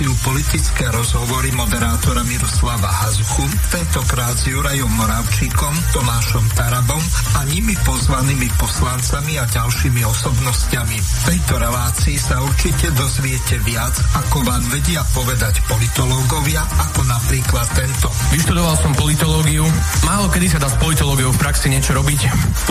[0.00, 7.04] reláciu politické rozhovory moderátora Miroslava Hazuchu, tentokrát s Jurajom Moravčíkom, Tomášom Tarabom
[7.36, 10.96] a nimi pozvanými poslancami a ďalšími osobnostiami.
[10.96, 18.08] V tejto relácii sa určite dozviete viac, ako vám vedia povedať politológovia, ako napríklad tento.
[18.32, 19.68] Vyštudoval som politológiu.
[20.08, 22.20] Málo kedy sa dá s politológiou v praxi niečo robiť.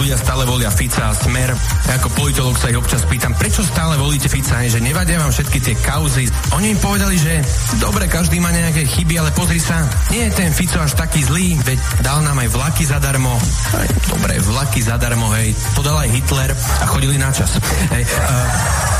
[0.02, 1.54] Ľudia stále volia Fica a Smer.
[1.86, 5.62] Ja ako politológ sa ich občas pýtam, prečo stále volíte Fica, že nevadia vám všetky
[5.62, 6.26] tie kauzy.
[6.58, 7.44] Oni im povedali, že
[7.84, 11.60] dobre, každý má nejaké chyby, ale pozri sa, nie je ten Fico až taký zlý,
[11.68, 13.36] veď dal nám aj vlaky zadarmo.
[13.76, 17.60] Aj, dobre, vlaky zadarmo, hej, to dal aj Hitler a chodili na čas.
[17.92, 18.99] Hej, uh,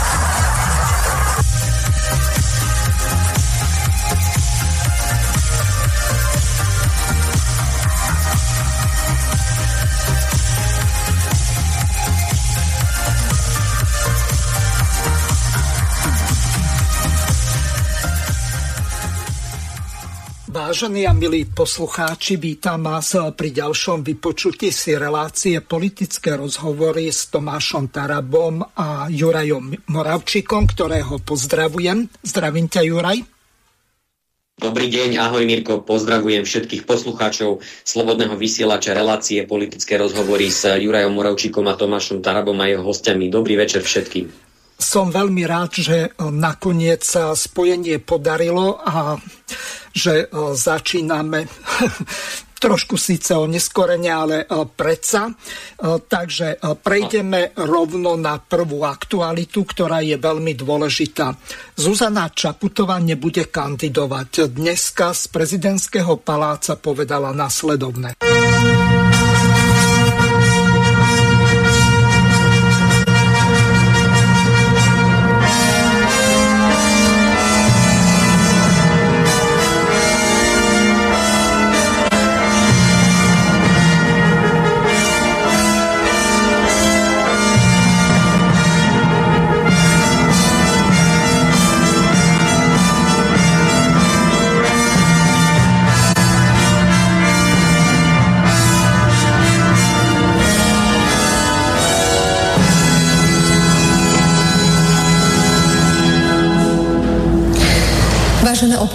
[20.70, 27.90] Vážení a milí poslucháči, vítam vás pri ďalšom vypočutí si relácie politické rozhovory s Tomášom
[27.90, 32.06] Tarabom a Jurajom Moravčíkom, ktorého pozdravujem.
[32.22, 33.18] Zdravím ťa, Juraj.
[34.62, 41.66] Dobrý deň, ahoj Mirko, pozdravujem všetkých poslucháčov Slobodného vysielača relácie politické rozhovory s Jurajom Moravčíkom
[41.66, 43.34] a Tomášom Tarabom a jeho hostiami.
[43.34, 44.49] Dobrý večer všetkým.
[44.80, 49.20] Som veľmi rád, že nakoniec sa spojenie podarilo a
[49.92, 51.44] že e, začíname
[52.64, 55.28] trošku síce o neskorene, ale e, predsa.
[55.28, 55.34] E,
[56.00, 61.36] takže prejdeme rovno na prvú aktualitu, ktorá je veľmi dôležitá.
[61.76, 64.48] Zuzana Čaputová nebude kandidovať.
[64.48, 68.16] Dneska z prezidentského paláca povedala nasledovne.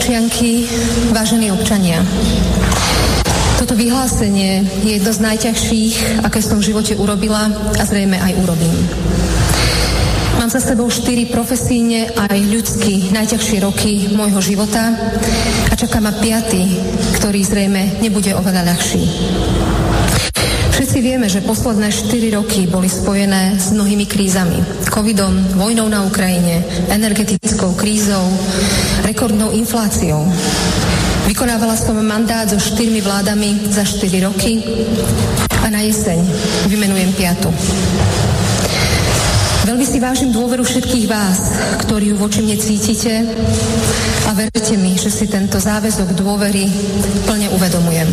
[0.04, 0.69] Občianky,
[1.16, 2.04] vážení občania.
[3.56, 7.48] Toto vyhlásenie je jedno z najťažších, aké som v živote urobila
[7.81, 8.84] a zrejme aj urobím.
[10.37, 14.93] Mám za sebou štyri profesíne aj ľudsky najťažšie roky môjho života
[15.64, 16.69] a čaká ma piaty,
[17.16, 19.09] ktorý zrejme nebude oveľa ľahší.
[20.75, 24.59] Všetci vieme, že posledné 4 roky boli spojené s mnohými krízami.
[24.91, 28.27] Covidom, vojnou na Ukrajine, energetickou krízou,
[29.07, 30.27] rekordnou infláciou.
[31.31, 34.67] Vykonávala som mandát so štyrmi vládami za 4 roky
[35.62, 36.19] a na jeseň
[36.67, 37.55] vymenujem piatu.
[39.71, 41.55] Veľmi si vážim dôveru všetkých vás,
[41.87, 43.23] ktorí ju voči mne cítite
[44.27, 46.67] a verte mi, že si tento záväzok dôvery
[47.31, 48.11] plne uvedomujem.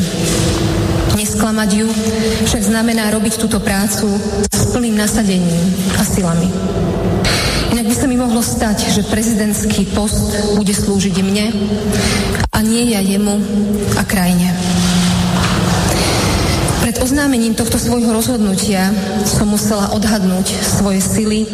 [1.21, 1.85] Nesklamať ju
[2.49, 4.09] však znamená robiť túto prácu
[4.49, 6.49] s plným nasadením a silami.
[7.69, 11.53] Inak by sa mi mohlo stať, že prezidentský post bude slúžiť mne
[12.49, 13.37] a nie ja jemu
[13.93, 14.49] a krajine.
[16.81, 18.89] Pred oznámením tohto svojho rozhodnutia
[19.29, 21.53] som musela odhadnúť svoje sily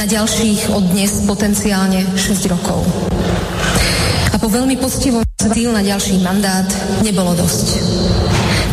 [0.00, 2.80] na ďalších od dnes potenciálne 6 rokov.
[4.32, 5.20] A po veľmi poctivom
[5.52, 6.64] síl na ďalší mandát
[7.04, 8.01] nebolo dosť.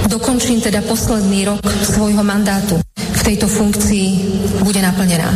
[0.10, 2.82] Dokončím teda posledný rok svojho mandátu.
[2.98, 4.08] V tejto funkcii
[4.66, 5.30] bude naplnená.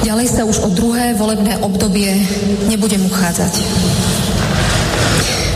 [0.00, 2.08] Ďalej sa už o druhé volebné obdobie
[2.72, 3.54] nebudem uchádzať.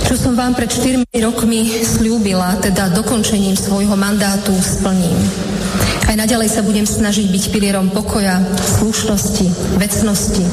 [0.05, 5.17] Čo som vám pred 4 rokmi slúbila, teda dokončením svojho mandátu splním.
[6.08, 10.44] Aj naďalej sa budem snažiť byť pilierom pokoja, slušnosti, vecnosti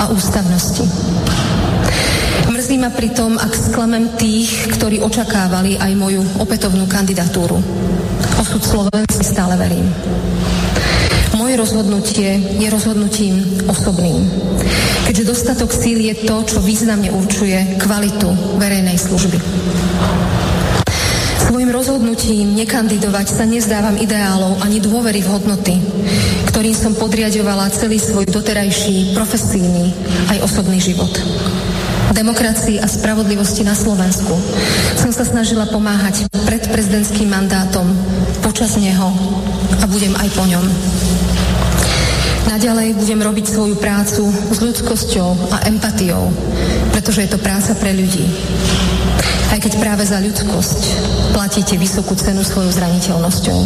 [0.00, 0.84] a ústavnosti.
[2.82, 7.62] Ma pritom, ak sklamem tých, ktorí očakávali aj moju opätovnú kandidatúru.
[8.42, 9.86] Osud Slovenci stále verím.
[11.38, 13.38] Moje rozhodnutie je rozhodnutím
[13.70, 14.26] osobným.
[15.06, 19.38] Keďže dostatok síl je to, čo významne určuje kvalitu verejnej služby.
[21.38, 25.78] Svojim rozhodnutím nekandidovať sa nezdávam ideálov ani dôvery v hodnoty,
[26.50, 29.94] ktorým som podriadovala celý svoj doterajší profesijný
[30.34, 31.14] aj osobný život
[32.10, 34.34] demokracii a spravodlivosti na Slovensku.
[34.98, 37.86] Som sa snažila pomáhať pred prezidentským mandátom,
[38.42, 39.14] počas neho
[39.78, 40.66] a budem aj po ňom.
[42.50, 46.28] Naďalej budem robiť svoju prácu s ľudskosťou a empatiou,
[46.90, 48.26] pretože je to práca pre ľudí.
[49.54, 50.80] Aj keď práve za ľudskosť
[51.32, 53.58] platíte vysokú cenu svojou zraniteľnosťou.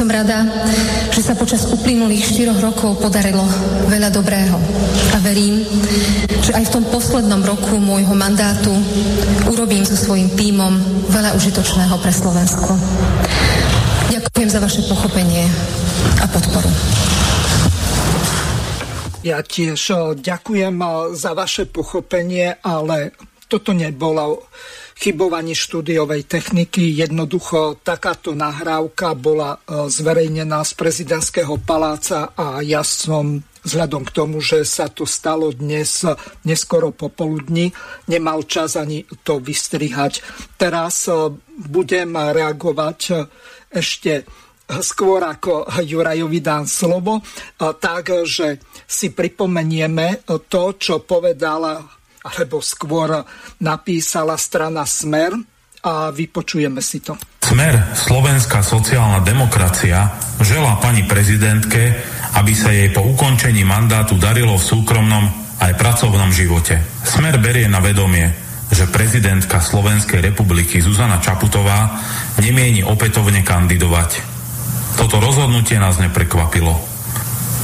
[0.00, 0.48] Som rada,
[1.12, 3.44] že sa počas uplynulých štyroch rokov podarilo
[3.84, 4.56] veľa dobrého.
[5.12, 5.60] A verím,
[6.40, 8.72] že aj v tom poslednom roku môjho mandátu
[9.52, 10.72] urobím so svojím tímom
[11.12, 12.80] veľa užitočného pre Slovensko.
[14.08, 15.44] Ďakujem za vaše pochopenie
[16.16, 16.72] a podporu.
[19.20, 20.80] Ja tiež ďakujem
[21.12, 23.12] za vaše pochopenie, ale
[23.52, 24.48] toto nebolo
[25.00, 26.92] chybovaní štúdiovej techniky.
[26.92, 34.44] Jednoducho takáto nahrávka bola e, zverejnená z prezidentského paláca a ja som vzhľadom k tomu,
[34.44, 36.04] že sa to stalo dnes
[36.44, 37.72] neskoro popoludní,
[38.12, 40.20] nemal čas ani to vystrihať.
[40.60, 41.32] Teraz e,
[41.64, 43.12] budem reagovať e,
[43.72, 44.28] ešte
[44.70, 47.18] skôr ako Jurajovi dám slovo,
[47.58, 51.82] tak, že si pripomenieme to, čo povedala
[52.24, 53.24] alebo skôr
[53.64, 55.32] napísala strana Smer
[55.80, 57.16] a vypočujeme si to.
[57.40, 60.12] Smer, slovenská sociálna demokracia,
[60.44, 61.96] želá pani prezidentke,
[62.36, 65.24] aby sa jej po ukončení mandátu darilo v súkromnom
[65.60, 66.78] aj pracovnom živote.
[67.04, 68.28] Smer berie na vedomie,
[68.70, 71.98] že prezidentka Slovenskej republiky Zuzana Čaputová
[72.38, 74.22] nemieni opätovne kandidovať.
[74.94, 76.76] Toto rozhodnutie nás neprekvapilo.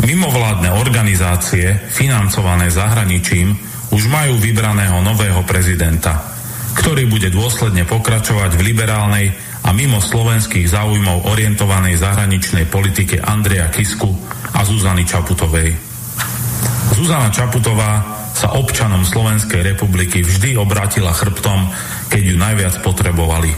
[0.03, 3.55] Mimovládne organizácie, financované zahraničím,
[3.97, 6.21] už majú vybraného nového prezidenta,
[6.77, 9.33] ktorý bude dôsledne pokračovať v liberálnej
[9.65, 14.13] a mimo slovenských záujmov orientovanej zahraničnej politike Andreja Kisku
[14.53, 15.73] a Zuzany Čaputovej.
[16.93, 18.05] Zuzana Čaputová
[18.37, 21.73] sa občanom Slovenskej republiky vždy obrátila chrbtom,
[22.13, 23.49] keď ju najviac potrebovali.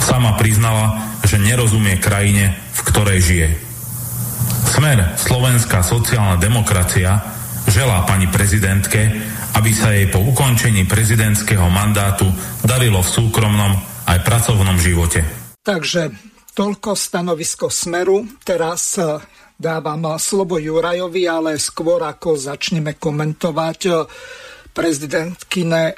[0.00, 3.48] Sama priznala, že nerozumie krajine, v ktorej žije.
[4.72, 7.35] Smer Slovenská sociálna demokracia
[7.66, 9.10] želá pani prezidentke,
[9.58, 12.26] aby sa jej po ukončení prezidentského mandátu
[12.62, 13.72] darilo v súkromnom
[14.06, 15.22] aj pracovnom živote.
[15.66, 16.14] Takže
[16.56, 18.24] toľko stanovisko Smeru.
[18.40, 19.20] Teraz e,
[19.58, 23.92] dávam slovo Jurajovi, ale skôr ako začneme komentovať e,
[24.72, 25.96] prezidentkine,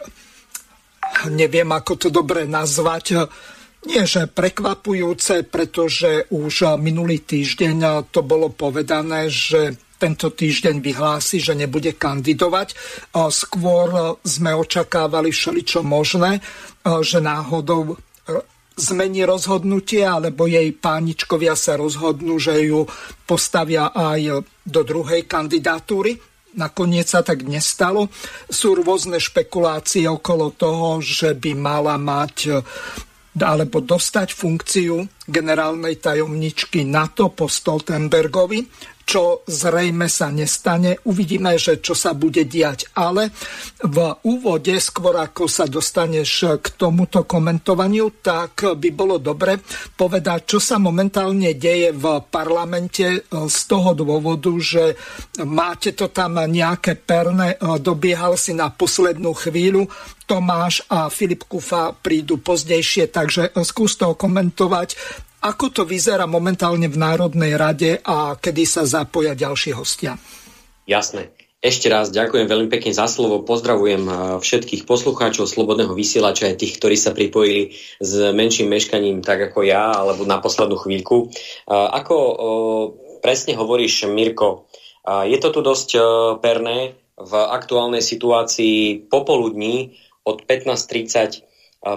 [1.31, 3.29] neviem ako to dobre nazvať,
[3.87, 11.59] nie že prekvapujúce, pretože už minulý týždeň to bolo povedané, že tento týždeň vyhlási, že
[11.59, 12.79] nebude kandidovať.
[13.35, 16.39] Skôr sme očakávali všeličo možné,
[17.03, 17.99] že náhodou
[18.79, 22.87] zmení rozhodnutie, alebo jej páničkovia sa rozhodnú, že ju
[23.27, 26.15] postavia aj do druhej kandidatúry.
[26.55, 28.07] Nakoniec sa tak nestalo.
[28.47, 32.63] Sú rôzne špekulácie okolo toho, že by mala mať
[33.39, 38.67] alebo dostať funkciu generálnej tajomničky NATO po Stoltenbergovi
[39.09, 41.01] čo zrejme sa nestane.
[41.09, 42.93] Uvidíme, že čo sa bude diať.
[42.93, 43.33] Ale
[43.81, 49.65] v úvode, skôr ako sa dostaneš k tomuto komentovaniu, tak by bolo dobre
[49.97, 54.93] povedať, čo sa momentálne deje v parlamente z toho dôvodu, že
[55.49, 59.89] máte to tam nejaké perné, dobiehal si na poslednú chvíľu,
[60.29, 64.93] Tomáš a Filip Kufa prídu pozdejšie, takže skús to komentovať
[65.43, 70.19] ako to vyzerá momentálne v Národnej rade a kedy sa zapoja ďalší hostia?
[70.89, 71.31] Jasné.
[71.59, 73.43] Ešte raz ďakujem veľmi pekne za slovo.
[73.43, 74.07] Pozdravujem
[74.39, 79.91] všetkých poslucháčov Slobodného vysielača aj tých, ktorí sa pripojili s menším meškaním, tak ako ja,
[79.91, 81.35] alebo na poslednú chvíľku.
[81.67, 82.17] Ako
[83.19, 84.71] presne hovoríš, Mirko,
[85.27, 85.99] je to tu dosť
[86.39, 91.48] perné v aktuálnej situácii popoludní od 15.30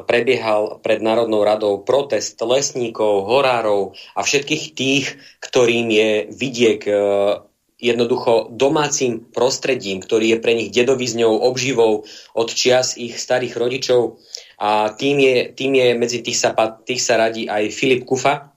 [0.07, 5.05] prebiehal pred Národnou radou protest lesníkov, horárov a všetkých tých,
[5.43, 6.93] ktorým je vidiek e,
[7.81, 12.05] jednoducho domácim prostredím, ktorý je pre nich dedovizňou, obživou
[12.38, 14.21] od čias ich starých rodičov.
[14.62, 16.53] A tým je, tým je medzi tých sa,
[16.86, 18.50] tých sa radí aj Filip Kufa,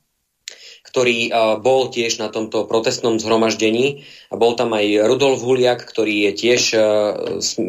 [0.95, 4.07] ktorý bol tiež na tomto protestnom zhromaždení.
[4.31, 6.63] A bol tam aj Rudolf Huliak, ktorý je tiež,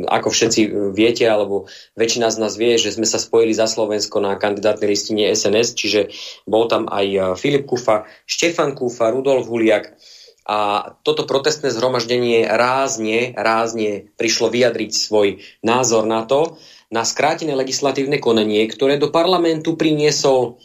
[0.05, 1.65] ako všetci viete, alebo
[1.97, 6.13] väčšina z nás vie, že sme sa spojili za Slovensko na kandidátnej listine SNS, čiže
[6.45, 9.97] bol tam aj Filip Kufa, Štefan Kufa, Rudolf Huliak.
[10.45, 16.61] A toto protestné zhromaždenie rázne, rázne prišlo vyjadriť svoj názor na to,
[16.93, 20.61] na skrátené legislatívne konanie, ktoré do parlamentu priniesol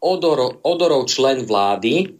[0.00, 2.16] Odor, Odorov člen vlády,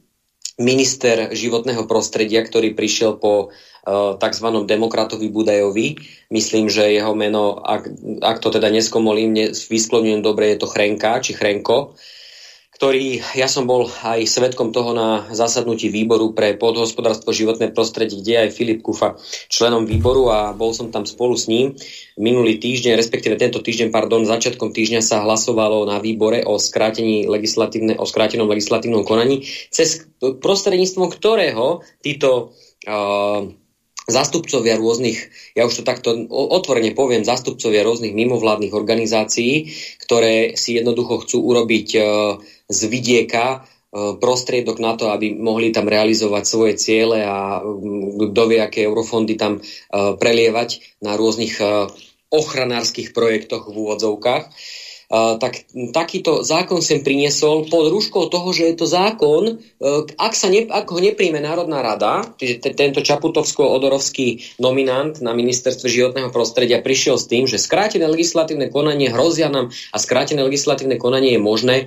[0.57, 4.47] minister životného prostredia, ktorý prišiel po uh, tzv.
[4.65, 6.01] demokratovi Budajovi.
[6.33, 7.93] Myslím, že jeho meno, ak,
[8.25, 11.97] ak to teda neskomolím, vyslovňujem dobre, je to Chrenka či Chrenko,
[12.77, 18.47] ktorý, ja som bol aj svetkom toho na zasadnutí výboru pre podhospodárstvo životné prostredie, kde
[18.47, 19.17] aj Filip Kufa
[19.49, 21.73] členom výboru a bol som tam spolu s ním.
[22.21, 27.97] Minulý týždeň, respektíve tento týždeň, pardon, začiatkom týždňa sa hlasovalo na výbore o, skrátení legislatívne,
[27.97, 32.53] o skrátenom legislatívnom konaní, cez prostredníctvom ktorého títo
[32.85, 33.49] uh,
[34.07, 35.19] zástupcovia rôznych,
[35.59, 41.89] ja už to takto otvorene poviem, zástupcovia rôznych mimovládnych organizácií, ktoré si jednoducho chcú urobiť
[41.95, 42.01] e,
[42.71, 43.59] z vidieka e,
[44.23, 47.59] prostriedok na to, aby mohli tam realizovať svoje ciele a
[48.31, 49.61] kto vie, aké eurofondy tam e,
[50.15, 51.59] prelievať na rôznych
[52.31, 54.45] ochranárskych projektoch v úvodzovkách
[55.07, 59.55] tak takýto zákon sem priniesol pod rúškou toho, že je to zákon, e,
[60.19, 66.35] ak, sa ne, ak ho nepríjme Národná rada, čiže tento Čaputovsko-Odorovský nominant na ministerstve životného
[66.35, 71.41] prostredia prišiel s tým, že skrátené legislatívne konanie hrozia nám a skrátené legislatívne konanie je
[71.43, 71.85] možné e,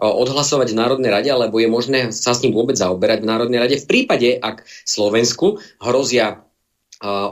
[0.00, 3.76] odhlasovať v Národnej rade, alebo je možné sa s ním vôbec zaoberať v Národnej rade.
[3.84, 6.48] V prípade, ak Slovensku hrozia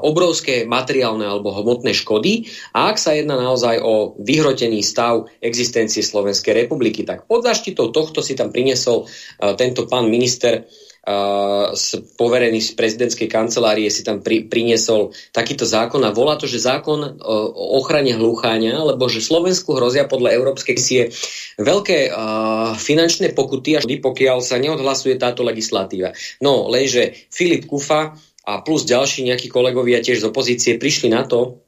[0.03, 6.67] obrovské materiálne alebo hmotné škody a ak sa jedná naozaj o vyhrotený stav existencie Slovenskej
[6.67, 9.07] republiky, tak pod zaštitou tohto si tam priniesol
[9.55, 10.67] tento pán minister
[12.21, 17.25] poverený z prezidentskej kancelárie si tam pri, priniesol takýto zákon a volá to, že zákon
[17.25, 21.09] o ochrane hlúchania, lebo že Slovensku hrozia podľa Európskej sie
[21.57, 26.13] veľké uh, finančné pokuty, až pokiaľ sa neodhlasuje táto legislatíva.
[26.45, 31.63] No, lenže Filip Kufa a plus ďalší nejakí kolegovia tiež z opozície prišli na to,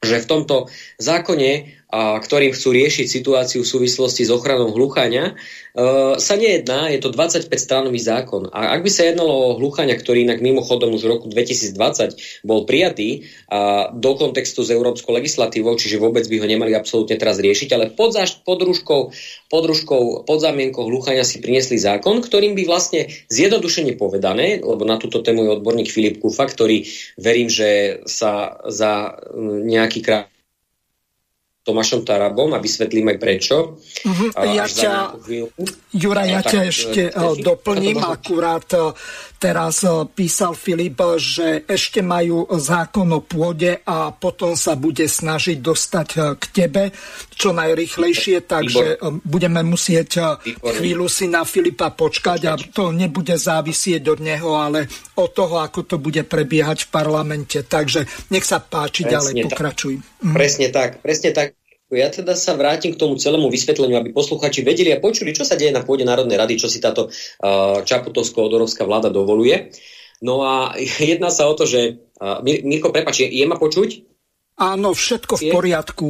[0.00, 0.56] že v tomto
[0.96, 5.36] zákone ktorým chcú riešiť situáciu v súvislosti s ochranou hluchania,
[5.76, 8.48] e, sa nejedná, je to 25-stranový zákon.
[8.48, 12.64] A ak by sa jednalo o hluchania, ktorý inak mimochodom už v roku 2020 bol
[12.64, 17.68] prijatý a do kontextu s európskou legislatívou, čiže vôbec by ho nemali absolútne teraz riešiť,
[17.76, 19.12] ale pod, zaš- pod, rúškou,
[19.52, 24.96] pod, rúškou, pod zámienkou hluchania si priniesli zákon, ktorým by vlastne zjednodušene povedané, lebo na
[24.96, 26.88] túto tému je odborník Filip Kufa, ktorý
[27.20, 30.31] verím, že sa za nejaký krát
[31.62, 33.78] Tomášom Tarabom a vysvetlím aj prečo.
[34.02, 34.34] Uh-huh.
[34.34, 35.14] Ja ťa,
[35.94, 38.02] Jura, ja ťa ešte uh, doplním.
[38.02, 38.90] Akurát uh,
[39.42, 45.58] teraz uh, písal Filip, že ešte majú zákon o pôde a potom sa bude snažiť
[45.58, 46.94] dostať k tebe
[47.34, 49.18] čo najrychlejšie, takže Výbor.
[49.26, 50.78] budeme musieť Výbor.
[50.78, 54.86] chvíľu si na Filipa počkať a to nebude závisieť od neho, ale
[55.18, 57.58] od toho, ako to bude prebiehať v parlamente.
[57.66, 59.94] Takže nech sa páči, Presne ďalej pokračuj.
[60.22, 60.34] Mhm.
[60.36, 61.61] Presne tak, presne tak.
[61.92, 65.60] Ja teda sa vrátim k tomu celému vysvetleniu, aby posluchači vedeli a počuli, čo sa
[65.60, 69.76] deje na pôde Národnej rady, čo si táto uh, Čaputovsko-Odorovská vláda dovoluje.
[70.24, 70.72] No a
[71.12, 72.00] jedná sa o to, že...
[72.16, 74.08] Uh, Mirko, prepač, je, je ma počuť?
[74.62, 76.06] Áno, všetko v poriadku.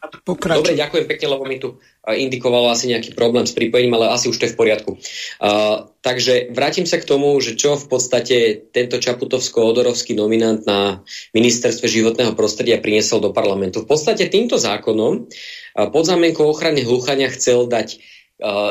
[0.00, 0.64] Pokračuj.
[0.64, 1.76] Dobre, ďakujem pekne, lebo mi tu
[2.08, 4.96] indikovalo asi nejaký problém s pripojením, ale asi už to je v poriadku.
[4.96, 11.04] Uh, takže vrátim sa k tomu, že čo v podstate tento Čaputovsko-Odorovský nominant na
[11.36, 13.84] ministerstve životného prostredia priniesol do parlamentu.
[13.84, 18.00] V podstate týmto zákonom uh, pod zámienkou ochrany hluchania chcel dať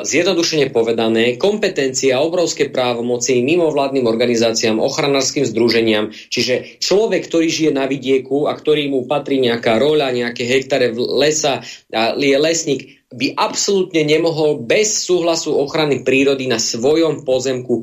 [0.03, 7.85] zjednodušene povedané, kompetencie a obrovské právomoci mimovládnym organizáciám, ochranárskym združeniam, čiže človek, ktorý žije na
[7.85, 11.61] vidieku a ktorý mu patrí nejaká roľa, nejaké hektare lesa,
[12.17, 17.81] je lesník, by absolútne nemohol bez súhlasu ochrany prírody na svojom pozemku,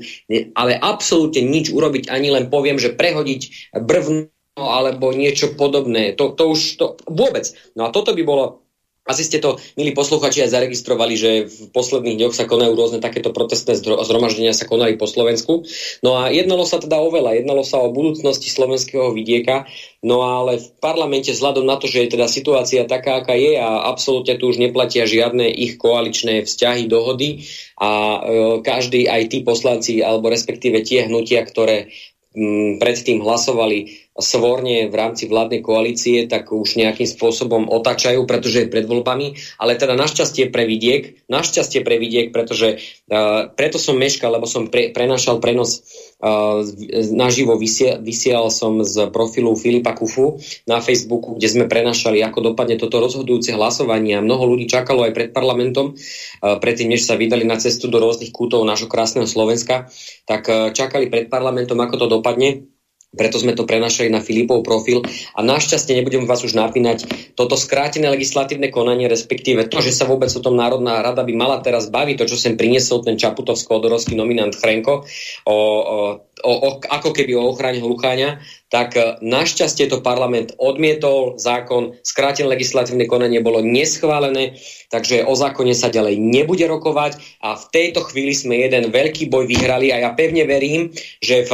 [0.54, 6.16] ale absolútne nič urobiť, ani len poviem, že prehodiť brvno alebo niečo podobné.
[6.16, 7.44] To, to už to vôbec.
[7.76, 8.65] No a toto by bolo
[9.06, 13.30] asi ste to, milí posluchači, aj zaregistrovali, že v posledných dňoch sa konajú rôzne takéto
[13.30, 15.62] protestné zhromaždenia sa konali po Slovensku.
[16.02, 19.70] No a jednalo sa teda o veľa, jednalo sa o budúcnosti slovenského vidieka,
[20.02, 23.86] no ale v parlamente vzhľadom na to, že je teda situácia taká, aká je a
[23.86, 27.46] absolútne tu už neplatia žiadne ich koaličné vzťahy, dohody
[27.78, 28.20] a e,
[28.66, 31.94] každý, aj tí poslanci, alebo respektíve tie hnutia, ktoré
[32.34, 38.72] m, predtým hlasovali svorne v rámci vládnej koalície, tak už nejakým spôsobom otáčajú, pretože je
[38.72, 44.32] pred voľbami, ale teda našťastie pre vidiek, našťastie pre vidiek, pretože uh, preto som meškal,
[44.32, 45.84] lebo som pre, prenašal prenos
[46.20, 46.64] uh,
[47.12, 52.80] naživo, vysiel, vysielal som z profilu Filipa Kufu na Facebooku, kde sme prenašali, ako dopadne
[52.80, 54.16] toto rozhodujúce hlasovanie.
[54.16, 58.00] A mnoho ľudí čakalo aj pred parlamentom, uh, predtým, než sa vydali na cestu do
[58.00, 59.92] rôznych kútov nášho krásneho Slovenska,
[60.24, 62.75] tak uh, čakali pred parlamentom, ako to dopadne
[63.16, 65.02] preto sme to prenašali na Filipov profil
[65.34, 70.28] a našťastie nebudem vás už napínať toto skrátené legislatívne konanie, respektíve to, že sa vôbec
[70.36, 74.52] o tom Národná rada by mala teraz baviť, to, čo sem priniesol ten Čaputovsko-Odorovský nominant
[74.52, 75.08] Chrenko,
[75.48, 75.98] o, o,
[76.44, 83.08] o, ako keby o ochrane hlucháňa, tak e, našťastie to parlament odmietol, zákon, skrátené legislatívne
[83.08, 84.58] konanie bolo neschválené,
[84.92, 89.48] takže o zákone sa ďalej nebude rokovať a v tejto chvíli sme jeden veľký boj
[89.48, 90.92] vyhrali a ja pevne verím,
[91.22, 91.50] že v,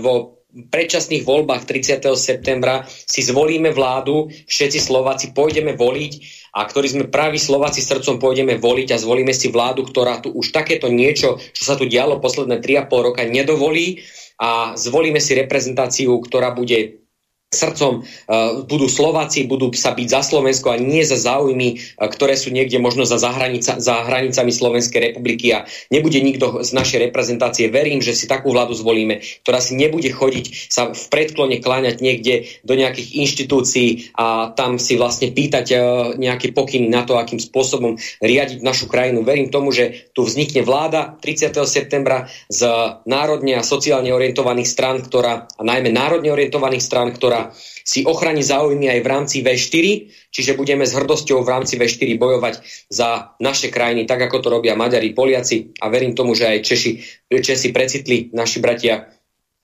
[0.00, 2.04] vo predčasných voľbách 30.
[2.12, 6.12] septembra si zvolíme vládu, všetci Slováci pôjdeme voliť
[6.52, 10.52] a ktorí sme praví Slováci srdcom pôjdeme voliť a zvolíme si vládu, ktorá tu už
[10.52, 14.04] takéto niečo, čo sa tu dialo posledné 3,5 roka, nedovolí
[14.36, 17.01] a zvolíme si reprezentáciu, ktorá bude
[17.52, 22.34] srdcom uh, budú Slováci, budú sa byť za Slovensko a nie za záujmy, uh, ktoré
[22.34, 27.68] sú niekde možno za, zahranica, za hranicami Slovenskej republiky a nebude nikto z našej reprezentácie.
[27.68, 32.48] Verím, že si takú vládu zvolíme, ktorá si nebude chodiť sa v predklone kláňať niekde
[32.64, 35.80] do nejakých inštitúcií a tam si vlastne pýtať uh,
[36.16, 39.28] nejaké pokyny na to, akým spôsobom riadiť našu krajinu.
[39.28, 41.52] Verím tomu, že tu vznikne vláda 30.
[41.68, 42.64] septembra z
[43.04, 47.41] národne a sociálne orientovaných strán, ktorá, a najmä národne orientovaných strán, ktorá
[47.82, 49.86] si ochrani záujmy aj v rámci V4,
[50.30, 52.54] čiže budeme s hrdosťou v rámci V4 bojovať
[52.86, 55.74] za naše krajiny, tak ako to robia Maďari, Poliaci.
[55.82, 56.92] A verím tomu, že aj Češi,
[57.42, 59.10] Česi precitli, naši bratia,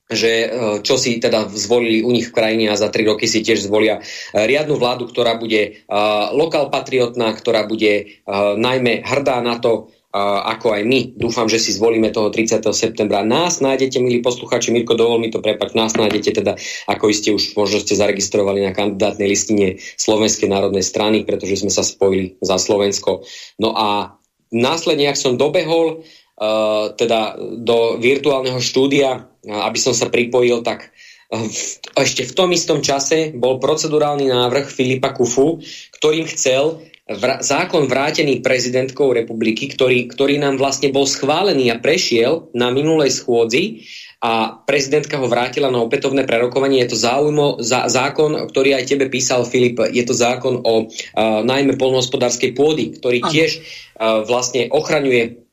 [0.08, 0.48] že e,
[0.80, 4.00] čo si teda zvolili u nich v krajine a za tri roky si tiež zvolia
[4.00, 4.02] e,
[4.48, 8.24] riadnu vládu, ktorá bude uh, lokal patriotná, ktorá bude
[8.56, 11.00] najmä hrdá na to, ako aj my.
[11.20, 12.64] Dúfam, že si zvolíme toho 30.
[12.72, 13.20] septembra.
[13.20, 16.56] Nás nájdete, milí posluchači, Mirko, dovol mi to prepať, nás nájdete teda,
[16.88, 21.84] ako iste už možno ste zaregistrovali na kandidátnej listine Slovenskej národnej strany, pretože sme sa
[21.84, 23.28] spojili za Slovensko.
[23.60, 24.16] No a
[24.48, 31.44] následne, ak som dobehol uh, teda do virtuálneho štúdia, aby som sa pripojil, tak uh,
[32.00, 35.60] ešte v tom istom čase bol procedurálny návrh Filipa Kufu,
[36.00, 42.52] ktorým chcel vr- zákon vrátený prezidentkou republiky, ktorý, ktorý nám vlastne bol schválený a prešiel
[42.52, 46.82] na minulej schôdzi a prezidentka ho vrátila na opätovné prerokovanie.
[46.82, 50.86] Je to záujmo, za, zákon, ktorý aj tebe písal Filip, je to zákon o uh,
[51.46, 55.47] najmä polnohospodárskej pôdy, ktorý tiež uh, vlastne ochraňuje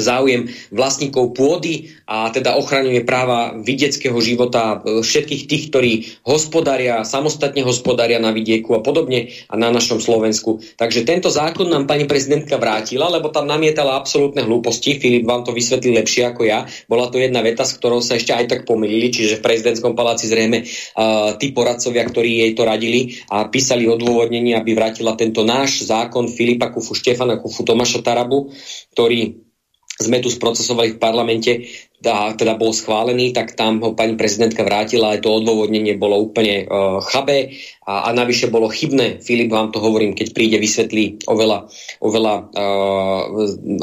[0.00, 5.92] záujem vlastníkov pôdy a teda ochraňuje práva vidieckého života e, všetkých tých, ktorí
[6.24, 10.62] hospodária, samostatne hospodária na vidieku a podobne a na našom Slovensku.
[10.78, 14.96] Takže tento zákon nám pani prezidentka vrátila, lebo tam namietala absolútne hlúposti.
[14.96, 16.64] Filip vám to vysvetlí lepšie ako ja.
[16.86, 20.30] Bola to jedna veta, s ktorou sa ešte aj tak pomýlili, čiže v prezidentskom paláci
[20.30, 25.84] zrejme uh, tí poradcovia, ktorí jej to radili a písali odôvodnenie, aby vrátila tento náš
[25.88, 28.52] zákon Filipa Kufu, Štefana Kufu, Tomáša Tarabu,
[28.94, 29.47] ktorý
[29.98, 31.52] sme tu sprocesovali v parlamente,
[32.06, 36.62] a teda bol schválený, tak tam ho pani prezidentka vrátila, aj to odôvodnenie bolo úplne
[36.62, 39.18] uh, chabé a, a navyše bolo chybné.
[39.18, 41.66] Filip vám to hovorím, keď príde, vysvetlí oveľa,
[41.98, 43.20] oveľa uh,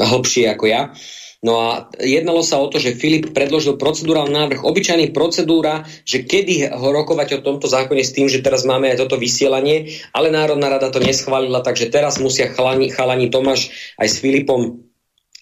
[0.00, 0.96] hlbšie ako ja.
[1.44, 6.72] No a jednalo sa o to, že Filip predložil procedurálny návrh, obyčajný procedúra, že kedy
[6.72, 10.72] ho rokovať o tomto zákone s tým, že teraz máme aj toto vysielanie, ale Národná
[10.72, 13.68] rada to neschválila, takže teraz musia chalani, chalani Tomáš
[14.00, 14.85] aj s Filipom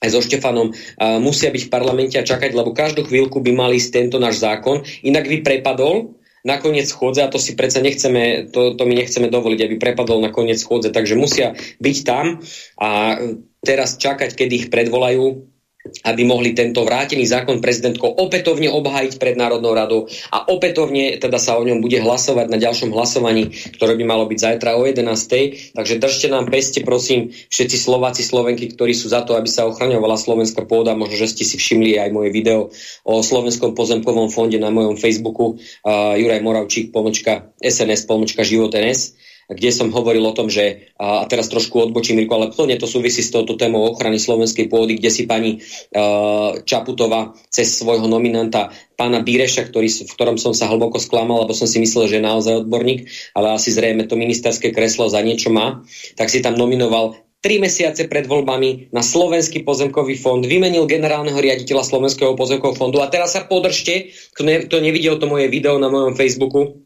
[0.04, 3.80] aj so Štefanom uh, musia byť v parlamente a čakať, lebo každú chvíľku by mali
[3.80, 8.76] ísť tento náš zákon, inak by prepadol nakoniec schôdze a to si predsa nechceme, to,
[8.76, 12.44] to my nechceme dovoliť, aby prepadol na koniec schôdze, takže musia byť tam
[12.76, 13.16] a
[13.64, 15.53] teraz čakať, kedy ich predvolajú
[15.84, 20.00] aby mohli tento vrátený zákon prezidentko opätovne obhájiť pred Národnou radou
[20.32, 24.38] a opätovne teda sa o ňom bude hlasovať na ďalšom hlasovaní, ktoré by malo byť
[24.40, 25.76] zajtra o 11.
[25.76, 30.16] Takže držte nám peste, prosím, všetci Slováci, Slovenky, ktorí sú za to, aby sa ochraňovala
[30.16, 30.96] slovenská pôda.
[30.96, 32.72] Možno, že ste si všimli aj moje video
[33.04, 39.33] o Slovenskom pozemkovom fonde na mojom Facebooku uh, Juraj Moravčík, pomočka SNS, pomočka Život NS
[39.48, 43.32] kde som hovoril o tom, že, a teraz trošku odbočím, ale plne to súvisí s
[43.32, 49.68] touto témou ochrany slovenskej pôdy, kde si pani uh, Čaputová cez svojho nominanta pána Bíreša,
[49.68, 53.10] ktorý, v ktorom som sa hlboko sklamal, lebo som si myslel, že je naozaj odborník,
[53.34, 58.08] ale asi zrejme to ministerské kreslo za niečo má, tak si tam nominoval tri mesiace
[58.08, 63.44] pred voľbami na Slovenský pozemkový fond, vymenil generálneho riaditeľa Slovenského pozemkového fondu a teraz sa
[63.44, 66.80] podržte, kto, ne, kto nevidel to moje video na mojom Facebooku,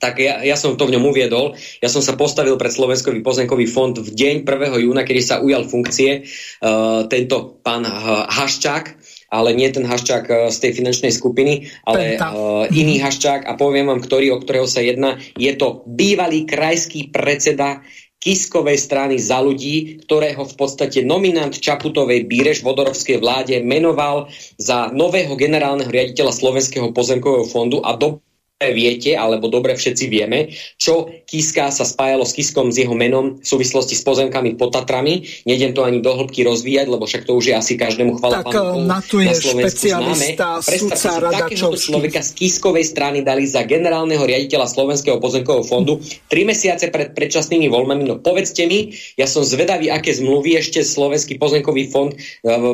[0.00, 1.52] tak ja, ja som to v ňom uviedol.
[1.84, 4.80] Ja som sa postavil pred Slovenskový pozemkový fond v deň 1.
[4.80, 8.96] júna, kedy sa ujal funkcie uh, tento pán uh, Haščák,
[9.28, 13.92] ale nie ten Haščák uh, z tej finančnej skupiny, ale uh, iný Haščák a poviem
[13.92, 15.20] vám, ktorý, o ktorého sa jedná.
[15.36, 17.84] Je to bývalý krajský predseda
[18.20, 24.28] Kiskovej strany za ľudí, ktorého v podstate nominant Čaputovej Bíreš v Odorovskej vláde menoval
[24.60, 28.20] za nového generálneho riaditeľa Slovenského pozemkového fondu a do
[28.68, 33.46] viete, alebo dobre všetci vieme, čo Kiska sa spájalo s Kiskom s jeho menom v
[33.46, 35.24] súvislosti s pozemkami pod Tatrami.
[35.48, 38.52] Nedem to ani do hĺbky rozvíjať, lebo však to už je asi každému chvala tak,
[38.52, 40.26] pánu na, to je na Slovensku známe.
[40.60, 46.44] Predstavte si, takéhoto človeka z Kiskovej strany dali za generálneho riaditeľa Slovenského pozemkového fondu tri
[46.44, 48.04] mesiace pred predčasnými voľbami.
[48.04, 52.20] No povedzte mi, ja som zvedavý, aké zmluvy ešte Slovenský pozemkový fond eh,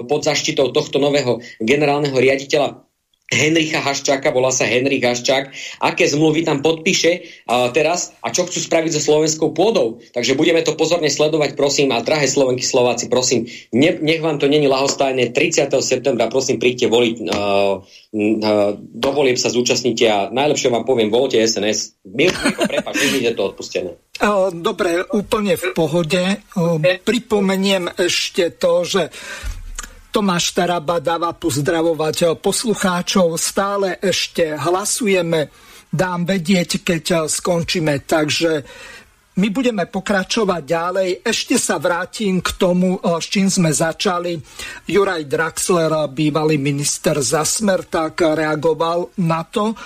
[0.02, 2.85] pod zaštitou tohto nového generálneho riaditeľa
[3.26, 5.50] Henricha Haščáka, volá sa Henrich Haščák,
[5.82, 9.98] aké zmluvy tam podpíše uh, teraz a čo chcú spraviť so slovenskou pôdou.
[10.14, 14.46] Takže budeme to pozorne sledovať, prosím, a drahé Slovenky, Slováci, prosím, ne, nech vám to
[14.46, 15.74] není lahostajné, 30.
[15.82, 22.06] septembra, prosím, príďte voliť, uh, uh, do sa zúčastnite a najlepšie vám poviem, volte SNS.
[22.06, 23.98] Milko, prepáč, je to odpustené.
[24.54, 26.22] Dobre, úplne v pohode.
[27.04, 29.02] Pripomeniem ešte to, že
[30.16, 33.36] Tomáš Taraba dáva pozdravovať poslucháčov.
[33.36, 35.52] Stále ešte hlasujeme.
[35.92, 38.00] Dám vedieť, keď skončíme.
[38.00, 38.64] Takže
[39.36, 41.08] my budeme pokračovať ďalej.
[41.20, 44.40] Ešte sa vrátim k tomu, s čím sme začali.
[44.88, 49.76] Juraj Draxler, bývalý minister za smer, tak reagoval na to,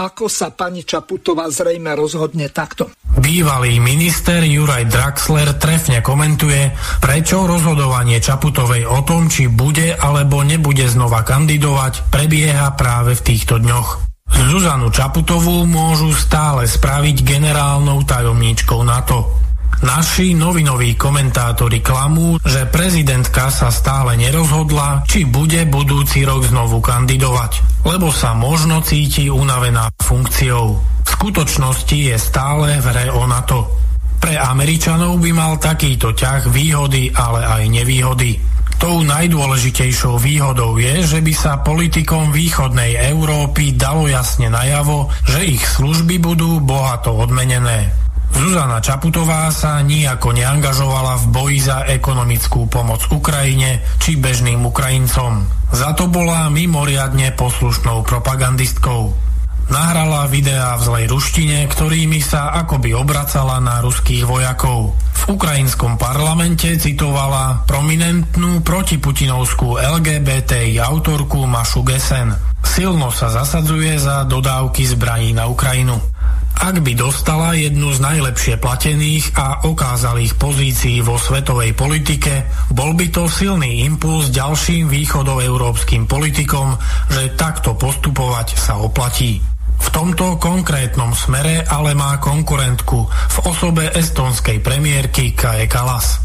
[0.00, 2.88] ako sa pani Čaputová zrejme rozhodne takto.
[3.20, 6.72] Bývalý minister Juraj Draxler trefne komentuje,
[7.04, 13.60] prečo rozhodovanie Čaputovej o tom, či bude alebo nebude znova kandidovať, prebieha práve v týchto
[13.60, 14.08] dňoch.
[14.30, 19.49] Zuzanu Čaputovú môžu stále spraviť generálnou tajomníčkou NATO.
[19.80, 27.80] Naši novinoví komentátori klamú, že prezidentka sa stále nerozhodla, či bude budúci rok znovu kandidovať,
[27.88, 30.76] lebo sa možno cíti unavená funkciou.
[31.00, 33.72] V skutočnosti je stále v hre o NATO.
[34.20, 38.36] Pre Američanov by mal takýto ťah výhody, ale aj nevýhody.
[38.76, 45.64] Tou najdôležitejšou výhodou je, že by sa politikom východnej Európy dalo jasne najavo, že ich
[45.64, 48.09] služby budú bohato odmenené.
[48.30, 55.46] Zuzana Čaputová sa nijako neangažovala v boji za ekonomickú pomoc Ukrajine či bežným Ukrajincom.
[55.70, 59.30] Za to bola mimoriadne poslušnou propagandistkou.
[59.70, 64.98] Nahrala videá v zlej ruštine, ktorými sa akoby obracala na ruských vojakov.
[64.98, 72.34] V ukrajinskom parlamente citovala prominentnú protiputinovskú LGBTI autorku Mašu Gesen.
[72.66, 76.09] Silno sa zasadzuje za dodávky zbraní na Ukrajinu.
[76.58, 83.06] Ak by dostala jednu z najlepšie platených a okázalých pozícií vo svetovej politike, bol by
[83.14, 86.74] to silný impuls ďalším východoeurópskym politikom,
[87.08, 89.40] že takto postupovať sa oplatí.
[89.80, 96.20] V tomto konkrétnom smere ale má konkurentku v osobe estonskej premiérky Kae Kalas.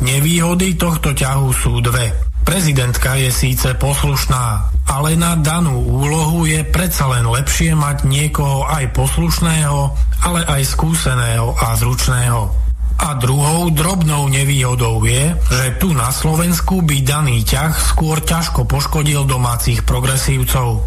[0.00, 2.35] Nevýhody tohto ťahu sú dve.
[2.46, 8.94] Prezidentka je síce poslušná, ale na danú úlohu je predsa len lepšie mať niekoho aj
[8.94, 9.90] poslušného,
[10.22, 12.46] ale aj skúseného a zručného.
[13.02, 19.26] A druhou drobnou nevýhodou je, že tu na Slovensku by daný ťah skôr ťažko poškodil
[19.26, 20.86] domácich progresívcov.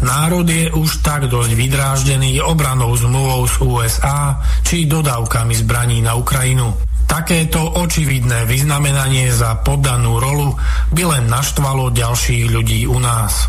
[0.00, 6.95] Národ je už tak dosť vydráždený obranou zmluvou z USA či dodávkami zbraní na Ukrajinu.
[7.06, 10.58] Takéto očividné vyznamenanie za poddanú rolu
[10.90, 13.46] by len naštvalo ďalších ľudí u nás.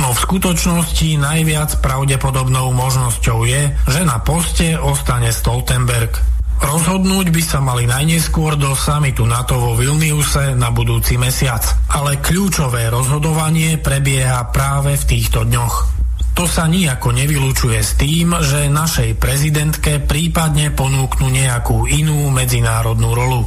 [0.00, 6.16] No v skutočnosti najviac pravdepodobnou možnosťou je, že na poste ostane Stoltenberg.
[6.60, 12.92] Rozhodnúť by sa mali najneskôr do samitu NATO vo Vilniuse na budúci mesiac, ale kľúčové
[12.92, 15.99] rozhodovanie prebieha práve v týchto dňoch.
[16.34, 23.42] To sa nijako nevylučuje s tým, že našej prezidentke prípadne ponúknu nejakú inú medzinárodnú rolu.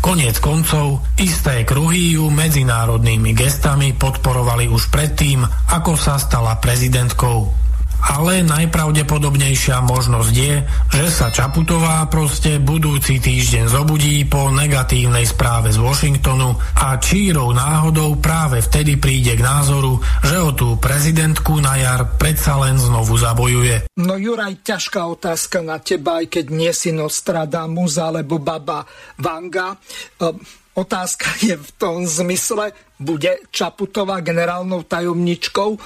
[0.00, 7.69] Koniec koncov, isté kruhy ju medzinárodnými gestami podporovali už predtým, ako sa stala prezidentkou.
[8.00, 10.54] Ale najpravdepodobnejšia možnosť je,
[10.96, 18.16] že sa Čaputová proste budúci týždeň zobudí po negatívnej správe z Washingtonu a čírou náhodou
[18.16, 23.92] práve vtedy príde k názoru, že o tú prezidentku na jar predsa len znovu zabojuje.
[24.00, 28.88] No Juraj, ťažká otázka na teba, aj keď nie si Nostradamus alebo baba
[29.20, 29.76] Vanga.
[30.18, 30.40] Ehm,
[30.72, 35.80] otázka je v tom zmysle, bude Čaputová generálnou tajomničkou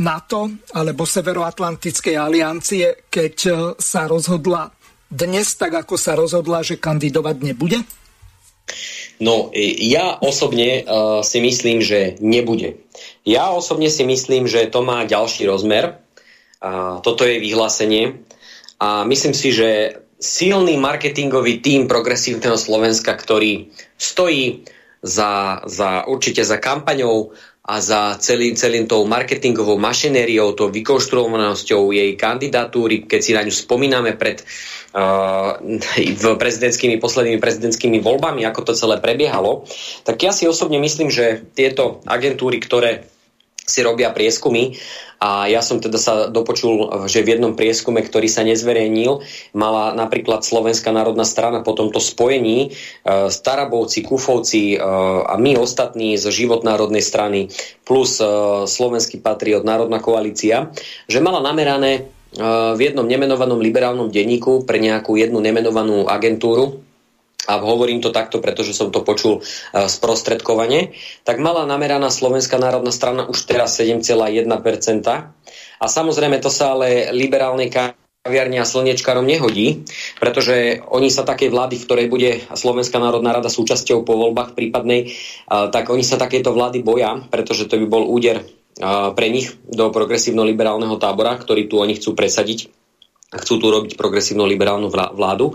[0.00, 4.72] NATO alebo Severoatlantickej aliancie, keď e, sa rozhodla
[5.10, 7.82] dnes tak, ako sa rozhodla, že kandidovať nebude?
[9.18, 9.50] No,
[9.82, 12.78] ja osobne uh, si myslím, že nebude.
[13.26, 15.98] Ja osobne si myslím, že to má ďalší rozmer.
[16.62, 18.22] Uh, toto je vyhlásenie.
[18.78, 24.64] A myslím si, že silný marketingový tím progresívneho Slovenska, ktorý stojí
[25.02, 27.32] za, za určite za kampaňou
[27.70, 33.54] a za celým, celým tou marketingovou mašinériou, tou vykonštruovanosťou jej kandidatúry, keď si na ňu
[33.54, 34.42] spomíname pred
[34.98, 35.54] uh,
[36.34, 39.70] prezidentskými, poslednými prezidentskými voľbami, ako to celé prebiehalo,
[40.02, 43.06] tak ja si osobne myslím, že tieto agentúry, ktoré
[43.70, 44.74] si robia prieskumy.
[45.20, 49.20] A ja som teda sa dopočul, že v jednom prieskume, ktorý sa nezverejnil,
[49.52, 54.76] mala napríklad Slovenská národná strana po tomto spojení e, Starabovci, Kufovci e,
[55.28, 57.52] a my ostatní z Život národnej strany
[57.84, 58.24] plus e,
[58.64, 60.72] Slovenský patriot, Národná koalícia,
[61.04, 62.02] že mala namerané e,
[62.72, 66.80] v jednom nemenovanom liberálnom denníku pre nejakú jednu nemenovanú agentúru
[67.48, 70.92] a hovorím to takto, pretože som to počul uh, sprostredkovane,
[71.24, 74.44] tak mala nameraná Slovenská národná strana už teraz 7,1%.
[75.80, 79.88] A samozrejme to sa ale liberálnej kaviarni a slnečkárom nehodí,
[80.20, 85.16] pretože oni sa takej vlády, v ktorej bude Slovenská národná rada súčasťou po voľbách prípadnej,
[85.48, 89.48] uh, tak oni sa takéto vlády boja, pretože to by bol úder uh, pre nich
[89.64, 92.79] do progresívno-liberálneho tábora, ktorý tu oni chcú presadiť
[93.30, 95.54] chcú tu robiť progresívno-liberálnu vládu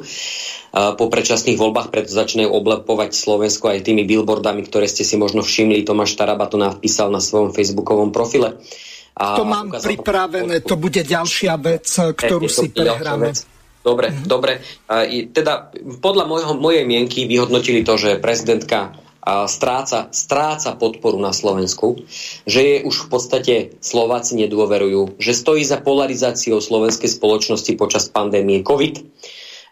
[0.75, 5.83] po predčasných voľbách, preto začínajú oblepovať Slovensko aj tými billboardami, ktoré ste si možno všimli.
[5.83, 8.59] Tomáš Taraba to napísal na svojom facebookovom profile.
[9.15, 13.31] A to mám pripravené, to bude ďalšia vec, ktorú si prehráme.
[13.79, 14.27] Dobre, mm-hmm.
[14.27, 14.59] dobre.
[15.31, 15.71] Teda
[16.03, 21.97] podľa mojho, mojej mienky vyhodnotili to, že prezidentka stráca, stráca podporu na Slovensku,
[22.45, 28.61] že je už v podstate Slováci nedôverujú, že stojí za polarizáciou slovenskej spoločnosti počas pandémie
[28.61, 29.01] COVID,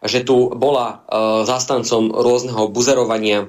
[0.03, 3.47] že tu bola uh, zastancom rôzneho buzerovania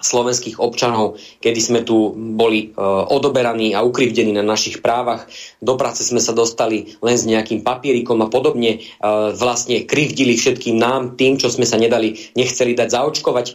[0.00, 2.80] slovenských občanov, kedy sme tu boli e,
[3.12, 5.28] odoberaní a ukrivdení na našich právach.
[5.60, 8.80] Do práce sme sa dostali len s nejakým papierikom a podobne.
[8.80, 13.54] E, vlastne krivdili všetkým nám, tým, čo sme sa nedali, nechceli dať zaočkovať, e,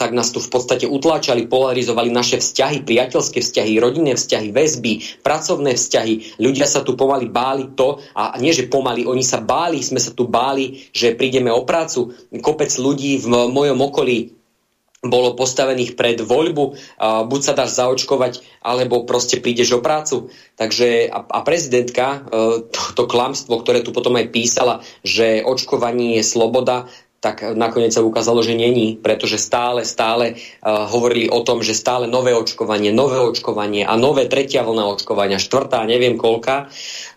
[0.00, 5.76] tak nás tu v podstate utláčali, polarizovali naše vzťahy, priateľské vzťahy, rodinné vzťahy, väzby, pracovné
[5.76, 6.40] vzťahy.
[6.40, 10.16] Ľudia sa tu pomaly báli to, a nie že pomaly, oni sa báli, sme sa
[10.16, 12.16] tu báli, že prídeme o prácu.
[12.40, 14.41] Kopec ľudí v mojom okolí
[15.02, 16.78] bolo postavených pred voľbu,
[17.26, 20.30] buď sa dáš zaočkovať, alebo proste prídeš o prácu.
[20.54, 22.18] Takže a, a prezidentka, e,
[22.70, 26.86] to, to klamstvo, ktoré tu potom aj písala, že očkovanie je sloboda,
[27.22, 32.10] tak nakoniec sa ukázalo, že není, pretože stále, stále uh, hovorili o tom, že stále
[32.10, 36.66] nové očkovanie, nové očkovanie a nové tretia vlna očkovania, štvrtá, neviem koľka.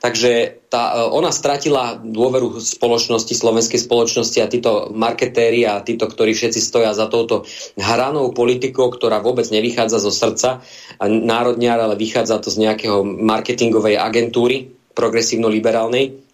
[0.06, 6.38] Takže tá, uh, ona stratila dôveru spoločnosti, slovenskej spoločnosti a títo marketéri a títo, ktorí
[6.38, 10.62] všetci stoja za touto hranou politikou, ktorá vôbec nevychádza zo srdca
[11.02, 16.25] národňar, ale vychádza to z nejakého marketingovej agentúry progresívno-liberálnej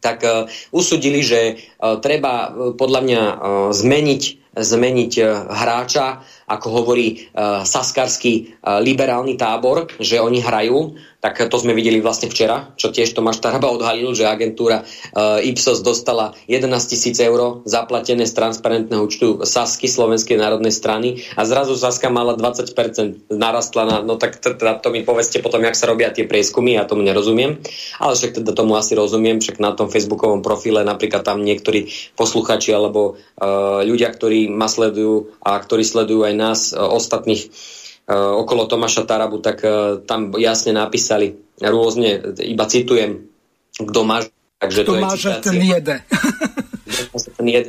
[0.00, 3.22] tak uh, usudili, že uh, treba uh, podľa mňa
[3.70, 4.22] zmeniť,
[4.56, 5.12] zmeniť
[5.46, 12.32] hráča, ako hovorí uh, saskarský liberálny tábor, že oni hrajú tak to sme videli vlastne
[12.32, 18.24] včera, čo tiež Tomáš Taraba odhalil, že agentúra uh, Ipsos dostala 11 tisíc eur zaplatené
[18.24, 21.20] z transparentného účtu Sasky Slovenskej národnej strany.
[21.36, 25.76] A zrazu Saska mala 20% narastla na, no tak teda to mi povedzte potom, jak
[25.76, 27.60] sa robia tie prieskumy, ja tomu nerozumiem,
[28.00, 32.72] ale však teda tomu asi rozumiem, však na tom facebookovom profile napríklad tam niektorí posluchači
[32.72, 37.79] alebo uh, ľudia, ktorí ma sledujú a ktorí sledujú aj nás, uh, ostatných Eh,
[38.14, 43.28] okolo Tomáša Tarabu, tak eh, tam jasne napísali rôzne, iba citujem,
[43.76, 44.24] kto má,
[44.58, 45.96] takže kto to je ten jede.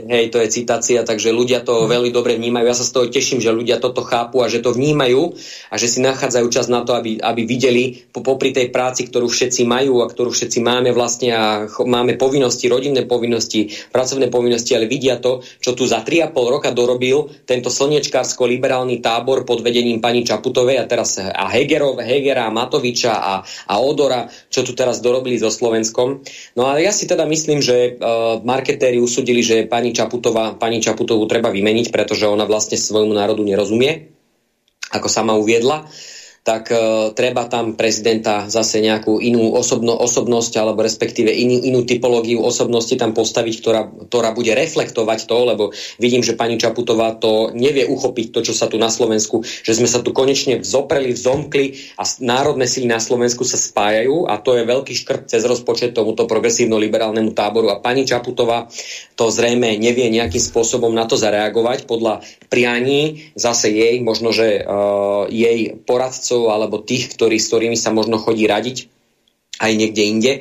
[0.09, 2.65] hej, to je citácia, takže ľudia to veľmi dobre vnímajú.
[2.67, 5.33] Ja sa z toho teším, že ľudia toto chápu a že to vnímajú
[5.71, 9.63] a že si nachádzajú čas na to, aby, aby videli popri tej práci, ktorú všetci
[9.63, 15.17] majú a ktorú všetci máme vlastne a máme povinnosti, rodinné povinnosti, pracovné povinnosti, ale vidia
[15.17, 20.85] to, čo tu za 3,5 roka dorobil tento slnečkársko-liberálny tábor pod vedením pani Čaputovej a
[20.85, 26.23] teraz a Hegerov, Hegera, Matoviča a, a Odora, čo tu teraz dorobili so Slovenskom.
[26.55, 31.29] No ale ja si teda myslím, že uh, marketéri usudili, že pani, Čaputová, pani Čaputovú
[31.29, 34.09] treba vymeniť, pretože ona vlastne svojmu národu nerozumie,
[34.89, 35.85] ako sama uviedla
[36.41, 42.41] tak uh, treba tam prezidenta zase nejakú inú osobno, osobnosť alebo respektíve inú, inú typológiu
[42.41, 45.63] osobnosti tam postaviť, ktorá, ktorá bude reflektovať to, lebo
[46.01, 49.85] vidím, že pani Čaputová to nevie uchopiť to, čo sa tu na Slovensku, že sme
[49.85, 54.65] sa tu konečne vzopreli, vzomkli a národné sily na Slovensku sa spájajú a to je
[54.65, 57.69] veľký škrt cez rozpočet tomuto progresívno-liberálnemu táboru.
[57.69, 58.65] A pani Čaputová
[59.13, 63.29] to zrejme nevie nejakým spôsobom na to zareagovať podľa prianí.
[63.37, 68.15] Zase jej, možno, že uh, jej poradcov poradcov alebo tých, ktorí, s ktorými sa možno
[68.15, 68.87] chodí radiť
[69.59, 70.33] aj niekde inde.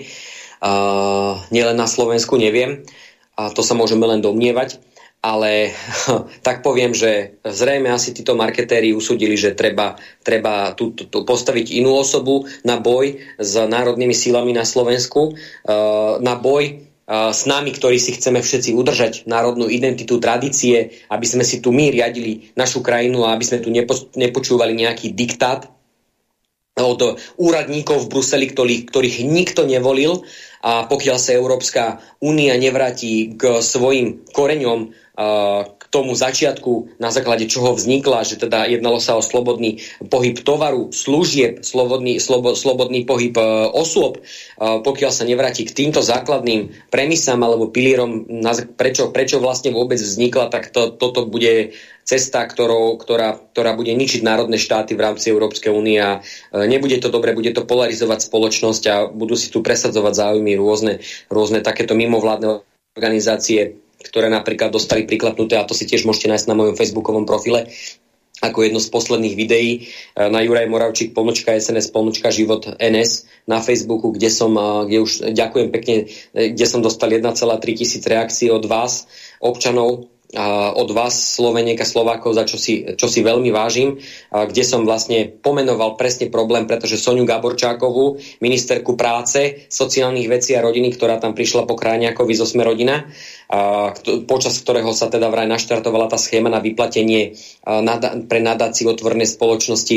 [0.60, 2.86] Uh, nielen na Slovensku, neviem.
[3.34, 4.78] A to sa môžeme len domnievať.
[5.20, 5.76] ale
[6.46, 11.76] tak poviem, že zrejme asi títo marketéri usúdili, že treba, treba tu, tu, tu postaviť
[11.76, 17.98] inú osobu na boj s národnými sílami na Slovensku, uh, na boj s nami, ktorí
[17.98, 23.26] si chceme všetci udržať národnú identitu, tradície, aby sme si tu my riadili našu krajinu
[23.26, 25.66] a aby sme tu nepo, nepočúvali nejaký diktát
[26.82, 30.24] od úradníkov v Bruseli, ktorých, ktorých nikto nevolil.
[30.60, 34.92] A pokiaľ sa Európska únia nevráti k svojim koreňom
[35.76, 40.94] k tomu začiatku, na základe čoho vznikla, že teda jednalo sa o slobodný pohyb tovaru,
[40.94, 43.42] služieb, slobodný, slobo, slobodný pohyb e,
[43.74, 48.24] osôb, e, pokiaľ sa nevráti k týmto základným premisám alebo pilierom,
[48.78, 51.74] prečo, prečo vlastne vôbec vznikla, tak to, toto bude
[52.10, 56.98] cesta, ktorou, ktorá, ktorá bude ničiť národné štáty v rámci Európskej únie a e, nebude
[56.98, 60.98] to dobre, bude to polarizovať spoločnosť a budú si tu presadzovať záujmy rôzne,
[61.30, 62.66] rôzne takéto mimovládne
[62.98, 67.68] organizácie ktoré napríklad dostali priklepnuté, a to si tiež môžete nájsť na mojom facebookovom profile,
[68.40, 69.78] ako jedno z posledných videí e,
[70.16, 75.12] na Juraj Moravčík, pomočka SNS, pomočka život NS na Facebooku, kde som, e, kde už
[75.36, 79.04] ďakujem pekne, kde som dostal 1,3 tisíc reakcií od vás,
[79.44, 80.08] občanov,
[80.76, 83.98] od vás, Sloveniek a Slovákov, za čo si, čo si veľmi vážim,
[84.30, 90.94] kde som vlastne pomenoval presne problém, pretože Soniu Gaborčákovú, ministerku práce, sociálnych vecí a rodiny,
[90.94, 93.10] ktorá tam prišla po Kráňakovi zo Sme rodina,
[94.30, 97.34] počas ktorého sa teda vraj naštartovala tá schéma na vyplatenie
[98.30, 99.96] pre nadáciu otvornej spoločnosti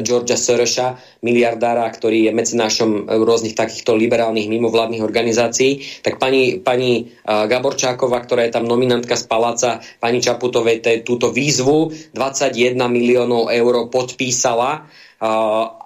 [0.00, 8.24] Georgia Sorosa, miliardára, ktorý je mecenášom rôznych takýchto liberálnych mimovládnych organizácií, tak pani, pani Gaborčáková,
[8.24, 14.88] ktorá je tam nominantka z Paláca, pani Čaputovej túto výzvu 21 miliónov eur podpísala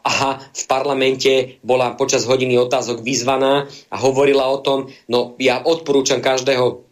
[0.03, 6.23] a v parlamente bola počas hodiny otázok vyzvaná a hovorila o tom, no ja odporúčam
[6.23, 6.88] každého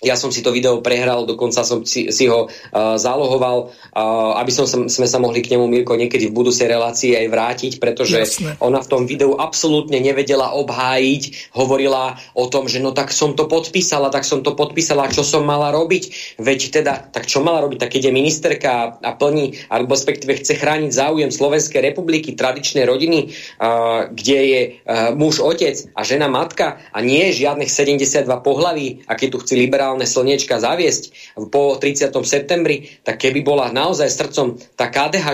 [0.00, 4.48] ja som si to video prehral, dokonca som si, si ho uh, zálohoval, uh, aby
[4.48, 8.56] som, sme sa mohli k nemu, Mirko, niekedy v budúcej relácii aj vrátiť, pretože Jasne.
[8.64, 13.44] ona v tom videu absolútne nevedela obhájiť, hovorila o tom, že no tak som to
[13.44, 17.84] podpísala, tak som to podpísala, čo som mala robiť, veď teda, tak čo mala robiť,
[17.84, 23.36] tak keď je ministerka a plní, alebo respektíve chce chrániť záujem Slovenskej republiky, tradičnej rodiny,
[23.60, 29.28] uh, kde je uh, muž, otec a žena, matka a nie žiadnych 72 pohlaví, aké
[29.28, 32.14] tu chci liberálne reálne slniečka zaviesť po 30.
[32.22, 35.26] septembri, tak keby bola naozaj srdcom tá KDH,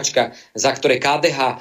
[0.56, 1.54] za ktoré KDH e,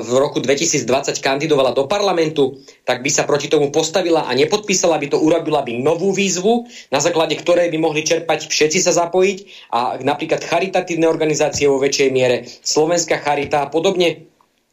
[0.00, 0.88] v roku 2020
[1.20, 2.56] kandidovala do parlamentu,
[2.88, 7.04] tak by sa proti tomu postavila a nepodpísala by to, urobila by novú výzvu, na
[7.04, 12.48] základe ktorej by mohli čerpať všetci sa zapojiť a napríklad charitatívne organizácie vo väčšej miere,
[12.48, 14.31] Slovenská charita a podobne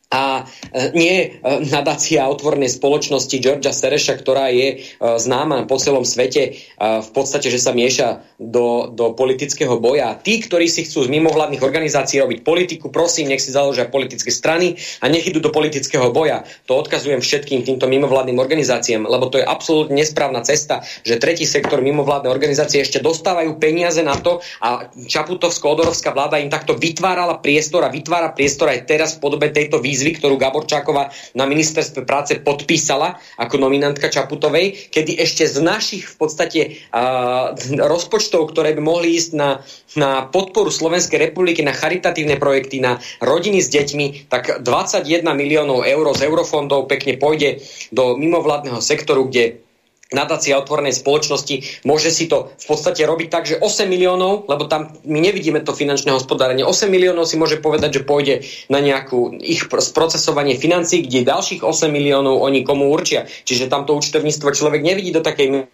[0.10, 1.28] a e, nie e,
[1.70, 7.62] nadácia otvornej spoločnosti Georgia Sereša, ktorá je e, známa po celom svete v podstate, že
[7.62, 10.18] sa mieša do, do politického boja.
[10.18, 14.80] Tí, ktorí si chcú z mimovládnych organizácií robiť politiku, prosím, nech si založia politické strany
[15.04, 16.48] a nech idú do politického boja.
[16.66, 21.84] To odkazujem všetkým týmto mimovládnym organizáciám, lebo to je absolútne nesprávna cesta, že tretí sektor
[21.84, 27.94] mimovládne organizácie ešte dostávajú peniaze na to a Čaputovsko-Odorovská vláda im takto vytvárala priestor a
[27.94, 33.20] vytvára priestor aj teraz v podobe tejto výzvy výzvy, ktorú Gaborčáková na ministerstve práce podpísala
[33.36, 36.60] ako nominantka Čaputovej, kedy ešte z našich v podstate
[36.96, 39.60] uh, rozpočtov, ktoré by mohli ísť na,
[40.00, 45.04] na podporu Slovenskej republiky, na charitatívne projekty, na rodiny s deťmi, tak 21
[45.36, 47.60] miliónov eur z eurofondov pekne pôjde
[47.92, 49.69] do mimovládneho sektoru, kde
[50.10, 54.90] nadácia otvorenej spoločnosti môže si to v podstate robiť tak, že 8 miliónov, lebo tam
[55.06, 58.36] my nevidíme to finančné hospodárenie, 8 miliónov si môže povedať, že pôjde
[58.74, 63.30] na nejakú ich sprocesovanie financí, kde ďalších 8 miliónov oni komu určia.
[63.46, 65.70] Čiže tamto účtovníctvo človek nevidí do takej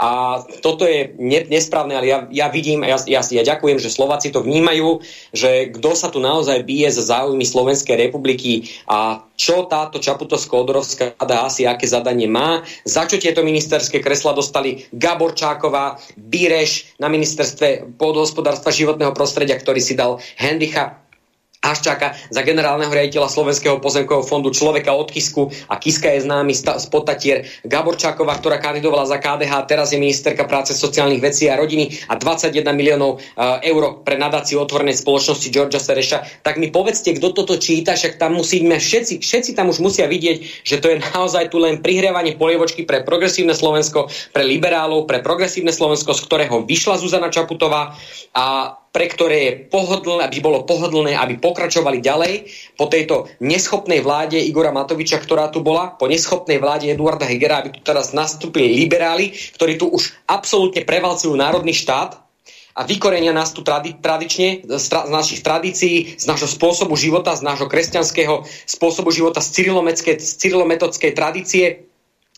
[0.00, 1.12] a toto je
[1.52, 5.04] nesprávne, ale ja, ja vidím, ja, ja, ja ďakujem, že Slováci to vnímajú,
[5.36, 11.44] že kto sa tu naozaj bije za záujmy Slovenskej republiky a čo táto Čaputovsko-Odorovská rada
[11.44, 18.72] asi aké zadanie má, za čo tieto ministerské kresla dostali Gaborčáková, Bíreš na ministerstve pôdohospodárstva
[18.72, 21.05] životného prostredia, ktorý si dal Hendricha
[21.66, 26.86] Haščáka za generálneho riaditeľa Slovenského pozemkového fondu človeka od Kisku a Kiska je známy z
[26.86, 27.42] Potatier.
[27.66, 32.62] Gaborčáková, ktorá kandidovala za KDH, teraz je ministerka práce, sociálnych vecí a rodiny a 21
[32.70, 36.46] miliónov uh, eur pre nadáciu otvorenej spoločnosti Georgia Sereša.
[36.46, 40.62] Tak mi povedzte, kto toto číta, však tam musíme všetci, všetci tam už musia vidieť,
[40.62, 45.74] že to je naozaj tu len prihrievanie polievočky pre progresívne Slovensko, pre liberálov, pre progresívne
[45.74, 47.96] Slovensko, z ktorého vyšla Zuzana Čaputová
[48.36, 52.48] a pre ktoré je pohodlné, aby bolo pohodlné, aby pokračovali ďalej
[52.80, 57.76] po tejto neschopnej vláde Igora Matoviča, ktorá tu bola, po neschopnej vláde Eduarda Hegera, aby
[57.76, 62.24] tu teraz nastúpili liberáli, ktorí tu už absolútne prevalcujú národný štát
[62.72, 67.36] a vykorenia nás tu tradi- tradične z, tra- z našich tradícií, z nášho spôsobu života,
[67.36, 69.60] z nášho kresťanského spôsobu života, z
[70.40, 71.84] cyrilometodskej tradície,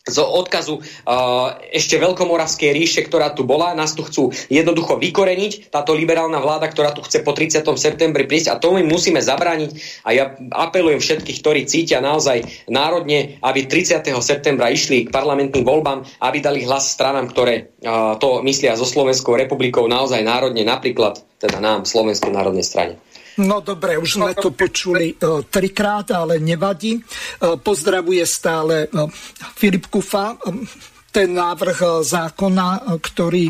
[0.09, 3.77] z odkazu uh, ešte veľkomoravskej ríše, ktorá tu bola.
[3.77, 7.63] Nás tu chcú jednoducho vykoreniť, táto liberálna vláda, ktorá tu chce po 30.
[7.77, 9.71] septembri prísť a tomu musíme zabrániť.
[10.09, 14.03] A ja apelujem všetkých, ktorí cítia naozaj národne, aby 30.
[14.25, 19.37] septembra išli k parlamentným voľbám, aby dali hlas stranám, ktoré uh, to myslia so Slovenskou
[19.37, 22.99] republikou naozaj národne, napríklad teda nám, Slovenskej národnej strane.
[23.39, 26.99] No dobre, už sme to počuli uh, trikrát, ale nevadí.
[26.99, 29.07] Uh, pozdravuje stále uh,
[29.55, 30.35] Filip Kufa.
[31.09, 33.49] Ten návrh zákona, ktorý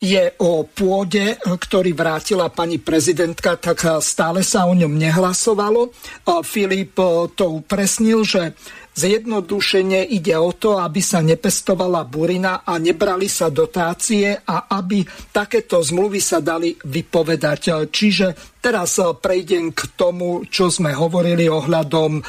[0.00, 5.92] je o pôde, ktorý vrátila pani prezidentka, tak stále sa o ňom nehlasovalo.
[6.40, 6.96] Filip
[7.36, 8.56] to upresnil, že
[8.96, 15.84] Zjednodušene ide o to, aby sa nepestovala burina a nebrali sa dotácie a aby takéto
[15.84, 17.92] zmluvy sa dali vypovedať.
[17.92, 22.24] Čiže teraz eh, prejdem k tomu, čo sme hovorili ohľadom eh,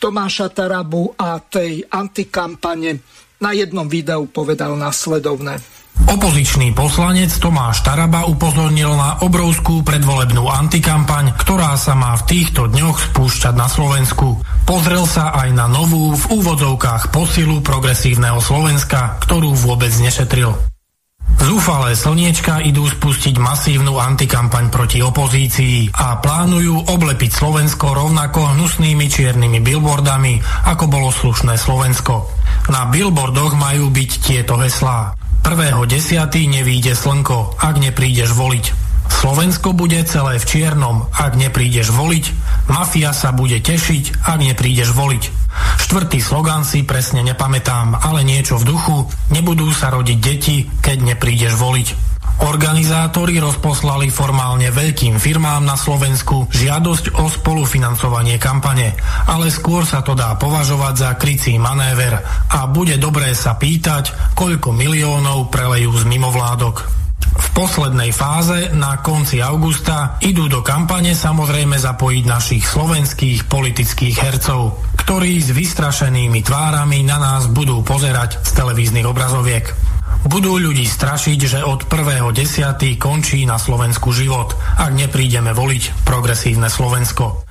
[0.00, 3.04] Tomáša Tarabu a tej antikampane.
[3.44, 5.83] Na jednom videu povedal následovné.
[5.94, 13.14] Opozičný poslanec Tomáš Taraba upozornil na obrovskú predvolebnú antikampaň, ktorá sa má v týchto dňoch
[13.14, 14.42] spúšťať na Slovensku.
[14.66, 20.54] Pozrel sa aj na novú v úvodzovkách posilu progresívneho Slovenska, ktorú vôbec nešetril.
[21.44, 29.60] Zúfalé slniečka idú spustiť masívnu antikampaň proti opozícii a plánujú oblepiť Slovensko rovnako hnusnými čiernymi
[29.60, 32.28] billboardami, ako bolo slušné Slovensko.
[32.72, 35.23] Na billboardoch majú byť tieto heslá.
[35.44, 38.64] Prvého desiatý nevíde slnko, ak neprídeš voliť.
[39.12, 42.24] Slovensko bude celé v čiernom, ak neprídeš voliť.
[42.72, 45.22] Mafia sa bude tešiť, ak neprídeš voliť.
[45.84, 48.96] Štvrtý slogan si presne nepamätám, ale niečo v duchu.
[49.36, 52.13] Nebudú sa rodiť deti, keď neprídeš voliť.
[52.42, 58.98] Organizátori rozposlali formálne veľkým firmám na Slovensku žiadosť o spolufinancovanie kampane,
[59.30, 62.18] ale skôr sa to dá považovať za krycí manéver
[62.50, 67.04] a bude dobré sa pýtať, koľko miliónov prelejú z mimovládok.
[67.34, 74.78] V poslednej fáze na konci augusta idú do kampane samozrejme zapojiť našich slovenských politických hercov,
[74.98, 79.93] ktorí s vystrašenými tvárami na nás budú pozerať z televíznych obrazoviek.
[80.24, 82.96] Budú ľudí strašiť, že od 1.10.
[82.96, 87.43] končí na Slovensku život, ak neprídeme voliť progresívne Slovensko.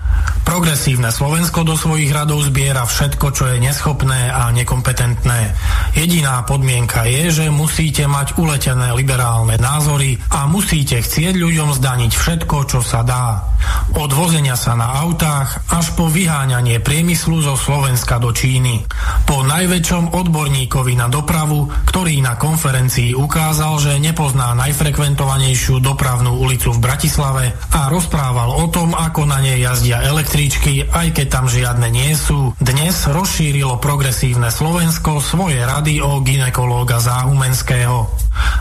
[0.43, 5.55] Progresívne Slovensko do svojich radov zbiera všetko, čo je neschopné a nekompetentné.
[5.95, 12.57] Jediná podmienka je, že musíte mať uletené liberálne názory a musíte chcieť ľuďom zdaniť všetko,
[12.69, 13.55] čo sa dá.
[13.95, 18.83] Od vozenia sa na autách až po vyháňanie priemyslu zo Slovenska do Číny.
[19.23, 26.83] Po najväčšom odborníkovi na dopravu, ktorý na konferencii ukázal, že nepozná najfrekventovanejšiu dopravnú ulicu v
[26.83, 32.11] Bratislave a rozprával o tom, ako na nej jazdia električky, aj keď tam žiadne nie
[32.13, 32.51] sú.
[32.59, 38.11] Dnes rozšírilo progresívne Slovensko svoje rady o ginekológa Záhumenského.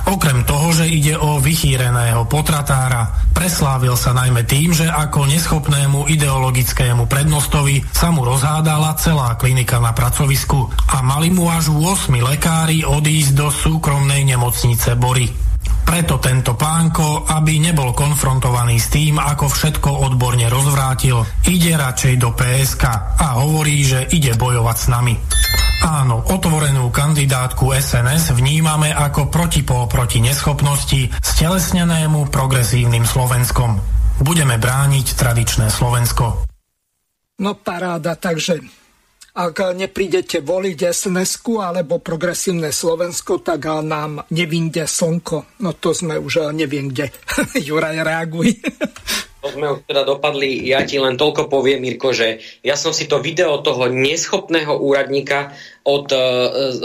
[0.07, 7.11] Okrem toho, že ide o vychýreného potratára, preslávil sa najmä tým, že ako neschopnému ideologickému
[7.11, 13.33] prednostovi sa mu rozhádala celá klinika na pracovisku a mali mu až 8 lekári odísť
[13.35, 15.52] do súkromnej nemocnice Bory.
[15.83, 22.33] Preto tento pánko, aby nebol konfrontovaný s tým, ako všetko odborne rozvrátil, ide radšej do
[22.33, 22.85] PSK
[23.19, 25.15] a hovorí, že ide bojovať s nami.
[25.83, 33.83] Áno, otvorenú kandidátku SNS vnímame ako protipol proti neschopnosti stelesnenému progresívnym Slovenskom.
[34.23, 36.47] Budeme brániť tradičné Slovensko.
[37.43, 38.63] No paráda, takže
[39.33, 45.65] ak neprídete voliť sns alebo progresívne Slovensko, tak nám nevinde slnko.
[45.65, 47.09] No to sme už neviem kde.
[47.67, 48.53] Juraj, reaguj.
[49.43, 53.11] To sme už teda dopadli, ja ti len toľko poviem, Mirko, že ja som si
[53.11, 55.51] to video toho neschopného úradníka
[55.83, 56.19] od, e,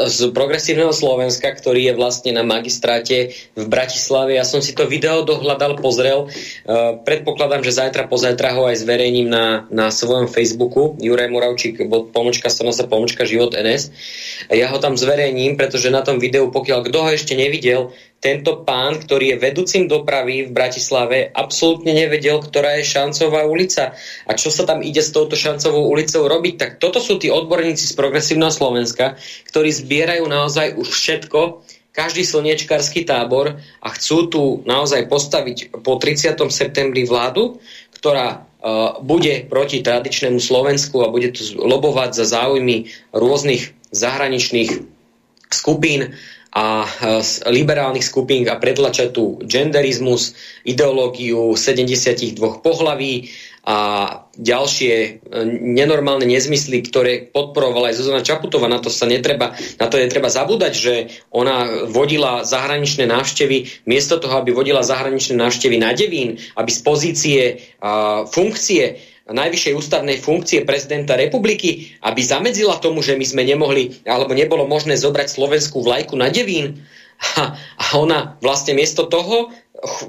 [0.10, 4.34] z progresívneho Slovenska, ktorý je vlastne na magistráte v Bratislave.
[4.34, 6.28] Ja som si to video dohľadal, pozrel.
[6.28, 6.68] E,
[7.06, 10.98] predpokladám, že zajtra, pozajtra ho aj zverejním na, na svojom Facebooku.
[10.98, 11.78] Juraj Moravčík,
[12.10, 13.94] pomočka, strana sa pomočka Život NS.
[14.50, 18.98] Ja ho tam zverejním, pretože na tom videu, pokiaľ kto ho ešte nevidel, tento pán,
[18.98, 23.94] ktorý je vedúcim dopravy v Bratislave, absolútne nevedel, ktorá je šancová ulica
[24.26, 26.54] a čo sa tam ide s touto šancovou ulicou robiť.
[26.58, 28.87] Tak toto sú tí odborníci z progresívneho Slovenska,
[29.50, 31.66] ktorí zbierajú naozaj už všetko,
[31.98, 36.38] každý slniečkarský tábor a chcú tu naozaj postaviť po 30.
[36.54, 37.58] septembri vládu,
[37.98, 44.86] ktorá uh, bude proti tradičnému Slovensku a bude tu lobovať za záujmy rôznych zahraničných
[45.50, 46.14] skupín
[46.54, 46.88] a
[47.48, 50.34] liberálnych skupín a pretlačať tu genderizmus,
[50.64, 53.30] ideológiu 72 pohlaví
[53.68, 53.78] a
[54.40, 55.10] ďalšie e,
[55.52, 58.72] nenormálne nezmysly, ktoré podporovala aj Zuzana Čaputová.
[58.72, 60.94] Na to sa netreba, na to netreba zabúdať, že
[61.36, 67.42] ona vodila zahraničné návštevy, miesto toho, aby vodila zahraničné návštevy na Devín, aby z pozície
[67.84, 74.32] a, funkcie najvyššej ústavnej funkcie prezidenta republiky, aby zamedzila tomu, že my sme nemohli, alebo
[74.32, 76.84] nebolo možné zobrať slovenskú vlajku na Devín.
[77.18, 79.50] A, a ona vlastne miesto toho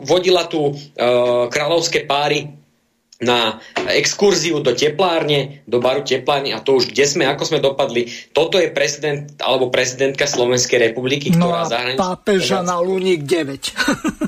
[0.05, 0.73] vodila tu e,
[1.49, 2.53] kráľovské páry
[3.19, 3.59] na
[3.91, 8.07] exkurziu do teplárne, do baru teplárne a to už kde sme, ako sme dopadli.
[8.31, 11.99] Toto je prezident alebo prezidentka Slovenskej republiky, no ktorá no zahraničí...
[11.99, 14.28] pápeža na Luník 9.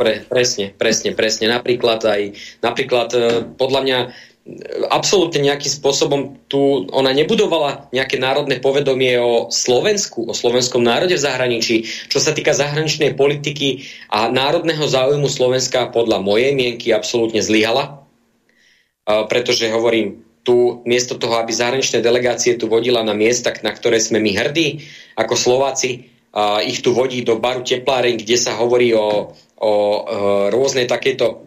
[0.00, 1.52] Pre, presne, presne, presne.
[1.52, 2.22] Napríklad aj,
[2.64, 3.20] napríklad e,
[3.52, 4.08] podľa mňa e,
[4.88, 11.24] absolútne nejakým spôsobom tu ona nebudovala nejaké národné povedomie o Slovensku, o slovenskom národe v
[11.28, 12.08] zahraničí.
[12.08, 18.00] Čo sa týka zahraničnej politiky a národného záujmu Slovenska podľa mojej mienky absolútne zlyhala
[19.26, 24.22] pretože hovorím, tu miesto toho, aby zahraničné delegácie tu vodila na miesta, na ktoré sme
[24.22, 24.88] my hrdí,
[25.18, 26.08] ako Slováci,
[26.64, 29.72] ich tu vodí do baru tepláreň, kde sa hovorí o, o, o
[30.48, 31.44] rôznej takéto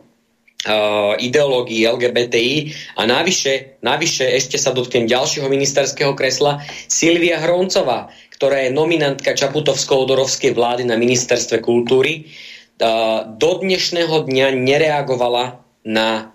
[0.65, 2.55] uh, ideológii LGBTI
[2.97, 10.53] a navyše, navyše ešte sa dotknem ďalšieho ministerského kresla Silvia Hroncová, ktorá je nominantka Čaputovsko-Odorovskej
[10.53, 12.29] vlády na ministerstve kultúry.
[12.77, 16.32] Uh, do dnešného dňa nereagovala na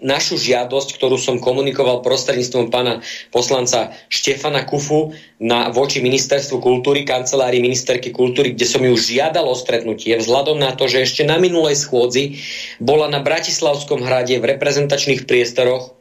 [0.00, 3.02] našu žiadosť, ktorú som komunikoval prostredníctvom pána
[3.32, 9.56] poslanca Štefana Kufu na, voči Ministerstvu kultúry, kancelárii ministerky kultúry, kde som ju žiadal o
[9.56, 12.38] stretnutie, vzhľadom na to, že ešte na minulej schôdzi
[12.78, 15.96] bola na Bratislavskom hrade v reprezentačných priestoroch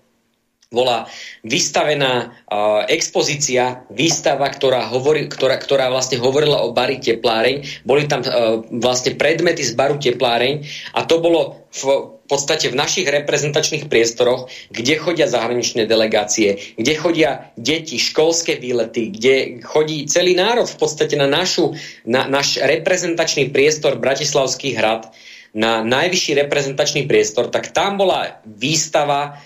[0.76, 1.08] bola
[1.48, 7.88] vystavená uh, expozícia, výstava, ktorá, hovorí, ktorá, ktorá vlastne hovorila o bari tepláreň.
[7.88, 13.06] Boli tam uh, vlastne predmety z baru tepláreň a to bolo v podstate v našich
[13.06, 20.66] reprezentačných priestoroch, kde chodia zahraničné delegácie, kde chodia deti, školské výlety, kde chodí celý národ
[20.66, 25.14] v podstate na našu, na náš reprezentačný priestor Bratislavský hrad,
[25.56, 29.40] na najvyšší reprezentačný priestor, tak tam bola výstava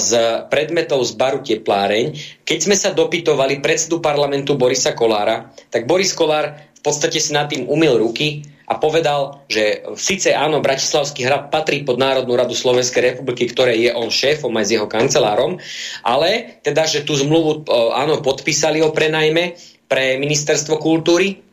[0.00, 0.10] z
[0.48, 2.16] predmetov z baru Tepláreň.
[2.42, 7.48] Keď sme sa dopytovali predsedu parlamentu Borisa Kolára, tak Boris Kolár v podstate si nad
[7.48, 13.12] tým umil ruky a povedal, že síce áno, Bratislavský hrad patrí pod Národnú radu Slovenskej
[13.12, 15.60] republiky, ktoré je on šéfom aj s jeho kancelárom,
[16.00, 19.52] ale teda, že tú zmluvu áno, podpísali o prenajme
[19.84, 21.43] pre ministerstvo kultúry,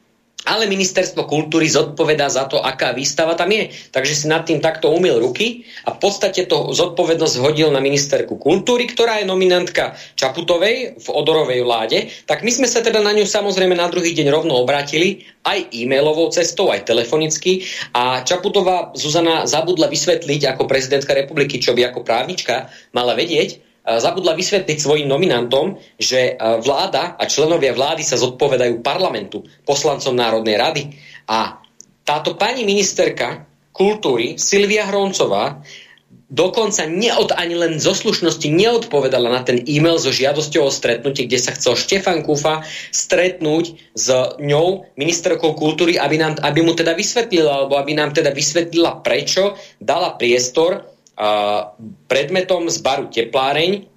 [0.46, 3.70] ale ministerstvo kultúry zodpovedá za to, aká výstava tam je.
[3.94, 8.42] Takže si nad tým takto umil ruky a v podstate to zodpovednosť hodil na ministerku
[8.42, 12.10] kultúry, ktorá je nominantka Čaputovej v Odorovej vláde.
[12.26, 16.30] Tak my sme sa teda na ňu samozrejme na druhý deň rovno obrátili, aj e-mailovou
[16.34, 17.66] cestou, aj telefonicky.
[17.94, 24.38] A Čaputová Zuzana zabudla vysvetliť ako prezidentka republiky, čo by ako právnička mala vedieť, zabudla
[24.38, 30.84] vysvetliť svojim nominantom, že vláda a členovia vlády sa zodpovedajú parlamentu, poslancom Národnej rady.
[31.26, 31.62] A
[32.06, 35.64] táto pani ministerka kultúry Silvia Hroncová
[36.32, 41.40] dokonca neod, ani len zo slušnosti neodpovedala na ten e-mail so žiadosťou o stretnutie, kde
[41.44, 42.64] sa chcel Štefan Kufa
[42.96, 44.08] stretnúť s
[44.40, 49.60] ňou, ministerkou kultúry, aby, nám, aby mu teda vysvetlila, alebo aby nám teda vysvetlila, prečo
[49.84, 50.88] dala priestor
[52.08, 53.92] predmetom z baru Tepláreň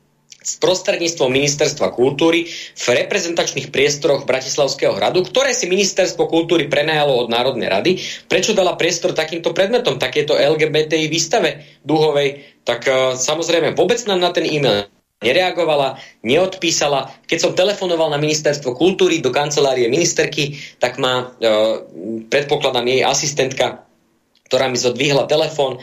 [0.45, 7.33] s prostredníctvom Ministerstva kultúry v reprezentačných priestoroch Bratislavského hradu, ktoré si Ministerstvo kultúry prenajalo od
[7.33, 7.97] Národnej rady.
[8.29, 14.31] Prečo dala priestor takýmto predmetom, takéto LGBTI výstave duhovej, tak uh, samozrejme vôbec nám na
[14.37, 14.85] ten e-mail
[15.25, 17.09] nereagovala, neodpísala.
[17.25, 21.81] Keď som telefonoval na ministerstvo kultúry do kancelárie ministerky, tak ma, uh,
[22.29, 23.89] predpokladám, jej asistentka,
[24.45, 25.81] ktorá mi zodvihla telefón,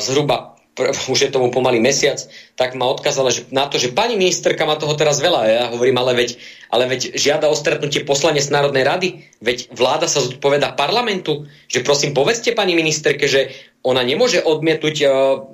[0.00, 2.16] zhruba už je tomu pomaly mesiac,
[2.56, 5.40] tak ma odkázala že na to, že pani ministerka má toho teraz veľa.
[5.44, 6.40] Ja hovorím, ale veď,
[6.72, 9.08] ale veď žiada o stretnutie poslanec Národnej rady,
[9.44, 13.52] veď vláda sa zodpoveda parlamentu, že prosím povedzte pani ministerke, že
[13.84, 15.10] ona nemôže odmietnúť uh,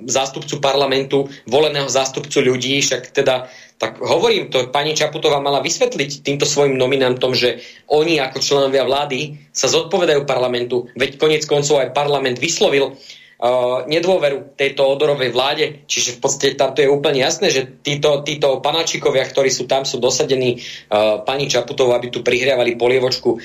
[0.07, 3.49] zástupcu parlamentu, voleného zástupcu ľudí, však teda
[3.79, 9.39] tak hovorím, to pani Čaputová mala vysvetliť týmto svojim nominantom, že oni ako členovia vlády
[9.55, 12.99] sa zodpovedajú parlamentu, veď konec koncov aj parlament vyslovil
[13.87, 15.65] nedôveru tejto odorovej vláde.
[15.87, 19.87] Čiže v podstate tam to je úplne jasné, že títo, títo panáčikovia, ktorí sú tam,
[19.87, 23.39] sú dosadení uh, pani Čaputovou, aby tu prihriavali polievočku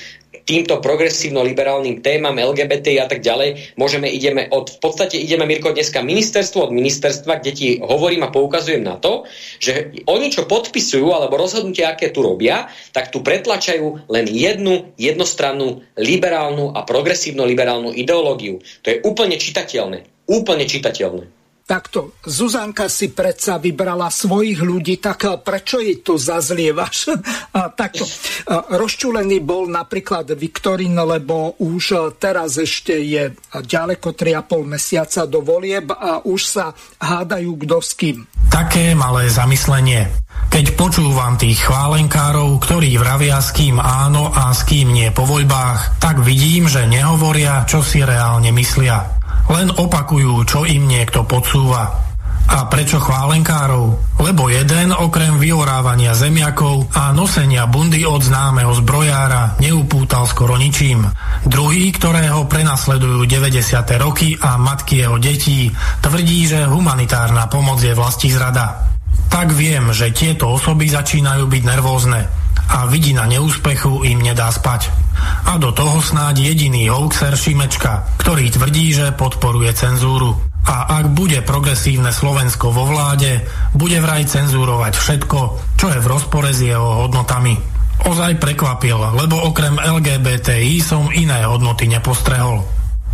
[0.45, 6.05] týmto progresívno-liberálnym témam LGBT a tak ďalej, môžeme, ideme od, v podstate ideme, Mirko, dneska
[6.05, 9.25] ministerstvo od ministerstva, kde ti hovorím a poukazujem na to,
[9.57, 15.81] že oni, čo podpisujú, alebo rozhodnutia, aké tu robia, tak tu pretlačajú len jednu jednostrannú
[15.97, 18.61] liberálnu a progresívno-liberálnu ideológiu.
[18.85, 20.29] To je úplne čitateľné.
[20.29, 21.44] Úplne čitateľné.
[21.65, 27.09] Takto, Zuzanka si predsa vybrala svojich ľudí, tak eh, prečo jej to zazlievaš?
[27.81, 35.25] Takto, eh, rozčulený bol napríklad Viktorín, lebo už eh, teraz ešte je ďaleko 3,5 mesiaca
[35.25, 36.69] do volieb a už sa
[37.01, 38.17] hádajú kto s kým.
[38.53, 40.05] Také malé zamyslenie.
[40.53, 45.97] Keď počúvam tých chválenkárov, ktorí vravia s kým áno a s kým nie po voľbách,
[45.97, 49.24] tak vidím, že nehovoria, čo si reálne myslia.
[49.51, 52.05] Len opakujú, čo im niekto podsúva.
[52.45, 54.17] A prečo chválenkárov?
[54.21, 61.09] Lebo jeden okrem vyorávania zemiakov a nosenia bundy od známeho zbrojára neupútal skoro ničím.
[61.45, 63.81] Druhý, ktorého prenasledujú 90.
[63.97, 65.73] roky a matky jeho detí,
[66.05, 68.93] tvrdí, že humanitárna pomoc je vlasti zrada.
[69.25, 72.29] Tak viem, že tieto osoby začínajú byť nervózne
[72.71, 75.04] a vidina neúspechu im nedá spať.
[75.45, 80.35] A do toho snáď jediný hoaxer Šimečka, ktorý tvrdí, že podporuje cenzúru.
[80.65, 83.45] A ak bude progresívne Slovensko vo vláde,
[83.77, 85.39] bude vraj cenzúrovať všetko,
[85.77, 87.53] čo je v rozpore s jeho hodnotami.
[88.05, 92.65] Ozaj prekvapil, lebo okrem LGBTI som iné hodnoty nepostrehol.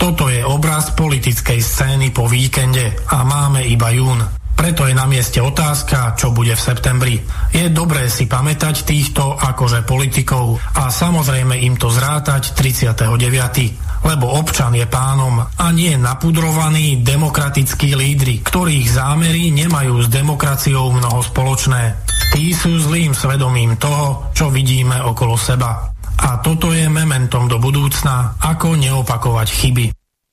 [0.02, 4.41] Toto je obraz politickej scény po víkende a máme iba jún.
[4.62, 7.18] Preto je na mieste otázka, čo bude v septembri.
[7.50, 14.78] Je dobré si pamätať týchto akože politikov a samozrejme im to zrátať 39 lebo občan
[14.78, 21.98] je pánom a nie napudrovaní demokratickí lídry, ktorých zámery nemajú s demokraciou mnoho spoločné.
[22.34, 25.90] Tí sú zlým svedomím toho, čo vidíme okolo seba.
[26.22, 29.86] A toto je mementom do budúcna, ako neopakovať chyby.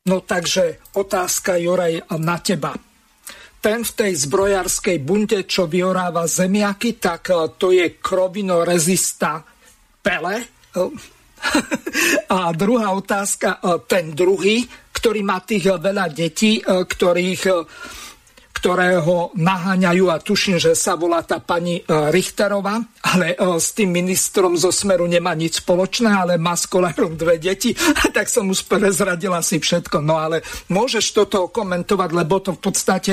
[0.09, 2.73] No takže otázka, Juraj, na teba
[3.59, 9.43] ten v tej zbrojarskej bunte, čo vyoráva zemiaky, tak e, to je krovinorezista
[9.99, 10.37] Pele.
[10.39, 10.47] E,
[12.39, 14.63] a druhá otázka, e, ten druhý,
[14.95, 17.43] ktorý má tých veľa detí, ktorých
[18.59, 23.95] ktorého naháňajú a tuším, že sa volá tá pani e, Richterová, ale e, s tým
[23.95, 27.71] ministrom zo Smeru nemá nič spoločné, ale má s kolárom dve deti,
[28.17, 30.03] tak som už prezradila si všetko.
[30.03, 30.43] No ale
[30.75, 33.13] môžeš toto komentovať, lebo to v podstate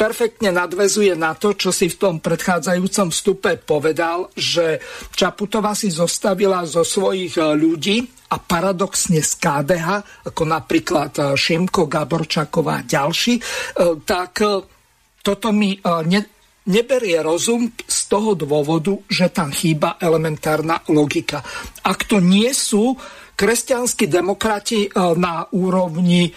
[0.00, 4.80] perfektne nadvezuje na to, čo si v tom predchádzajúcom vstupe povedal, že
[5.12, 8.00] Čaputová si zostavila zo svojich e, ľudí
[8.32, 9.88] a paradoxne z KDH,
[10.32, 13.38] ako napríklad Šimko, Gaborčaková a ďalší,
[14.02, 14.42] tak
[15.26, 16.20] toto mi e, ne,
[16.70, 21.42] neberie rozum z toho dôvodu, že tam chýba elementárna logika.
[21.82, 22.94] Ak to nie sú
[23.34, 26.32] kresťanskí demokrati e, na úrovni e,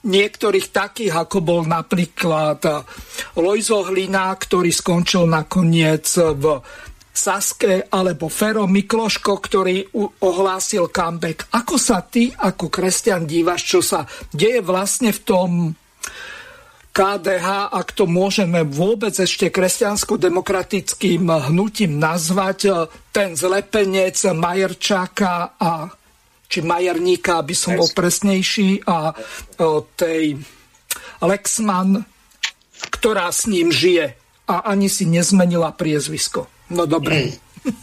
[0.00, 2.64] niektorých takých, ako bol napríklad
[3.36, 6.56] Lojzo Hlina, ktorý skončil nakoniec v
[7.12, 9.84] Saske, alebo Fero Mikloško, ktorý
[10.24, 11.52] ohlásil comeback.
[11.52, 15.50] Ako sa ty ako kresťan dívaš, čo sa deje vlastne v tom
[16.90, 22.70] KDH, ak to môžeme vôbec ešte kresťansko-demokratickým hnutím nazvať, e,
[23.14, 25.86] ten zlepenec Majerčáka a
[26.50, 29.14] či Majerníka, aby som bol presnejší, a e,
[29.94, 30.42] tej
[31.22, 32.02] Lexman,
[32.90, 34.18] ktorá s ním žije
[34.50, 36.50] a ani si nezmenila priezvisko.
[36.74, 37.38] No dobre.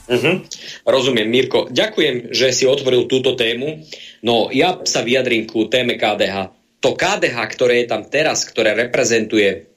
[0.10, 0.42] Uh-huh.
[0.84, 1.70] Rozumiem, Mirko.
[1.70, 3.86] Ďakujem, že si otvoril túto tému.
[4.26, 9.70] No ja sa vyjadrím ku téme KDH to KDH, ktoré je tam teraz, ktoré reprezentuje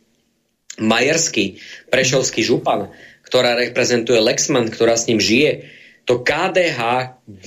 [0.80, 2.92] Majerský, Prešovský župan,
[3.26, 5.70] ktorá reprezentuje Lexman, ktorá s ním žije,
[6.08, 6.80] to KDH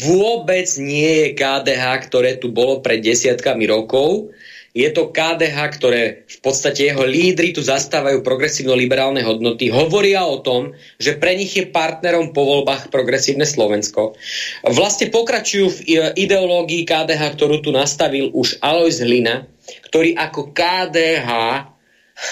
[0.08, 4.32] vôbec nie je KDH, ktoré tu bolo pred desiatkami rokov,
[4.74, 10.74] je to KDH, ktoré v podstate jeho lídry tu zastávajú progresívno-liberálne hodnoty, hovoria o tom,
[10.98, 14.18] že pre nich je partnerom po voľbách progresívne Slovensko.
[14.66, 15.80] Vlastne pokračujú v
[16.18, 19.46] ideológii KDH, ktorú tu nastavil už Alois Hlina,
[19.94, 21.30] ktorý ako KDH,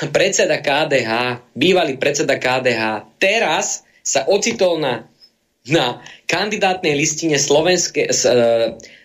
[0.09, 5.05] predseda KDH, bývalý predseda KDH, teraz sa ocitol na,
[5.69, 8.09] na kandidátnej listine Slovenske,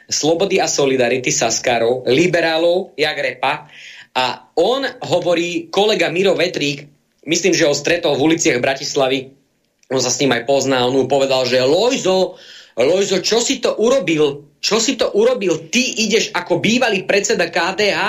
[0.06, 3.66] Slobody a Solidarity Saskarov, liberálov, jak repa.
[4.16, 6.86] A on hovorí, kolega Miro Vetrík,
[7.26, 9.34] myslím, že ho stretol v uliciach Bratislavy,
[9.86, 12.38] on sa s ním aj pozná, on mu povedal, že Lojzo,
[12.74, 14.56] Lojzo, čo si to urobil?
[14.58, 15.70] Čo si to urobil?
[15.70, 18.00] Ty ideš ako bývalý predseda KDH.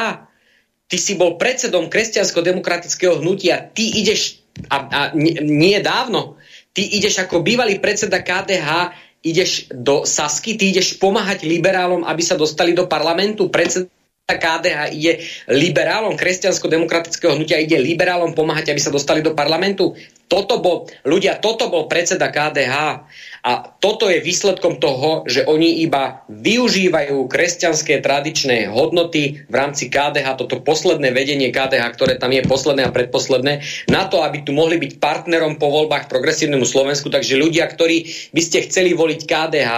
[0.87, 3.61] Ty si bol predsedom kresťansko-demokratického hnutia.
[3.71, 6.39] Ty ideš, a, a nie, nie dávno,
[6.73, 8.95] ty ideš ako bývalý predseda KDH
[9.31, 13.51] ideš do Sasky, ty ideš pomáhať liberálom, aby sa dostali do parlamentu.
[13.51, 13.87] Predseda
[14.27, 19.95] KDH ide liberálom kresťansko-demokratického hnutia, ide liberálom pomáhať, aby sa dostali do parlamentu.
[20.27, 23.07] Toto bol, ľudia, toto bol predseda KDH
[23.47, 30.35] a toto je výsledkom toho, že oni iba využívajú kresťanské tradičné hodnoty v rámci KDH,
[30.35, 34.75] toto posledné vedenie KDH, ktoré tam je posledné a predposledné, na to, aby tu mohli
[34.75, 37.07] byť partnerom po voľbách progresívnemu Slovensku.
[37.07, 39.71] Takže ľudia, ktorí by ste chceli voliť KDH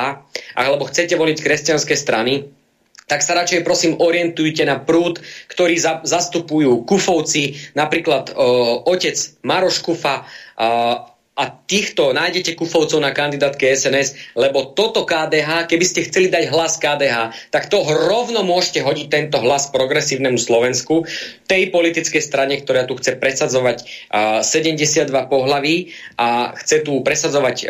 [0.58, 2.50] alebo chcete voliť kresťanské strany,
[3.06, 9.82] tak sa radšej prosím orientujte na prúd, ktorý za, zastupujú Kufovci, napríklad o, otec Maroš
[9.82, 10.30] Kufa,
[11.40, 16.76] a týchto nájdete kufovcov na kandidátke SNS, lebo toto KDH, keby ste chceli dať hlas
[16.76, 21.08] KDH, tak to rovno môžete hodiť tento hlas progresívnemu Slovensku,
[21.48, 23.78] tej politickej strane, ktorá tu chce presadzovať
[24.12, 27.68] uh, 72 pohlaví a chce tu presadzovať uh,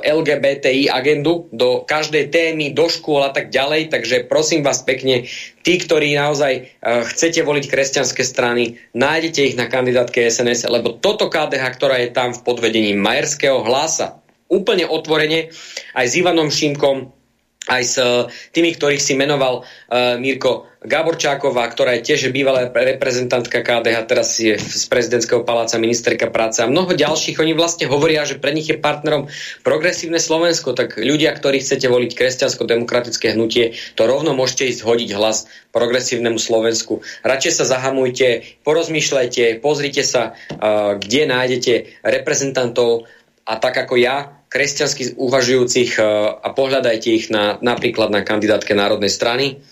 [0.00, 3.92] LGBTI agendu do každej témy, do škôl a tak ďalej.
[3.92, 5.28] Takže prosím vás pekne,
[5.60, 11.28] tí, ktorí naozaj uh, chcete voliť kresťanské strany, nájdete ich na kandidátke SNS, lebo toto
[11.28, 15.52] KDH, ktorá je tam v podvedení Majerského hlasa, úplne otvorene,
[15.94, 17.19] aj s Ivanom Šimkom,
[17.68, 18.24] aj s uh,
[18.56, 24.56] tými, ktorých si menoval uh, Mirko Gaborčáková, ktorá je tiež bývalá reprezentantka KDH, teraz je
[24.56, 27.36] z prezidentského paláca ministerka práce a mnoho ďalších.
[27.36, 29.28] Oni vlastne hovoria, že pre nich je partnerom
[29.60, 35.44] progresívne Slovensko, tak ľudia, ktorí chcete voliť kresťansko-demokratické hnutie, to rovno môžete ísť hodiť hlas
[35.68, 37.04] progresívnemu Slovensku.
[37.28, 43.04] Radšej sa zahamujte, porozmýšľajte, pozrite sa, uh, kde nájdete reprezentantov
[43.44, 46.04] a tak ako ja, kresťansky uvažujúcich uh,
[46.42, 49.62] a pohľadajte ich na, napríklad na kandidátke Národnej strany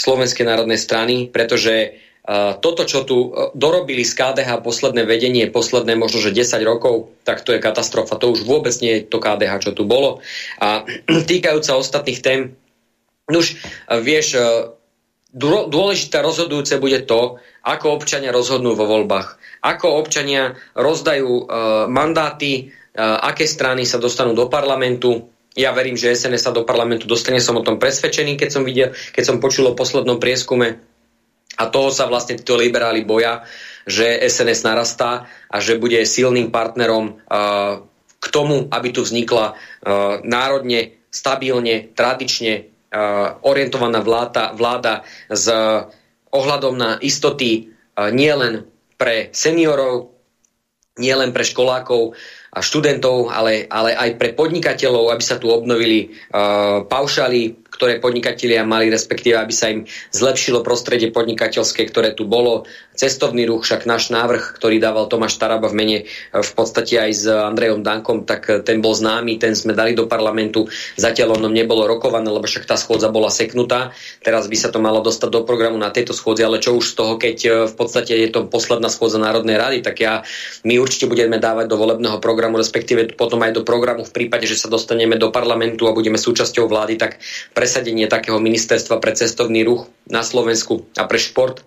[0.00, 1.92] Slovenskej národnej strany, pretože
[2.24, 7.12] uh, toto, čo tu uh, dorobili z KDH posledné vedenie, posledné možno, že 10 rokov,
[7.28, 8.16] tak to je katastrofa.
[8.16, 10.24] To už vôbec nie je to KDH, čo tu bolo.
[10.56, 10.88] A
[11.30, 12.56] týkajúca ostatných tém,
[13.28, 13.60] už
[14.02, 14.34] vieš,
[15.70, 19.38] dôležité rozhodujúce bude to, ako občania rozhodnú vo voľbách.
[19.62, 21.46] Ako občania rozdajú
[21.86, 27.42] mandáty, aké strany sa dostanú do parlamentu, ja verím, že SNS sa do parlamentu dostane,
[27.42, 30.78] som o tom presvedčený, keď som videl, keď som počul o poslednom prieskume.
[31.58, 33.42] A toho sa vlastne títo liberáli boja,
[33.82, 37.82] že SNS narastá a že bude silným partnerom uh,
[38.22, 39.56] k tomu, aby tu vznikla uh,
[40.22, 45.50] národne, stabilne, tradične uh, orientovaná vláda, vláda s
[46.30, 50.14] ohľadom na istoty nielen pre seniorov,
[50.94, 52.14] nielen pre školákov,
[52.58, 58.92] študentov, ale, ale aj pre podnikateľov, aby sa tu obnovili uh, paušály, ktoré podnikatelia mali,
[58.92, 62.68] respektíve aby sa im zlepšilo prostredie podnikateľské, ktoré tu bolo.
[62.92, 66.04] Cestovný ruch, však náš návrh, ktorý dával Tomáš Taraba v mene e,
[66.44, 70.04] v podstate aj s Andrejom Dankom, tak e, ten bol známy, ten sme dali do
[70.04, 70.68] parlamentu.
[71.00, 73.96] Zatiaľ ono nebolo rokované, lebo však tá schôdza bola seknutá.
[74.20, 76.94] Teraz by sa to malo dostať do programu na tejto schôdzi, ale čo už z
[77.00, 80.20] toho, keď e, v podstate je to posledná schôdza Národnej rady, tak ja,
[80.68, 84.60] my určite budeme dávať do volebného programu, respektíve potom aj do programu v prípade, že
[84.60, 87.16] sa dostaneme do parlamentu a budeme súčasťou vlády, tak
[87.56, 91.62] pre presadenie takého ministerstva pre cestovný ruch na Slovensku a pre šport.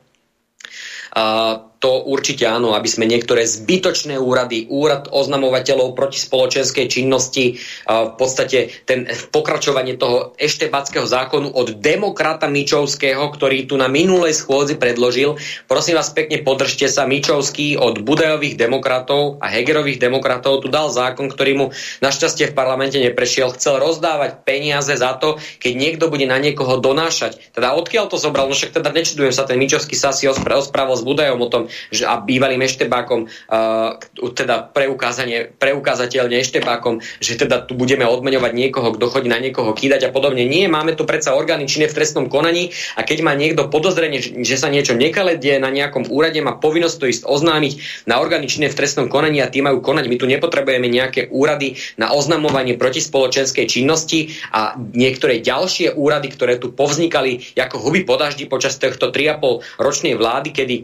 [1.83, 8.71] To určite áno, aby sme niektoré zbytočné úrady, úrad oznamovateľov proti spoločenskej činnosti, v podstate
[8.87, 9.03] ten
[9.35, 15.35] pokračovanie toho eštebackého zákonu od demokrata Mičovského, ktorý tu na minulej schôdzi predložil.
[15.67, 21.27] Prosím vás pekne, podržte sa, Mičovský od Budajových demokratov a Hegerových demokratov tu dal zákon,
[21.27, 21.65] ktorý mu
[21.99, 23.51] našťastie v parlamente neprešiel.
[23.59, 27.51] Chcel rozdávať peniaze za to, keď niekto bude na niekoho donášať.
[27.51, 28.47] Teda odkiaľ to zobral?
[28.47, 32.07] No však teda nečudujem sa, ten Mičovský sa si osprával s Budajom o tom, že
[32.07, 33.97] a bývalým eštebákom, uh,
[34.33, 40.13] teda preukázateľne eštebákom, že teda tu budeme odmeňovať niekoho, kto chodí na niekoho kýdať a
[40.13, 40.45] podobne.
[40.45, 44.55] Nie, máme tu predsa orgány činné v trestnom konaní a keď má niekto podozrenie, že
[44.59, 47.73] sa niečo nekale deje na nejakom úrade, má povinnosť to ísť oznámiť
[48.05, 50.05] na orgány činné v trestnom konaní a tí majú konať.
[50.07, 56.71] My tu nepotrebujeme nejaké úrady na oznamovanie protispoločenskej činnosti a niektoré ďalšie úrady, ktoré tu
[56.71, 60.75] povznikali ako huby podaždi počas týchto 3,5 ročnej vlády, kedy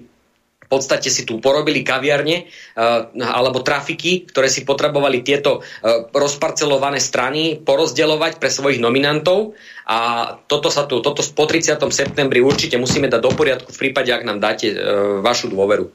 [0.70, 7.58] podstate si tu porobili kaviarne uh, alebo trafiky, ktoré si potrebovali tieto uh, rozparcelované strany
[7.58, 9.58] porozdeľovať pre svojich nominantov
[9.90, 11.82] a toto sa tu, toto po 30.
[11.90, 14.78] septembri určite musíme dať do poriadku v prípade, ak nám dáte uh,
[15.26, 15.90] vašu dôveru.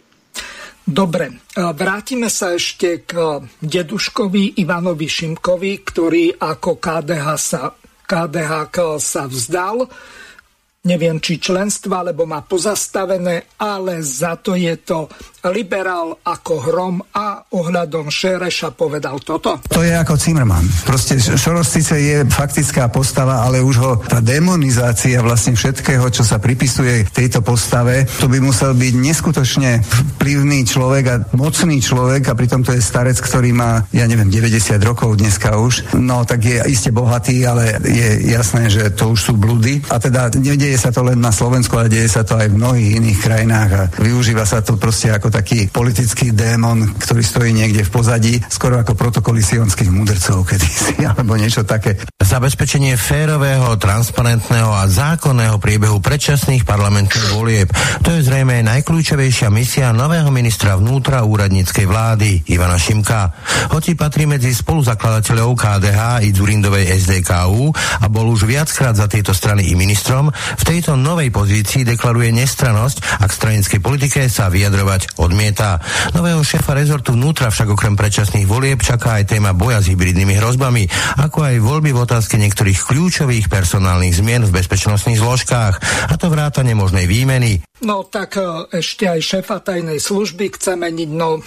[0.84, 7.72] Dobre, vrátime sa ešte k deduškovi Ivanovi Šimkovi, ktorý ako KDH sa,
[8.04, 8.52] KDH
[9.00, 9.88] sa vzdal
[10.84, 15.08] neviem či členstva, lebo má pozastavené, ale za to je to
[15.48, 19.60] liberál ako hrom a ohľadom Šereša povedal toto.
[19.68, 20.64] To je ako Zimmerman.
[20.88, 26.40] Proste Šoros síce je faktická postava, ale už ho tá demonizácia vlastne všetkého, čo sa
[26.40, 32.64] pripisuje tejto postave, to by musel byť neskutočne vplyvný človek a mocný človek a pritom
[32.64, 35.96] to je starec, ktorý má, ja neviem, 90 rokov dneska už.
[36.00, 39.84] No tak je iste bohatý, ale je jasné, že to už sú blúdy.
[39.92, 42.90] A teda nedieje sa to len na Slovensku, ale deje sa to aj v mnohých
[43.00, 47.90] iných krajinách a využíva sa to proste ako taký politický démon, ktorý stojí niekde v
[47.90, 51.96] pozadí, skoro ako protokoly sionských mudrcov kedysi, alebo niečo také.
[52.20, 57.68] Zabezpečenie férového, transparentného a zákonného priebehu predčasných parlamentných volieb.
[58.02, 63.32] To je zrejme najkľúčovejšia misia nového ministra vnútra úradníckej vlády Ivana Šimka.
[63.70, 69.68] Hoci patrí medzi spoluzakladateľov KDH i Zurindovej SDKU a bol už viackrát za tieto strany
[69.70, 75.78] i ministrom, v tejto novej pozícii deklaruje nestranosť a k stranickej politike sa vyjadrovať odmieta.
[76.16, 80.88] Nového šéfa rezortu vnútra však okrem predčasných volieb čaká aj téma boja s hybridnými hrozbami,
[81.20, 85.74] ako aj voľby v otázke niektorých kľúčových personálnych zmien v bezpečnostných zložkách,
[86.08, 87.60] a to vrátane možnej výmeny.
[87.84, 91.44] No tak e, ešte aj šéfa tajnej služby chce meniť, no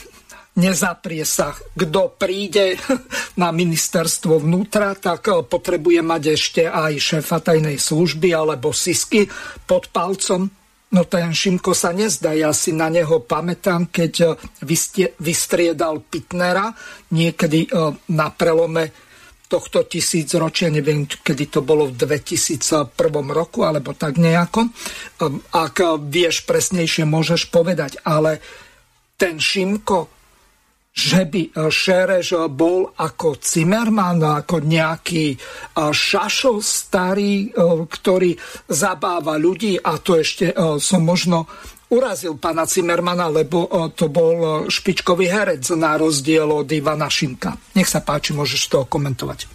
[0.58, 1.54] nezaprie sa.
[1.54, 2.76] Kto príde
[3.42, 9.30] na ministerstvo vnútra, tak e, potrebuje mať ešte aj šéfa tajnej služby alebo SISky
[9.70, 10.50] pod palcom.
[10.88, 14.28] No ten Šimko sa nezdá, ja si na neho pamätám, keď e,
[15.20, 16.72] vystriedal Pitnera
[17.12, 17.70] niekedy e,
[18.16, 19.06] na prelome
[19.48, 22.92] tohto tisícročia, neviem, kedy to bolo v 2001
[23.32, 24.68] roku, alebo tak nejako.
[24.68, 24.70] E,
[25.60, 25.76] ak
[26.08, 28.40] vieš presnejšie, môžeš povedať, ale
[29.20, 30.17] ten Šimko
[30.98, 35.38] že by e, Šereš e, bol ako Zimmerman, ako nejaký e,
[35.78, 37.54] šašo starý,
[37.86, 38.34] ktorý
[38.66, 40.50] zabáva ľudí a to ešte
[40.82, 41.46] som možno
[41.94, 47.54] urazil pána Zimmermana, lebo to bol špičkový herec na rozdiel od Ivana Šimka.
[47.78, 49.48] Nech sa páči, môžeš to komentovať.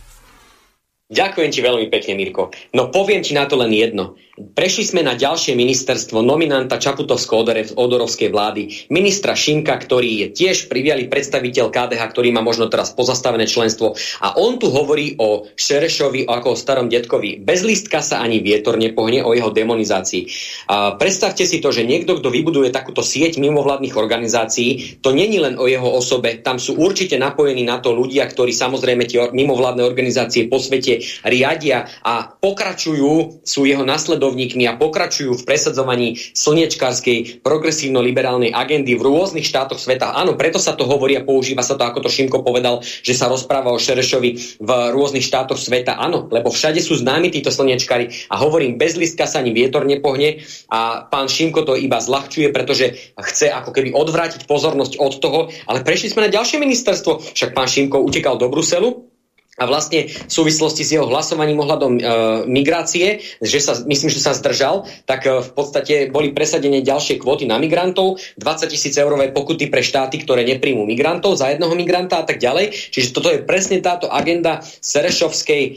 [1.12, 2.49] Ďakujem ti veľmi pekne, Mirko.
[2.72, 4.16] No poviem ti na to len jedno.
[4.33, 11.68] Prešli sme na ďalšie ministerstvo nominanta Čaputovsko-Odorovskej vlády, ministra Šimka, ktorý je tiež privialý predstaviteľ
[11.68, 13.93] KDH, ktorý má možno teraz pozastavené členstvo.
[14.24, 17.45] A on tu hovorí o Šerešovi ako o starom detkovi.
[17.45, 20.24] Bez lístka sa ani vietor nepohne o jeho demonizácii.
[20.72, 25.61] A predstavte si to, že niekto, kto vybuduje takúto sieť mimovládnych organizácií, to není len
[25.61, 30.49] o jeho osobe, tam sú určite napojení na to ľudia, ktorí samozrejme tie mimovládne organizácie
[30.49, 38.55] po svete riadia a pokračujú, sú jeho nasledovníci nasledovníkmi a pokračujú v presadzovaní slnečkárskej progresívno-liberálnej
[38.55, 40.14] agendy v rôznych štátoch sveta.
[40.14, 43.27] Áno, preto sa to hovorí a používa sa to, ako to Šimko povedal, že sa
[43.27, 45.99] rozpráva o Šerešovi v rôznych štátoch sveta.
[45.99, 50.39] Áno, lebo všade sú známi títo slnečkári a hovorím, bez listka sa ani vietor nepohne
[50.70, 55.83] a pán Šimko to iba zľahčuje, pretože chce ako keby odvrátiť pozornosť od toho, ale
[55.83, 57.35] prešli sme na ďalšie ministerstvo.
[57.35, 59.12] Však pán Šimko utekal do Bruselu,
[59.61, 62.03] a vlastne v súvislosti s jeho hlasovaním ohľadom e,
[62.48, 67.44] migrácie, že sa, myslím, že sa zdržal, tak e, v podstate boli presadené ďalšie kvóty
[67.44, 72.26] na migrantov, 20 tisíc eurové pokuty pre štáty, ktoré nepríjmú migrantov za jednoho migranta a
[72.26, 72.72] tak ďalej.
[72.72, 75.70] Čiže toto je presne táto agenda Serešovskej e,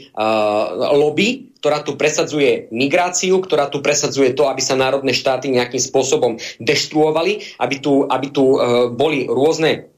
[0.96, 6.40] lobby, ktorá tu presadzuje migráciu, ktorá tu presadzuje to, aby sa národné štáty nejakým spôsobom
[6.64, 9.92] deštruovali, aby tu, aby tu e, boli rôzne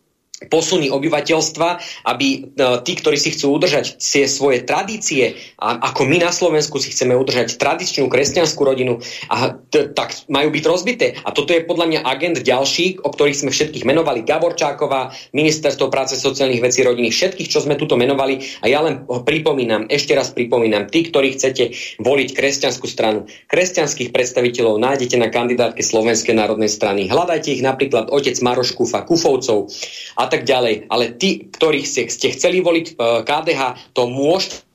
[0.46, 1.68] posuny obyvateľstva,
[2.06, 2.38] aby e,
[2.86, 7.18] tí, ktorí si chcú udržať tie svoje tradície, a ako my na Slovensku si chceme
[7.18, 11.06] udržať tradičnú kresťanskú rodinu, a tak majú byť rozbité.
[11.24, 14.24] A toto je podľa mňa agent ďalších, o ktorých sme všetkých menovali.
[14.24, 18.40] Gaborčáková, Ministerstvo práce, sociálnych vecí, rodiny, všetkých, čo sme tuto menovali.
[18.64, 24.80] A ja len pripomínam, ešte raz pripomínam, tí, ktorí chcete voliť kresťanskú stranu, kresťanských predstaviteľov
[24.80, 27.08] nájdete na kandidátke Slovenskej národnej strany.
[27.08, 29.68] Hľadajte ich napríklad otec Maroš Kufa, Kufovcov
[30.16, 30.88] a tak ďalej.
[30.88, 33.60] Ale tí, ktorých ste, chceli voliť eh, KDH,
[33.92, 34.67] to môžete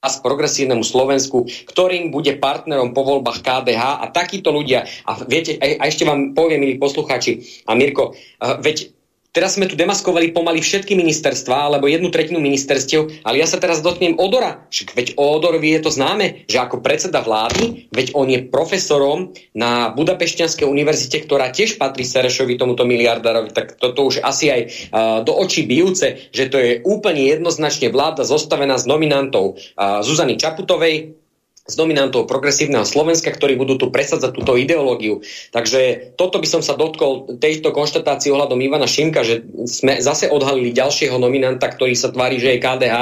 [0.00, 5.60] a s progresívnemu Slovensku, ktorým bude partnerom po voľbách KDH a takíto ľudia, a viete,
[5.60, 8.99] a, ešte vám poviem, milí poslucháči, a Mirko, uh, veď
[9.30, 13.78] Teraz sme tu demaskovali pomaly všetky ministerstva, alebo jednu tretinu ministerstiev, ale ja sa teraz
[13.78, 14.66] dotknem Odora.
[14.74, 19.94] Však veď Odorovi je to známe, že ako predseda vlády, veď on je profesorom na
[19.94, 24.70] Budapešťanskej univerzite, ktorá tiež patrí Serešovi, tomuto miliardárovi, tak toto už asi aj uh,
[25.22, 31.19] do očí bijúce, že to je úplne jednoznačne vláda zostavená z nominantov uh, Zuzany Čaputovej,
[31.70, 35.22] z nominantov progresívneho Slovenska, ktorí budú tu presadzať túto ideológiu.
[35.54, 40.74] Takže toto by som sa dotkol tejto konštatácii ohľadom Ivana Šimka, že sme zase odhalili
[40.74, 42.96] ďalšieho nominanta, ktorý sa tvári, že je KDH,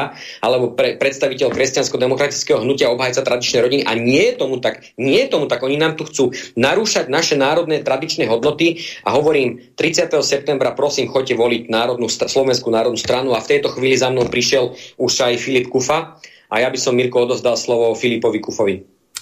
[0.45, 3.83] alebo pre, predstaviteľ kresťansko-demokratického hnutia obhajca tradičnej rodiny.
[3.89, 4.85] A nie je tomu tak.
[5.01, 5.65] Nie je tomu tak.
[5.65, 10.13] Oni nám tu chcú narúšať naše národné tradičné hodnoty a hovorím, 30.
[10.21, 14.77] septembra prosím, choďte voliť národnú, Slovenskú národnú stranu a v tejto chvíli za mnou prišiel
[15.01, 18.77] už aj Filip Kufa a ja by som, Mirko, odozdal slovo Filipovi Kufovi.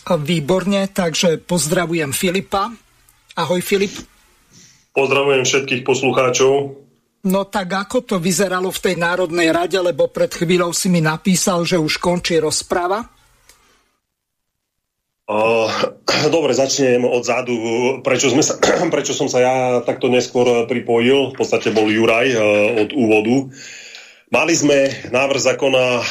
[0.07, 2.71] Výborne, takže pozdravujem Filipa.
[3.35, 3.91] Ahoj Filip.
[4.95, 6.79] Pozdravujem všetkých poslucháčov.
[7.27, 11.67] No tak ako to vyzeralo v tej Národnej rade, lebo pred chvíľou si mi napísal,
[11.67, 13.03] že už končí rozpráva?
[15.27, 15.67] Uh,
[16.35, 17.59] dobre, začnem odzadu.
[18.07, 18.55] Prečo, sme sa,
[18.95, 21.35] prečo som sa ja takto neskôr pripojil?
[21.35, 22.41] V podstate bol Juraj uh,
[22.87, 23.51] od úvodu.
[23.51, 23.86] Uh,
[24.27, 26.03] Mali sme návrh zákona,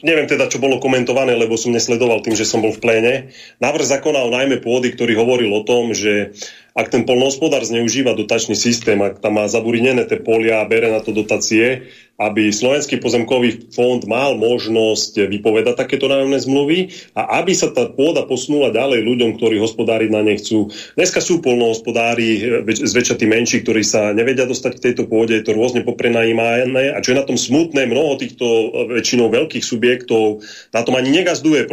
[0.00, 3.12] neviem teda, čo bolo komentované, lebo som nesledoval tým, že som bol v pléne.
[3.60, 6.32] Návrh zákona o najmä pôdy, ktorý hovoril o tom, že
[6.74, 10.98] ak ten polnohospodár zneužíva dotačný systém, ak tam má zaburinené tie polia a bere na
[10.98, 11.86] to dotácie,
[12.18, 16.78] aby Slovenský pozemkový fond mal možnosť vypovedať takéto nájomné zmluvy
[17.14, 20.70] a aby sa tá pôda posunula ďalej ľuďom, ktorí hospodáriť na ne chcú.
[20.98, 25.54] Dneska sú polnohospodári, zväčša tí menší, ktorí sa nevedia dostať k tejto pôde, je to
[25.54, 28.46] rôzne poprenajímané a čo je na tom smutné, mnoho týchto
[28.98, 30.42] väčšinou veľkých subjektov
[30.74, 31.70] na tom ani negazduje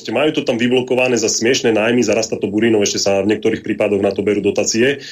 [0.00, 3.60] Proste majú to tam vyblokované za smiešné nájmy, zarasta to burinou, ešte sa v niektorých
[3.60, 5.04] prípadoch na to berú dotácie.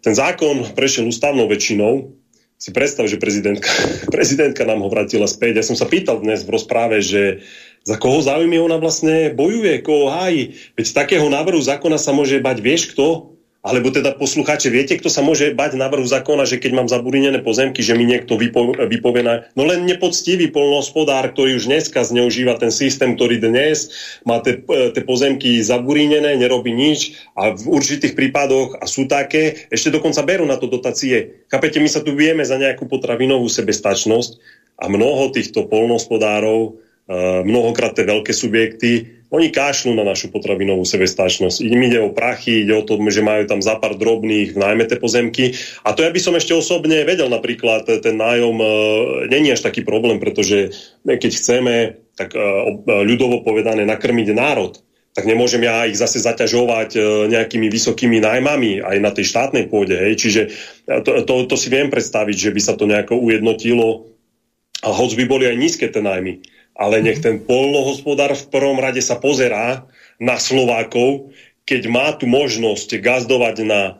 [0.00, 2.16] Ten zákon prešiel ústavnou väčšinou.
[2.56, 3.68] Si predstav, že prezidentka,
[4.16, 5.60] prezidentka nám ho vrátila späť.
[5.60, 7.44] Ja som sa pýtal dnes v rozpráve, že
[7.84, 10.56] za koho záujmy ona vlastne bojuje, koho hájí.
[10.72, 13.36] Veď z takého návrhu zákona sa môže bať, vieš kto?
[13.60, 17.84] Alebo teda poslucháče, viete, kto sa môže bať návrhu zákona, že keď mám zaburinené pozemky,
[17.84, 19.44] že mi niekto vypo, vypovie na...
[19.52, 23.92] No len nepoctivý polnohospodár, ktorý už dneska zneužíva ten systém, ktorý dnes
[24.24, 24.64] má tie
[25.04, 30.56] pozemky zaburinené, nerobí nič a v určitých prípadoch, a sú také, ešte dokonca berú na
[30.56, 31.44] to dotácie.
[31.52, 34.40] Chápete, my sa tu vieme za nejakú potravinovú sebestačnosť
[34.80, 41.62] a mnoho týchto polnohospodárov, eh, mnohokrát tie veľké subjekty, oni kášľú na našu potravinovú sebestačnosť.
[41.62, 44.98] Im ide o prachy, ide o to, že majú tam za pár drobných, najmä tie
[44.98, 45.54] pozemky.
[45.86, 48.66] A to ja by som ešte osobne vedel napríklad, ten nájom e,
[49.30, 50.74] není až taký problém, pretože
[51.06, 51.74] keď chceme,
[52.18, 52.42] tak e,
[53.06, 54.82] ľudovo povedané, nakrmiť národ,
[55.14, 57.00] tak nemôžem ja ich zase zaťažovať e,
[57.30, 59.94] nejakými vysokými nájmami aj na tej štátnej pôde.
[59.94, 60.26] Hej.
[60.26, 60.42] Čiže
[61.06, 64.10] to, to, to si viem predstaviť, že by sa to nejako ujednotilo
[64.82, 66.42] a hoď by boli aj nízke tie nájmy
[66.74, 69.84] ale nech ten polnohospodár v prvom rade sa pozerá
[70.20, 71.32] na Slovákov,
[71.64, 73.92] keď má tu možnosť gazdovať na e,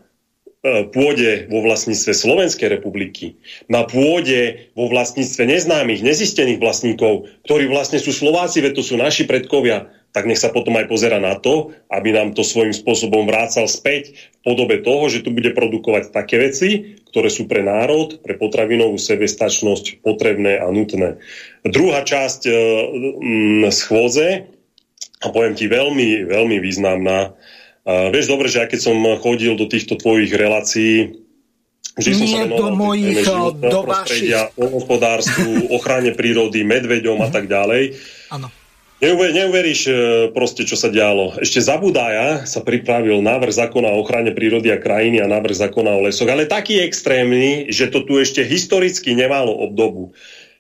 [0.91, 3.39] pôde vo vlastníctve Slovenskej republiky,
[3.71, 9.29] na pôde vo vlastníctve neznámych, nezistených vlastníkov, ktorí vlastne sú Slováci, veď to sú naši
[9.29, 13.71] predkovia, tak nech sa potom aj pozera na to, aby nám to svojím spôsobom vrácal
[13.71, 14.11] späť
[14.43, 18.99] v podobe toho, že tu bude produkovať také veci, ktoré sú pre národ, pre potravinovú
[18.99, 21.23] sebestačnosť potrebné a nutné.
[21.63, 24.51] Druhá časť e, m, schôdze,
[25.21, 27.35] a poviem ti veľmi, veľmi významná,
[27.81, 31.17] a vieš dobre, že ja keď som chodil do týchto tvojich relácií,
[31.91, 33.27] Vždy som sa do mojich,
[33.61, 34.31] do vašich.
[34.57, 37.99] O hospodárstvu, ochrane prírody, medveďom a tak ďalej.
[38.31, 38.49] Áno.
[39.01, 39.93] Neuver, neuveríš e,
[40.37, 41.33] proste, čo sa dialo.
[41.41, 45.97] Ešte za Budája sa pripravil návrh zákona o ochrane prírody a krajiny a návrh zákona
[45.97, 50.13] o lesoch, ale taký extrémny, že to tu ešte historicky nemalo obdobu.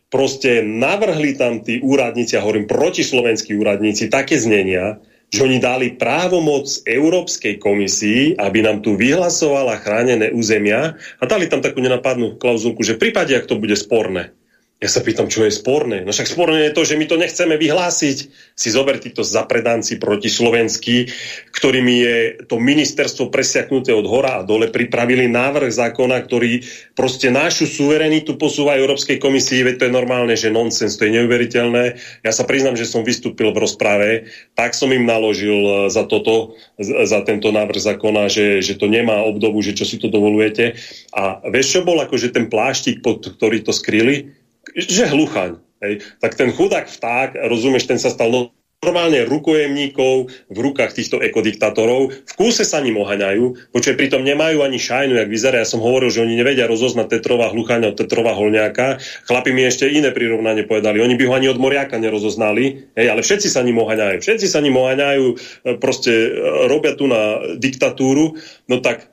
[0.09, 4.97] Proste navrhli tam tí úradníci, ja hovorím protislovenskí úradníci, také znenia,
[5.29, 11.61] že oni dali právomoc Európskej komisii, aby nám tu vyhlasovala chránené územia a dali tam
[11.61, 14.33] takú nenapadnú klauzulku, že v prípade, ak to bude sporné,
[14.81, 16.01] ja sa pýtam, čo je sporné.
[16.09, 18.19] No však sporné je to, že my to nechceme vyhlásiť.
[18.57, 21.05] Si zober títo zapredanci proti Slovensky,
[21.53, 22.17] ktorými je
[22.49, 26.65] to ministerstvo presiaknuté od hora a dole, pripravili návrh zákona, ktorý
[26.97, 32.01] proste našu suverenitu posúva Európskej komisii, veď to je normálne, že nonsens, to je neuveriteľné.
[32.25, 36.57] Ja sa priznam, že som vystúpil v rozprave, tak som im naložil e, za toto,
[36.81, 40.81] za tento návrh zákona, že, že to nemá obdobu, že čo si to dovolujete.
[41.13, 44.40] A vieš, čo bol akože ten pláštik, pod ktorý to skryli?
[44.77, 45.59] Že hluchaň.
[45.81, 46.05] Hej.
[46.21, 52.17] Tak ten chudák vták, rozumieš, ten sa stal normálne rukojemníkov v rukách týchto ekodiktátorov.
[52.17, 55.61] V kúse sa ním ohaňajú, počuje pritom nemajú ani šajnu, jak vyzerá.
[55.61, 58.97] Ja som hovoril, že oni nevedia rozoznať tetrova hlucháňa od tetrova holňáka.
[59.29, 60.97] Chlapi mi ešte iné prirovnanie povedali.
[61.05, 64.17] Oni by ho ani od moriaka nerozoznali, hej, ale všetci sa ním ohaňajú.
[64.25, 65.37] Všetci sa ním ohaňajú, e,
[65.77, 66.29] proste e,
[66.73, 68.41] robia tu na diktatúru.
[68.65, 69.13] No tak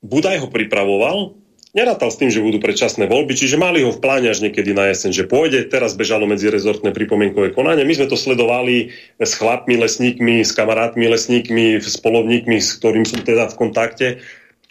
[0.00, 1.36] Budaj ho pripravoval,
[1.72, 4.90] nerátal s tým, že budú predčasné voľby, čiže mali ho v pláne až niekedy na
[4.90, 5.70] jeseň, že pôjde.
[5.70, 7.86] Teraz bežalo medzi rezortné pripomienkové konanie.
[7.86, 13.22] My sme to sledovali s chlapmi, lesníkmi, s kamarátmi, lesníkmi, s polovníkmi, s ktorým som
[13.22, 14.06] teda v kontakte.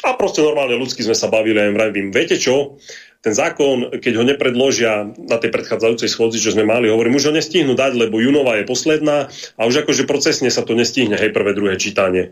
[0.04, 2.80] A proste normálne ľudsky sme sa bavili a im vravím, viete čo,
[3.20, 7.34] ten zákon, keď ho nepredložia na tej predchádzajúcej schôdzi, čo sme mali, hovorím, už ho
[7.36, 9.28] nestihnú dať, lebo junová je posledná
[9.60, 12.32] a už akože procesne sa to nestihne, hej, prvé, druhé čítanie.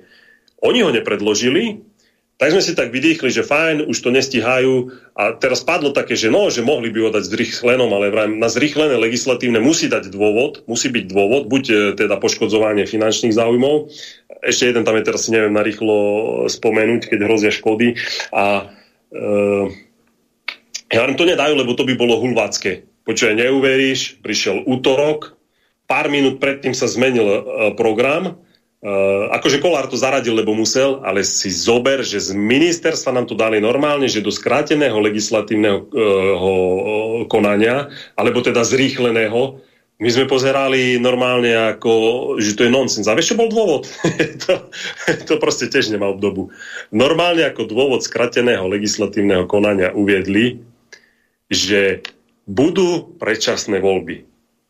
[0.64, 1.84] Oni ho nepredložili,
[2.38, 4.94] tak sme si tak vydýchli, že fajn, už to nestihajú.
[5.18, 8.94] A teraz padlo také, že no, že mohli by ho dať zrýchlenom, ale na zrýchlené
[8.94, 13.90] legislatívne musí dať dôvod, musí byť dôvod, buď e, teda poškodzovanie finančných záujmov,
[14.46, 15.98] ešte jeden tam je teraz si neviem narýchlo
[16.46, 17.98] spomenúť, keď hrozia škody.
[18.30, 18.70] A
[19.10, 19.24] e,
[20.94, 22.86] ja vám to nedajú, lebo to by bolo hulvácké.
[23.08, 25.34] Počuaj, neuveríš, prišiel útorok,
[25.90, 27.40] pár minút predtým sa zmenil e,
[27.74, 28.38] program,
[28.78, 33.34] Uh, akože Kolár to zaradil, lebo musel, ale si zober, že z ministerstva nám to
[33.34, 39.58] dali normálne, že do skráteného legislatívneho uh, konania, alebo teda zrýchleného,
[39.98, 41.94] my sme pozerali normálne ako,
[42.38, 43.10] že to je nonsens.
[43.10, 43.90] A vieš, čo bol dôvod?
[44.46, 44.70] to,
[45.26, 46.54] to proste tiež nemá obdobu.
[46.94, 50.62] Normálne ako dôvod skrateného legislatívneho konania uviedli,
[51.50, 52.06] že
[52.46, 54.27] budú predčasné voľby.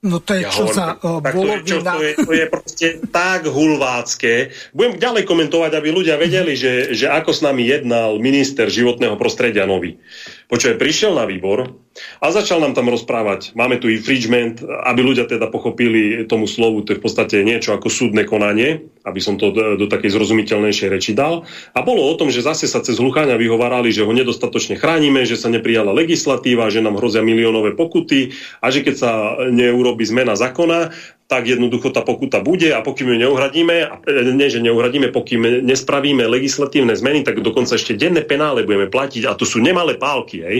[0.07, 2.45] No to je ja čo za uh, bolo to, je, čo, to, je, to je
[2.47, 4.55] proste tak hulvácké.
[4.71, 9.67] Budem ďalej komentovať, aby ľudia vedeli, že, že ako s nami jednal minister životného prostredia
[9.67, 9.99] nový.
[10.47, 11.75] Počuaj, prišiel na výbor
[12.23, 13.51] a začal nám tam rozprávať.
[13.59, 17.91] Máme tu infringement, aby ľudia teda pochopili tomu slovu, to je v podstate niečo ako
[17.91, 21.43] súdne konanie, aby som to do, do takej zrozumiteľnejšej reči dal.
[21.75, 25.35] A bolo o tom, že zase sa cez hlucháňa vyhovárali, že ho nedostatočne chránime, že
[25.35, 28.31] sa neprijala legislatíva, že nám hrozia miliónové pokuty
[28.63, 29.11] a že keď sa
[29.51, 30.95] neurobi zmena zákona,
[31.27, 33.75] tak jednoducho tá pokuta bude a pokým ju neuhradíme,
[34.07, 39.27] e, nie že neuhradíme, pokým nespravíme legislatívne zmeny, tak dokonca ešte denné penále budeme platiť
[39.27, 40.39] a to sú nemalé pálky.
[40.39, 40.59] Hej.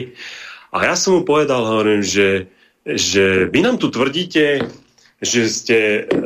[0.75, 2.51] A ja som mu povedal, hovorím, že,
[2.83, 4.67] že vy nám tu tvrdíte,
[5.17, 5.77] že ste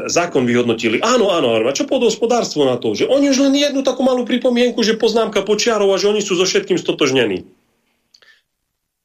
[0.10, 1.00] zákon vyhodnotili.
[1.00, 2.92] Áno, áno, a čo podhospodárstvo na to?
[2.92, 6.36] Že oni už len jednu takú malú pripomienku, že poznámka počiarov a že oni sú
[6.36, 7.48] so všetkým stotožnení.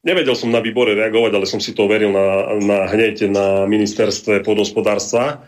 [0.07, 4.39] Nevedel som na výbore reagovať, ale som si to overil na, na, hneď na ministerstve
[4.39, 5.43] podhospodárstva.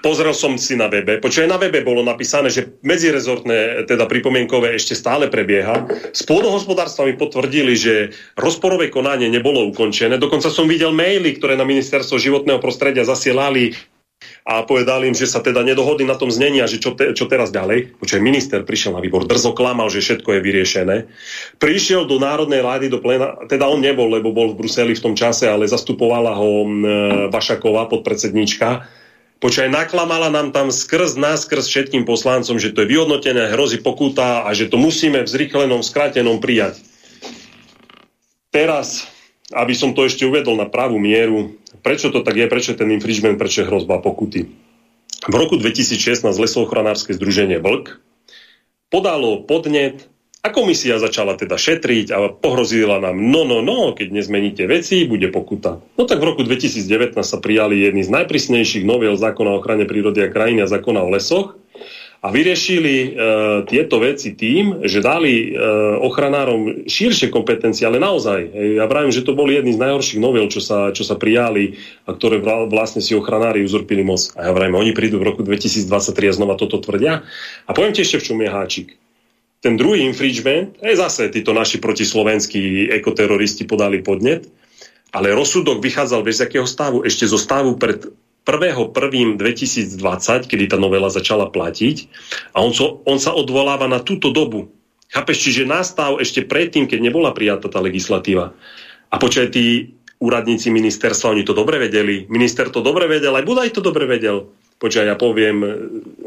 [0.00, 4.96] Pozrel som si na webe, počuaj, na webe bolo napísané, že medzirezortné, teda pripomienkové ešte
[4.96, 5.84] stále prebieha.
[6.16, 7.94] Z pôdohospodárstva mi potvrdili, že
[8.40, 10.16] rozporové konanie nebolo ukončené.
[10.16, 13.76] Dokonca som videl maily, ktoré na ministerstvo životného prostredia zasielali
[14.44, 17.24] a povedal im, že sa teda nedohodli na tom znení a že čo, te, čo
[17.24, 17.96] teraz ďalej.
[17.96, 20.96] Počuaj, minister prišiel na výbor, drzo klamal, že všetko je vyriešené.
[21.56, 25.16] Prišiel do Národnej rády, do plena, teda on nebol, lebo bol v Bruseli v tom
[25.16, 26.68] čase, ale zastupovala ho e,
[27.32, 28.84] Vašaková, podpredsednička.
[29.40, 34.44] Počkaj, naklamala nám tam skrz nás, skrz všetkým poslancom, že to je vyhodnotené, hrozí pokuta
[34.44, 36.84] a že to musíme v zrychlenom, skrátenom prijať.
[38.52, 39.08] Teraz,
[39.56, 43.36] aby som to ešte uvedol na pravú mieru, prečo to tak je, prečo ten infringement,
[43.36, 44.48] prečo je hrozba pokuty.
[45.28, 48.00] V roku 2016 lesochranárske združenie Vlk
[48.88, 50.08] podalo podnet
[50.44, 55.32] a komisia začala teda šetriť a pohrozila nám, no, no, no, keď nezmeníte veci, bude
[55.32, 55.80] pokuta.
[55.96, 60.20] No tak v roku 2019 sa prijali jedni z najprísnejších noviel zákona o ochrane prírody
[60.20, 61.56] a krajiny a zákona o lesoch,
[62.24, 63.08] a vyriešili e,
[63.68, 65.60] tieto veci tým, že dali e,
[66.00, 68.48] ochranárom širšie kompetencie, ale naozaj.
[68.80, 71.76] Ja vravím, že to boli jedni z najhorších novel, čo sa, čo sa prijali
[72.08, 72.40] a ktoré
[72.72, 74.32] vlastne si ochranári uzurpili moc.
[74.40, 77.28] A ja vravím, oni prídu v roku 2023 a znova toto tvrdia.
[77.68, 78.88] A poviem ti ešte, v čom je háčik.
[79.60, 84.48] Ten druhý infringement, aj zase títo naši protislovenskí ekoteroristi podali podnet,
[85.12, 87.04] ale rozsudok vychádzal bez akého stavu?
[87.04, 88.00] Ešte zo stavu pred
[88.44, 89.40] 1.1.2020,
[90.44, 91.96] kedy tá novela začala platiť
[92.52, 94.68] a on, so, on sa odvoláva na túto dobu.
[95.08, 98.52] Chápeš, čiže nastav ešte predtým, keď nebola prijatá tá legislatíva.
[99.08, 102.28] A počkaj, tí úradníci ministerstva, oni to dobre vedeli.
[102.28, 104.52] Minister to dobre vedel, aj Budaj to dobre vedel.
[104.76, 105.62] Počkaj, ja poviem,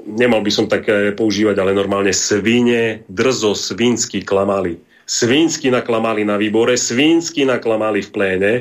[0.07, 6.75] nemal by som také používať, ale normálne svine, drzo, svinsky klamali svínsky naklamali na výbore,
[6.75, 8.53] svínsky naklamali v pléne.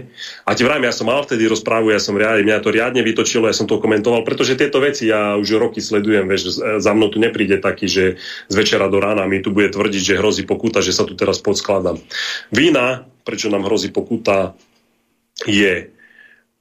[0.47, 3.51] A ti vrajme, ja som mal vtedy rozprávu, ja som riadne, mňa to riadne vytočilo,
[3.51, 7.18] ja som to komentoval, pretože tieto veci ja už roky sledujem, vieš, za mnou tu
[7.18, 8.05] nepríde taký, že
[8.46, 11.42] z večera do rána mi tu bude tvrdiť, že hrozí pokuta, že sa tu teraz
[11.42, 11.99] podskladám.
[12.54, 14.54] Vína, prečo nám hrozí pokuta,
[15.50, 15.91] je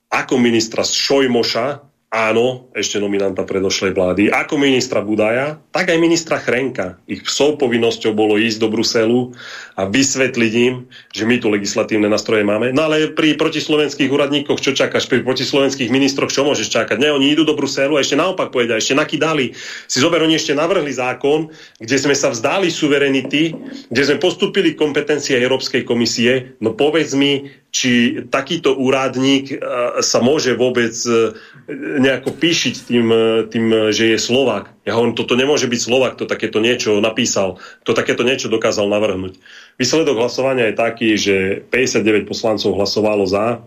[0.10, 6.96] ako ministra Šojmoša, áno, ešte nominanta predošlej vlády, ako ministra Budaja, tak aj ministra Chrenka.
[7.12, 9.36] Ich psov povinnosťou bolo ísť do Bruselu
[9.76, 12.72] a vysvetliť im, že my tu legislatívne nástroje máme.
[12.72, 15.12] No ale pri protislovenských úradníkoch čo čakáš?
[15.12, 16.96] Pri protislovenských ministroch čo môžeš čakať?
[17.04, 19.52] Ne, oni idú do Bruselu a ešte naopak povedia, ešte nakydali.
[19.92, 21.52] Si zober, oni ešte navrhli zákon,
[21.84, 23.52] kde sme sa vzdali suverenity,
[23.92, 26.56] kde sme postupili kompetencie Európskej komisie.
[26.64, 29.56] No povedz mi, či takýto úradník e,
[30.00, 31.36] sa môže vôbec e,
[31.76, 34.72] nejako píšiť tým, e, tým, že je Slovak.
[34.88, 39.36] Ja hovorím, toto nemôže byť Slovak, to takéto niečo napísal, to takéto niečo dokázal navrhnúť.
[39.76, 41.36] Výsledok hlasovania je taký, že
[41.68, 43.60] 59 poslancov hlasovalo za,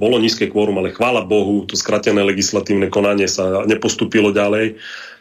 [0.00, 4.80] bolo nízke kvórum, ale chvála Bohu, to skratené legislatívne konanie sa nepostupilo ďalej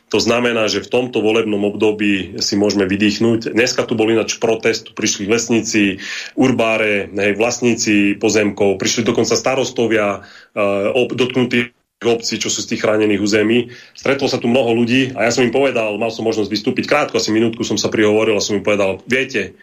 [0.09, 3.53] to znamená, že v tomto volebnom období si môžeme vydýchnuť.
[3.53, 6.01] Dneska tu bol ináč protest, tu prišli lesníci,
[6.33, 13.19] urbáre, hej, vlastníci pozemkov, prišli dokonca starostovia uh, dotknutí obcí, čo sú z tých chránených
[13.19, 13.75] území.
[13.91, 17.19] Stretlo sa tu mnoho ľudí a ja som im povedal, mal som možnosť vystúpiť krátko,
[17.19, 19.59] asi minútku som sa prihovoril a som im povedal, viete,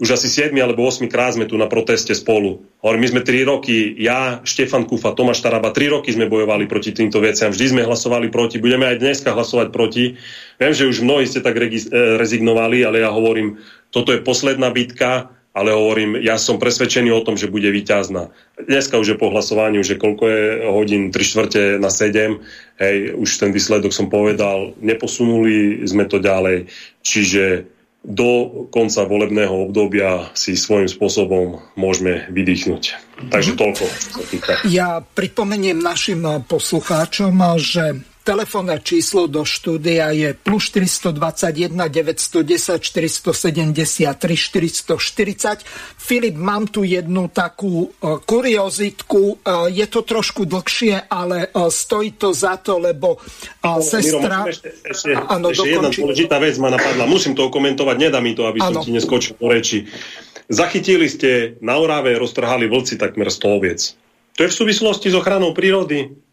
[0.00, 2.64] už asi 7 alebo 8 krát sme tu na proteste spolu.
[2.80, 6.96] Hovorím, my sme 3 roky, ja, Štefan Kufa, Tomáš Taraba, 3 roky sme bojovali proti
[6.96, 10.16] týmto veciam, vždy sme hlasovali proti, budeme aj dneska hlasovať proti.
[10.56, 11.84] Viem, že už mnohí ste tak e,
[12.16, 13.60] rezignovali, ale ja hovorím,
[13.92, 18.32] toto je posledná bitka, ale hovorím, ja som presvedčený o tom, že bude vyťazná.
[18.56, 22.40] Dneska už je po hlasovaní, že koľko je hodín, 3 štvrte na 7,
[22.80, 26.72] hej, už ten výsledok som povedal, neposunuli sme to ďalej,
[27.04, 27.68] čiže
[28.00, 32.82] do konca volebného obdobia si svojím spôsobom môžeme vydýchnuť.
[33.28, 33.84] Takže toľko.
[34.72, 45.66] Ja pripomeniem našim poslucháčom, že Telefónne číslo do štúdia je plus 421 910 473 440.
[45.98, 49.42] Filip, mám tu jednu takú uh, kuriozitku.
[49.42, 53.18] Uh, je to trošku dlhšie, ale uh, stojí to za to, lebo
[53.66, 54.46] no, sestra...
[54.46, 57.10] Miro, ešte, ešte, áno, ešte jedna dôležitá vec ma napadla.
[57.10, 58.78] Musím to komentovať, nedá mi to, aby ano.
[58.78, 59.90] som ti neskočil po reči.
[60.46, 63.98] Zachytili ste, na Oráve roztrhali vlci takmer 100 oviec.
[64.38, 66.29] To je v súvislosti s ochranou prírody.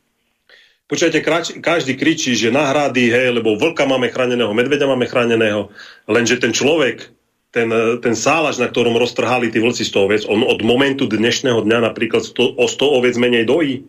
[0.87, 1.19] Počujete,
[1.59, 5.67] každý kričí, že nahrady, hej, lebo vlka máme chráneného, medveďa máme chráneného,
[6.07, 7.11] lenže ten človek,
[7.51, 7.67] ten,
[7.99, 12.23] ten sálaž, na ktorom roztrhali tí vlci 100 oviec, on od momentu dnešného dňa napríklad
[12.23, 13.83] 100, o 100 oviec menej dojí.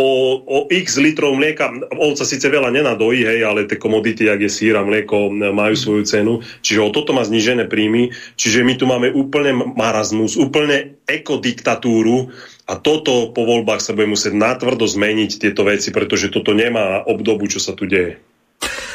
[0.00, 4.48] O, o x litrov mlieka, ovca síce veľa nenadojí, hej, ale tie komodity, jak je
[4.48, 6.34] sír a mlieko, majú svoju cenu.
[6.64, 8.08] Čiže o toto má znižené príjmy.
[8.40, 12.32] Čiže my tu máme úplne marazmus, úplne ekodiktatúru,
[12.70, 17.50] a toto po voľbách sa bude musieť natvrdo zmeniť tieto veci, pretože toto nemá obdobu,
[17.50, 18.22] čo sa tu deje.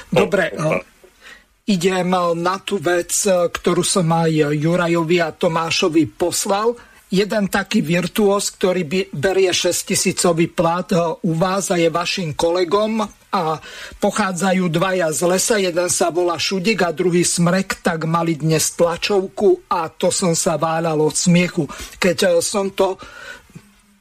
[0.07, 0.79] Dobre, no,
[1.67, 2.07] idem
[2.39, 6.71] na tú vec, ktorú som aj Jurajovi a Tomášovi poslal.
[7.11, 10.23] Jeden taký virtuós, ktorý berie 6000
[10.55, 10.89] plat
[11.21, 13.03] u vás a je vašim kolegom
[13.35, 13.59] a
[13.99, 19.67] pochádzajú dvaja z lesa, jeden sa volá Šudik a druhý Smrek, tak mali dnes tlačovku
[19.67, 21.67] a to som sa váľal od smiechu.
[21.99, 22.95] Keď som to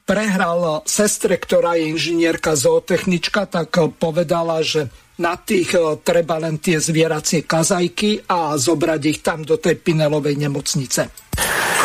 [0.05, 6.81] prehral sestre, ktorá je inžinierka zootechnička, tak povedala, že na tých e, treba len tie
[6.83, 11.25] zvieracie kazajky a zobrať ich tam do tej Pinelovej nemocnice.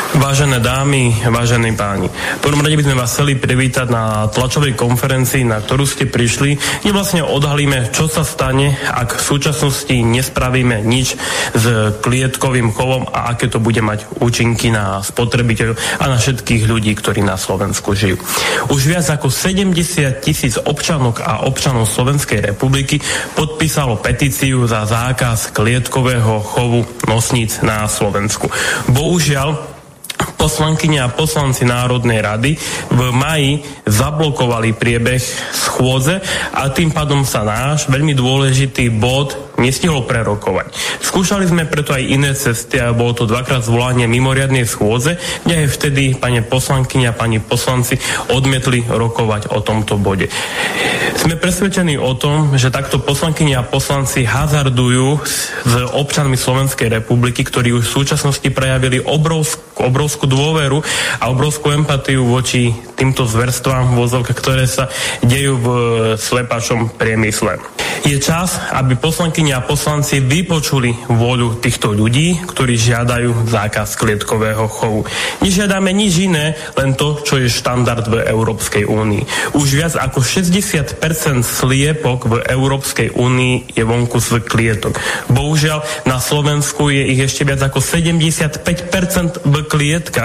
[0.10, 5.46] Vážené dámy, vážení páni, v prvom rade by sme vás chceli privítať na tlačovej konferencii,
[5.46, 11.14] na ktorú ste prišli, kde vlastne odhalíme, čo sa stane, ak v súčasnosti nespravíme nič
[11.54, 11.66] s
[12.02, 17.22] klietkovým chovom a aké to bude mať účinky na spotrebiteľov a na všetkých ľudí, ktorí
[17.22, 18.18] na Slovensku žijú.
[18.74, 19.78] Už viac ako 70
[20.26, 22.98] tisíc občanok a občanov Slovenskej republiky
[23.36, 28.52] podpísalo petíciu za zákaz klietkového chovu nosníc na Slovensku.
[28.90, 29.56] Bohužiaľ,
[30.40, 32.56] poslankyne a poslanci Národnej rady
[32.88, 35.20] v maji zablokovali priebeh
[35.52, 36.24] schôdze
[36.56, 40.72] a tým pádom sa náš veľmi dôležitý bod nestihlo prerokovať.
[41.04, 45.76] Skúšali sme preto aj iné cesty a bolo to dvakrát zvolanie mimoriadnej schôdze, kde aj
[45.76, 48.00] vtedy pani poslankyňa a pani poslanci
[48.32, 50.32] odmietli rokovať o tomto bode.
[51.20, 55.20] Sme presvedčení o tom, že takto poslankyňa a poslanci hazardujú
[55.68, 60.86] s občanmi Slovenskej republiky, ktorí už v súčasnosti prejavili obrovskú, obrovskú dôveru
[61.20, 64.88] a obrovskú empatiu voči týmto zverstvám vozovka, ktoré sa
[65.26, 65.68] dejú v
[66.22, 67.58] slepačom priemysle.
[68.06, 75.04] Je čas, aby poslankyni a poslanci vypočuli vôľu týchto ľudí, ktorí žiadajú zákaz klietkového chovu.
[75.44, 79.54] Nežiadame nič iné, len to, čo je štandard v Európskej únii.
[79.58, 81.00] Už viac ako 60%
[81.44, 84.96] sliepok v Európskej únii je vonku z klietok.
[85.28, 90.19] Bohužiaľ, na Slovensku je ich ešte viac ako 75% v klietkach,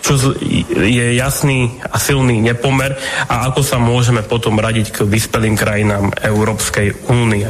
[0.00, 0.36] čo
[0.78, 2.94] je jasný a silný nepomer
[3.26, 7.48] a ako sa môžeme potom radiť k vyspelým krajinám Európskej únie.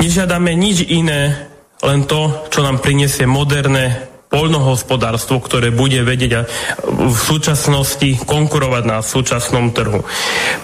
[0.00, 1.50] Nežiadame nič iné,
[1.84, 6.50] len to, čo nám prinesie moderné poľnohospodárstvo, ktoré bude vedieť
[6.90, 10.02] v súčasnosti konkurovať na súčasnom trhu.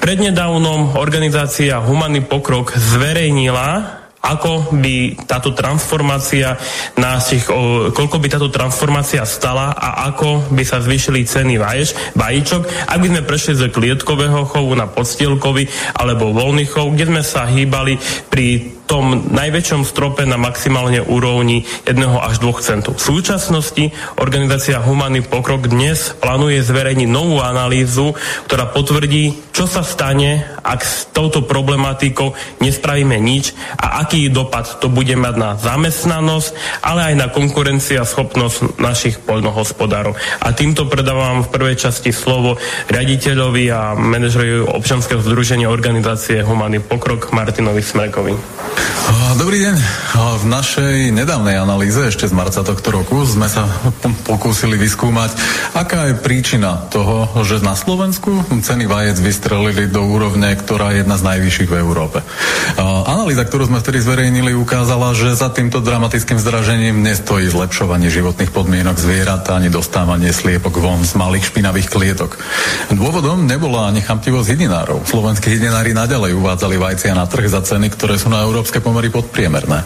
[0.03, 6.55] Prednedávnom organizácia Humanný pokrok zverejnila ako by táto transformácia
[7.01, 7.49] našich,
[7.93, 13.07] koľko by táto transformácia stala a ako by sa zvýšili ceny vaješ, vajíčok, ak by
[13.09, 17.97] sme prešli z klietkového chovu na podstielkový alebo voľný chov, kde sme sa hýbali
[18.29, 22.99] pri tom najväčšom strope na maximálne úrovni 1 až 2 centov.
[22.99, 28.19] V súčasnosti organizácia Humanný pokrok dnes plánuje zverejniť novú analýzu,
[28.51, 34.91] ktorá potvrdí, čo sa stane, ak s touto problematikou nespravíme nič a aký dopad to
[34.91, 40.19] bude mať na zamestnanosť, ale aj na konkurencia schopnosť našich poľnohospodárov.
[40.43, 42.59] A týmto predávam v prvej časti slovo
[42.91, 48.35] riaditeľovi a manažerovi občanského združenia organizácie Humanný pokrok Martinovi Smerkovi.
[49.31, 49.77] Dobrý deň.
[50.41, 53.65] V našej nedávnej analýze ešte z marca tohto roku sme sa
[54.29, 55.33] pokúsili vyskúmať,
[55.73, 61.17] aká je príčina toho, že na Slovensku ceny vajec vystrelili do úrovne, ktorá je jedna
[61.17, 62.19] z najvyšších v Európe.
[62.81, 68.97] Analýza, ktorú sme vtedy zverejnili, ukázala, že za týmto dramatickým zdražením nestojí zlepšovanie životných podmienok
[69.01, 72.37] zvierat ani dostávanie sliepok von z malých špinavých klietok.
[72.93, 75.09] Dôvodom nebola ani chamtivosť hydinárov.
[75.09, 79.83] Slovenskí hydinári naďalej uvádzali vajcia na trh za ceny, ktoré sú na európske pomery podpriemerné.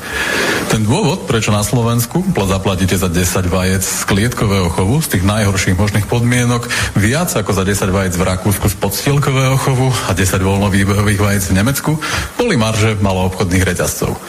[0.69, 5.73] Ten dôvod, prečo na Slovensku zaplatíte za 10 vajec z klietkového chovu, z tých najhorších
[5.73, 11.16] možných podmienok, viac ako za 10 vajec v Rakúsku z podstielkového chovu a 10 voľnovýbehových
[11.16, 11.97] vajec v Nemecku,
[12.36, 14.20] boli marže maloobchodných reťazcov.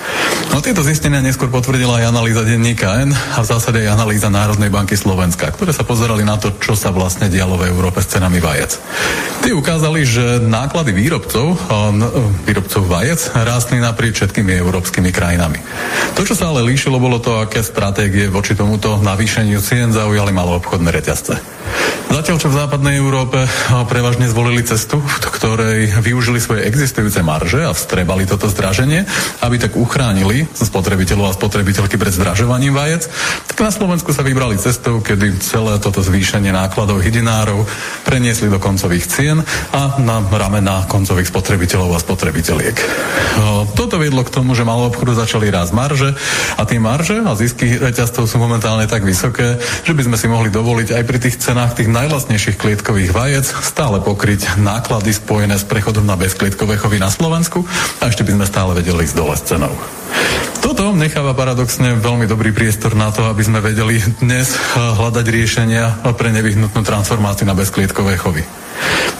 [0.56, 4.72] No tieto zistenia neskôr potvrdila aj analýza denníka N a v zásade aj analýza Národnej
[4.72, 8.40] banky Slovenska, ktoré sa pozerali na to, čo sa vlastne dialo v Európe s cenami
[8.40, 8.80] vajec.
[9.44, 11.60] Tí ukázali, že náklady výrobcov,
[12.48, 15.58] výrobcov vajec rástli naprieč všetkými európskymi krajinami.
[16.14, 20.90] To, čo sa ale líšilo, bolo to, aké stratégie voči tomuto navýšeniu cien zaujali maloobchodné
[20.94, 21.34] reťazce.
[22.06, 23.44] Zatiaľ, čo v západnej Európe
[23.90, 29.04] prevažne zvolili cestu, v ktorej využili svoje existujúce marže a vstrebali toto zdraženie,
[29.44, 33.10] aby tak uchránili spotrebiteľov a spotrebiteľky pred zdražovaním vajec,
[33.52, 37.68] tak na Slovensku sa vybrali cestou, kedy celé toto zvýšenie nákladov hydinárov
[38.08, 39.38] preniesli do koncových cien
[39.76, 42.76] a na ramena koncových spotrebiteľov a spotrebiteľiek.
[43.76, 46.10] Toto viedlo k tomu, že malo obchodu začali rásť marže
[46.58, 50.50] a tie marže a zisky reťazcov sú momentálne tak vysoké, že by sme si mohli
[50.50, 56.04] dovoliť aj pri tých cenách tých najvlastnejších klietkových vajec stále pokryť náklady spojené s prechodom
[56.04, 57.64] na bezklietkové chovy na Slovensku
[58.02, 59.74] a ešte by sme stále vedeli ísť dole s cenou.
[60.66, 66.10] Toto necháva paradoxne veľmi dobrý priestor na to, aby sme vedeli dnes eh, hľadať riešenia
[66.18, 68.65] pre nevyhnutnú transformáciu na bezklietkové chovy.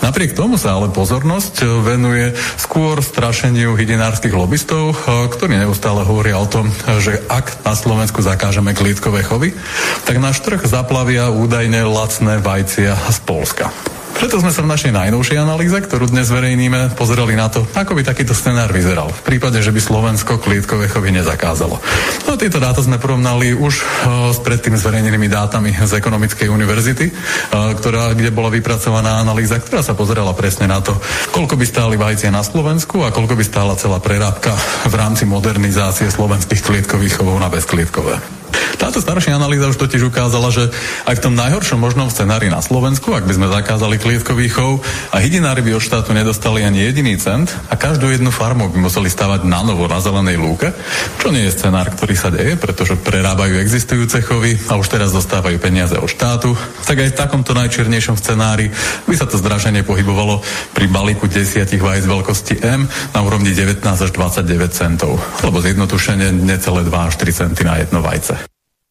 [0.06, 2.26] Napriek tomu sa ale pozornosť eh, venuje
[2.60, 6.70] skôr strašeniu hydinárskych lobbystov, eh, ktorí neustále hovoria o tom,
[7.00, 9.58] že ak na Slovensku zakážeme klietkové chovy,
[10.06, 13.95] tak náš trh zaplavia údajne lacné vajcia z Polska.
[14.16, 18.08] Preto sme sa v našej najnovšej analýze, ktorú dnes verejníme, pozerali na to, ako by
[18.08, 21.84] takýto scenár vyzeral v prípade, že by Slovensko klietkové chovy nezakázalo.
[22.24, 27.76] No tieto dáta sme porovnali už uh, s predtým zverejnenými dátami z Ekonomickej univerzity, uh,
[27.76, 30.96] ktorá, kde bola vypracovaná analýza, ktorá sa pozerala presne na to,
[31.36, 34.56] koľko by stáli vajcie na Slovensku a koľko by stála celá prerábka
[34.88, 38.45] v rámci modernizácie slovenských klietkových chovov na bezklietkové.
[38.76, 40.70] Táto staršia analýza už totiž ukázala, že
[41.08, 45.20] aj v tom najhoršom možnom scenári na Slovensku, ak by sme zakázali klietkový chov a
[45.20, 49.48] hydinári by od štátu nedostali ani jediný cent a každú jednu farmu by museli stavať
[49.48, 50.72] na novo na zelenej lúke,
[51.20, 55.58] čo nie je scenár, ktorý sa deje, pretože prerábajú existujúce chovy a už teraz dostávajú
[55.58, 56.54] peniaze od štátu,
[56.86, 58.70] tak aj v takomto najčiernejšom scenári
[59.10, 60.46] by sa to zdraženie pohybovalo
[60.78, 66.86] pri balíku desiatich vajec veľkosti M na úrovni 19 až 29 centov, alebo zjednotušenie necelé
[66.86, 68.45] 2 až 3 centy na jedno vajce.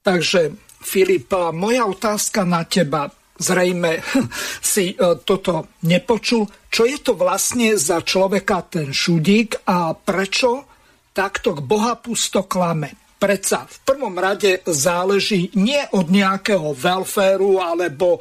[0.05, 0.52] Takže
[0.85, 3.09] Filip, moja otázka na teba.
[3.35, 3.98] Zrejme
[4.62, 6.47] si e, toto nepočul.
[6.68, 10.68] Čo je to vlastne za človeka ten šudík a prečo
[11.10, 13.16] takto k Boha pusto klame?
[13.18, 18.20] Predsa v prvom rade záleží nie od nejakého welféru alebo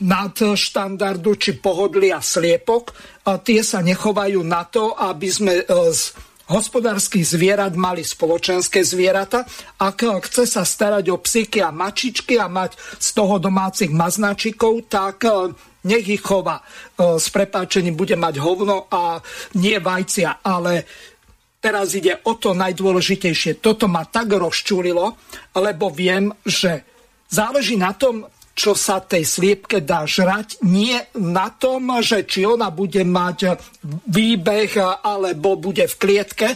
[0.00, 2.94] nadštandardu či pohodlia sliepok.
[3.46, 6.14] Tie sa nechovajú na to, aby sme e, z
[6.48, 9.48] hospodárskych zvierat mali spoločenské zvieratá.
[9.80, 15.24] Ak chce sa starať o psíky a mačičky a mať z toho domácich maznačikov, tak
[15.24, 15.56] e,
[15.88, 16.60] nech ich chova.
[16.60, 19.24] E, s prepáčením bude mať hovno a
[19.56, 20.84] nie vajcia, ale
[21.64, 23.64] teraz ide o to najdôležitejšie.
[23.64, 25.16] Toto ma tak rozčúrilo,
[25.56, 26.84] lebo viem, že
[27.32, 32.70] záleží na tom, čo sa tej sliepke dá žrať, nie na tom, že či ona
[32.70, 33.58] bude mať
[34.06, 36.54] výbeh alebo bude v klietke.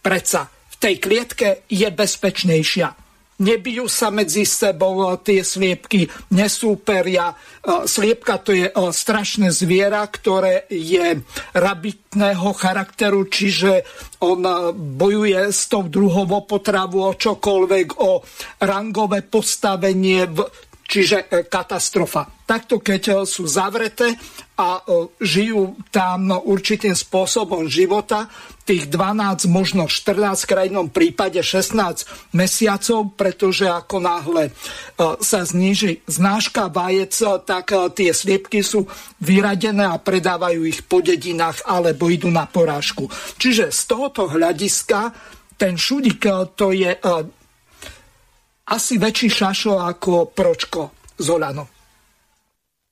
[0.00, 2.88] Preca v tej klietke je bezpečnejšia.
[3.38, 7.38] Nebijú sa medzi sebou tie sliepky, nesúperia.
[7.62, 11.22] Sliepka to je strašné zviera, ktoré je
[11.54, 13.86] rabitného charakteru, čiže
[14.26, 14.42] on
[14.74, 18.26] bojuje s tou druhovou potravu o čokoľvek, o
[18.58, 20.42] rangové postavenie v
[20.88, 22.24] Čiže e, katastrofa.
[22.48, 24.16] Takto, keď e, sú zavreté
[24.56, 28.24] a e, žijú tam určitým spôsobom života,
[28.64, 34.52] tých 12, možno 14, v krajnom prípade 16 mesiacov, pretože ako náhle
[35.24, 37.16] sa zniží znáška vajec,
[37.48, 38.84] tak tie sliepky sú
[39.24, 43.08] vyradené a predávajú ich po dedinách alebo idú na porážku.
[43.40, 45.16] Čiže z tohoto hľadiska
[45.56, 46.92] ten šudik to je
[48.68, 51.28] asi väčší šašo ako Pročko z.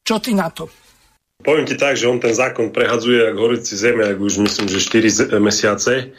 [0.06, 0.70] Čo ty na to?
[1.36, 4.80] Poviem ti tak, že on ten zákon prehadzuje ako horici zeme, ak už myslím, že
[4.80, 6.16] 4 mesiace.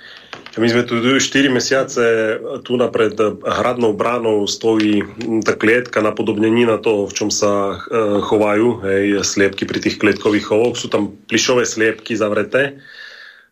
[0.57, 5.01] My sme tu 4 mesiace, tu napred hradnou bránou stojí
[5.41, 9.97] tá klietka na podobnení na to, v čom sa e, chovajú hej, sliepky pri tých
[9.97, 10.77] klietkových chovoch.
[10.77, 12.77] Sú tam plišové sliepky zavreté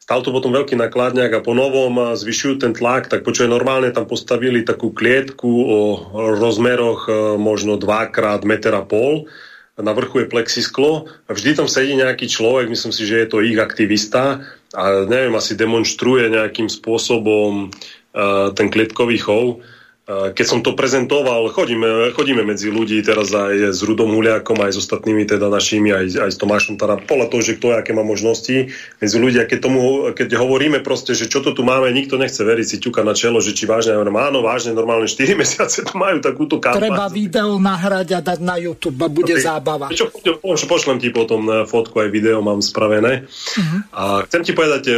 [0.05, 4.05] stal to potom veľký nakladňák a po novom zvyšujú ten tlak, tak počuje normálne tam
[4.05, 5.79] postavili takú klietku o
[6.37, 7.11] rozmeroch e,
[7.41, 9.25] možno 2 krát meter a pol.
[9.81, 13.41] Na vrchu je plexisklo a vždy tam sedí nejaký človek, myslím si, že je to
[13.41, 14.45] ich aktivista
[14.77, 19.59] a neviem, asi demonstruje nejakým spôsobom uh, ten klietkový chov
[20.05, 24.85] keď som to prezentoval, chodíme, chodíme medzi ľudí teraz aj s Rudom Huliakom, aj s
[24.85, 28.69] ostatnými teda našimi, aj, aj s Tomášom, teda podľa toho, že kto aké má možnosti
[29.01, 29.81] medzi ľudia, keď, tomu,
[30.13, 33.41] keď hovoríme proste, že čo to tu máme, nikto nechce veriť si ťuka na čelo,
[33.41, 36.85] že či vážne, ja áno, vážne, normálne 4 mesiace tu majú takúto kampaň.
[36.85, 39.41] Treba video nahrať a dať na YouTube a bude okay.
[39.41, 39.89] zábava.
[39.89, 40.13] Čo,
[40.69, 43.25] pošlem ti potom e, fotku, aj video mám spravené.
[43.25, 43.79] Uh-huh.
[43.89, 44.95] A chcem ti povedať, e,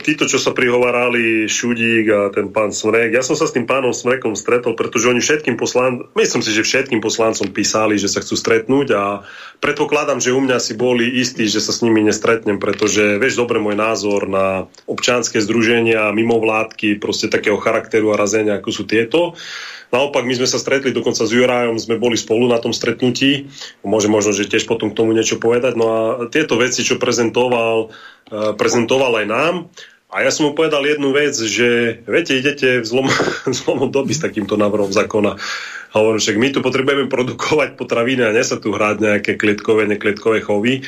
[0.00, 3.92] títo, čo sa prihovarali, Šudík a ten pán Smrek, ja som sa s tým pánom
[3.92, 8.38] Smrekom stretol, pretože oni všetkým poslancom, myslím si, že všetkým poslancom písali, že sa chcú
[8.38, 9.26] stretnúť a
[9.58, 13.58] predpokladám, že u mňa si boli istí, že sa s nimi nestretnem, pretože vieš dobre
[13.58, 19.34] môj názor na občanské združenia, mimovládky, proste takého charakteru a razenia, ako sú tieto.
[19.88, 23.48] Naopak, my sme sa stretli dokonca s Jurajom, sme boli spolu na tom stretnutí.
[23.80, 25.80] Môže možno, že tiež potom k tomu niečo povedať.
[25.80, 27.88] No a tieto veci, čo prezentoval,
[28.28, 29.54] eh, prezentoval aj nám,
[30.08, 33.12] a ja som mu povedal jednu vec, že viete, idete v zlom,
[33.52, 35.36] v zlom doby s takýmto návrhom zákona.
[35.88, 40.40] A hovorím, však my tu potrebujeme produkovať potraviny a sa tu hrať nejaké klietkové, nekletkové
[40.40, 40.84] chovy.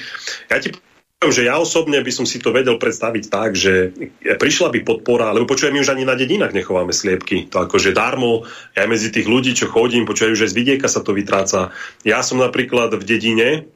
[0.48, 0.76] Ja ti
[1.20, 3.92] poviem, že ja osobne by som si to vedel predstaviť tak, že
[4.24, 7.52] prišla by podpora, lebo počujem, my už ani na dedinách nechováme sliepky.
[7.52, 11.12] To akože darmo, ja medzi tých ľudí, čo chodím, počujem, že z vidieka sa to
[11.12, 11.76] vytráca.
[12.08, 13.68] Ja som napríklad v dedine,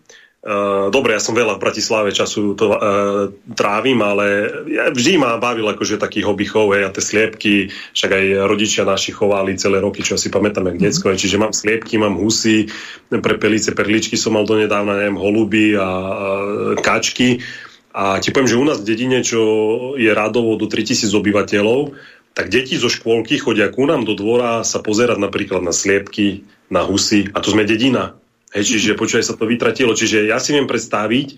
[0.93, 5.65] dobre, ja som veľa v Bratislave času to uh, trávim, ale ja vždy ma bavil
[5.65, 10.05] akože taký hobby chov, hej, a tie sliepky, však aj rodičia naši chovali celé roky,
[10.05, 11.17] čo si pamätám, jak detsko, mm.
[11.17, 12.69] čiže mám sliepky, mám husy,
[13.09, 15.89] prepelice, perličky som mal donedávna, neviem, holuby a, a
[16.77, 17.41] kačky.
[17.97, 19.41] A ti poviem, že u nás v dedine, čo
[19.97, 21.97] je radovo do 3000 obyvateľov,
[22.35, 26.83] tak deti zo škôlky chodia ku nám do dvora sa pozerať napríklad na sliepky, na
[26.83, 28.19] husy, a to sme dedina.
[28.55, 29.99] Hej, čiže počúvaj sa to vytratilo.
[29.99, 31.29] Čiže ja si viem predstaviť,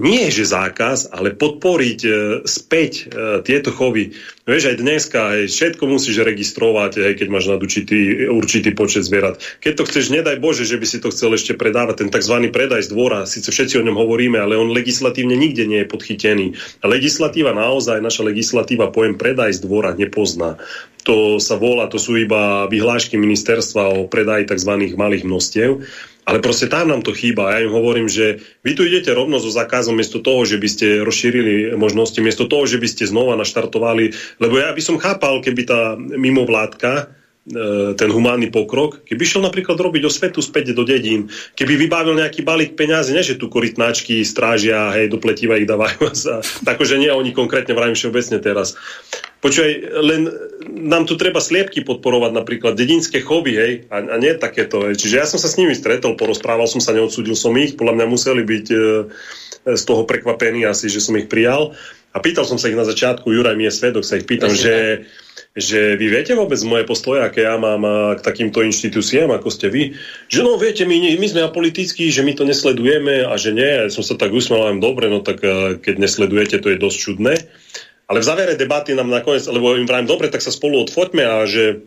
[0.00, 2.14] nie je, že zákaz, ale podporiť uh,
[2.48, 4.16] späť uh, tieto chovy.
[4.48, 9.44] Vieš, aj dneska aj všetko musíš registrovať, aj keď máš nad určitý, určitý počet zvierat.
[9.60, 12.48] Keď to chceš, nedaj Bože, že by si to chcel ešte predávať, ten tzv.
[12.48, 16.46] predaj z dvora, síce všetci o ňom hovoríme, ale on legislatívne nikde nie je podchytený.
[16.80, 20.56] A legislatíva naozaj, naša legislatíva pojem predaj z dvora nepozná.
[21.02, 24.96] To sa volá, to sú iba vyhlášky ministerstva o predaji tzv.
[24.96, 25.82] malých množstiev.
[26.22, 27.58] Ale proste tam nám to chýba.
[27.58, 30.86] Ja im hovorím, že vy tu idete rovno so zákazom miesto toho, že by ste
[31.02, 34.14] rozšírili možnosti, miesto toho, že by ste znova naštartovali.
[34.38, 37.21] Lebo ja by som chápal, keby tá mimovládka,
[37.98, 41.26] ten humánny pokrok, keby šiel napríklad robiť osvetu späť do dedín,
[41.58, 46.06] keby vybavil nejaký balík peňazí, ne, že tu korytnáčky strážia, hej, do pletiva ich dávajú.
[46.68, 48.78] Takže nie oni konkrétne, vravím všeobecne teraz.
[49.42, 49.72] Počúvaj,
[50.06, 50.30] len
[50.70, 54.86] nám tu treba sliepky podporovať, napríklad dedinské chovy, hej, a, a nie takéto.
[54.86, 55.02] Hej.
[55.02, 58.06] Čiže ja som sa s nimi stretol, porozprával som sa, neodsúdil som ich, podľa mňa
[58.06, 58.78] museli byť e,
[59.66, 61.74] z toho prekvapení asi, že som ich prijal.
[62.14, 65.08] A pýtal som sa ich na začiatku, Juraj mi je svedok, sa ich pýtam, že,
[65.52, 67.84] že vy viete vôbec moje postoje, aké ja mám
[68.16, 69.92] k takýmto inštitúciám, ako ste vy?
[70.32, 73.68] Že no viete, my, my sme apolitickí, že my to nesledujeme a že nie.
[73.68, 75.44] Ja som sa tak usmiel, dobre, no tak
[75.84, 77.34] keď nesledujete, to je dosť čudné.
[78.08, 81.44] Ale v závere debaty nám nakoniec, lebo im vrajím, dobre, tak sa spolu odfoťme a
[81.44, 81.84] že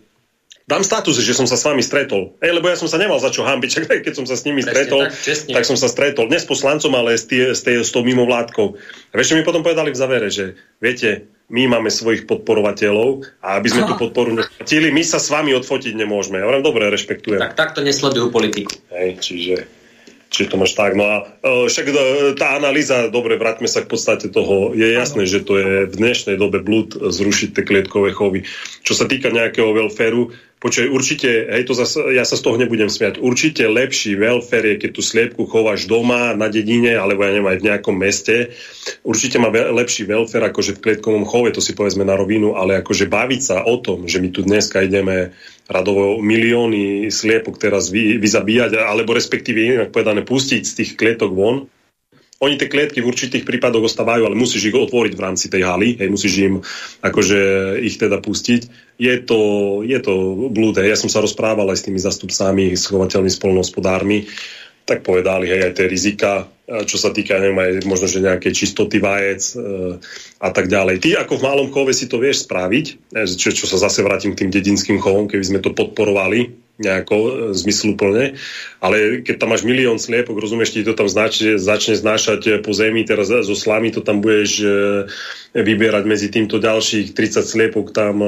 [0.65, 2.33] dám status, že som sa s vami stretol.
[2.41, 4.65] Ej, lebo ja som sa nemal za čo hambiť, čak, keď som sa s nimi
[4.65, 6.29] stretol, tak, tak som sa stretol.
[6.29, 8.67] Dnes poslancom, ale s, tie, s, tie, s tou mimovládkou.
[9.09, 13.61] A vieš, čo mi potom povedali v závere, že viete, my máme svojich podporovateľov a
[13.61, 16.41] aby sme tú podporu neplatili, my sa s vami odfotiť nemôžeme.
[16.41, 17.37] Ja hovorím, dobre, rešpektujem.
[17.37, 18.73] Tak takto nesledujú politiku.
[18.89, 19.84] Hej, čiže...
[20.29, 20.97] Čiže to máš tak.
[20.97, 21.97] No a uh, však uh,
[22.35, 24.75] tá analýza, dobre, vráťme sa k podstate toho.
[24.75, 25.31] Je jasné, ano.
[25.31, 28.43] že to je v dnešnej dobe blúd zrušiť tie klietkové chovy.
[28.83, 32.89] Čo sa týka nejakého welfareu, Počuj, určite, hej, to zase, ja sa z toho nebudem
[32.89, 37.53] smiať, určite lepší welfare je, keď tú sliepku chováš doma, na dedine, alebo ja neviem,
[37.53, 38.55] aj v nejakom meste.
[39.05, 43.05] Určite má lepší welfare, akože v klietkovom chove, to si povedzme na rovinu, ale akože
[43.05, 48.77] baviť sa o tom, že my tu dneska ideme radovo milióny sliepok teraz vy, vyzabíjať,
[48.77, 51.65] alebo respektíve inak povedané pustiť z tých klietok von,
[52.43, 55.95] oni tie klietky v určitých prípadoch ostávajú, ale musíš ich otvoriť v rámci tej haly,
[55.95, 56.55] hej, musíš im
[56.99, 57.39] akože
[57.79, 58.67] ich teda pustiť.
[58.99, 59.39] Je to,
[59.87, 60.13] je to
[60.51, 60.83] blúde.
[60.83, 64.27] Ja som sa rozprával aj s tými zastupcami, schovateľmi, spolnohospodármi,
[64.85, 68.97] tak povedali, hej, aj tie rizika, čo sa týka, neviem, aj možno, že nejakej čistoty
[68.97, 69.55] vajec e,
[70.41, 70.97] a tak ďalej.
[70.97, 74.33] Ty ako v malom chove si to vieš spraviť, e, čo, čo sa zase vrátim
[74.33, 78.35] k tým dedinským chovom, keby sme to podporovali, nejako e, zmysluplne,
[78.83, 82.75] ale keď tam máš milión sliepok, rozumieš, ti to tam znač, začne znášať e, po
[82.75, 84.67] zemi, teraz zo slamy to tam budeš e,
[85.55, 88.19] vyberať medzi týmto ďalších 30 sliepok tam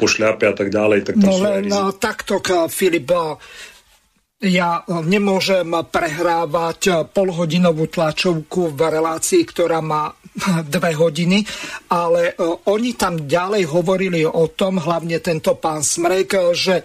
[0.00, 1.12] po šľape a tak ďalej.
[1.12, 1.68] Tak no len
[2.00, 2.40] takto,
[2.72, 3.12] Filip,
[4.40, 10.16] ja nemôžem prehrávať polhodinovú tlačovku v relácii, ktorá má
[10.74, 11.44] dve hodiny,
[11.92, 12.32] ale
[12.64, 16.80] oni tam ďalej hovorili o tom, hlavne tento pán Smrek, že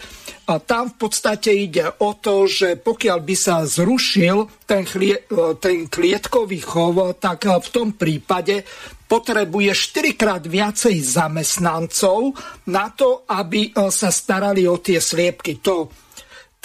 [0.46, 5.26] tam v podstate ide o to, že pokiaľ by sa zrušil ten, chlie,
[5.58, 8.62] ten klietkový chov, tak v tom prípade
[9.06, 12.36] potrebuje 4 krát viacej zamestnancov
[12.70, 15.62] na to, aby sa starali o tie sliepky.
[15.66, 16.05] To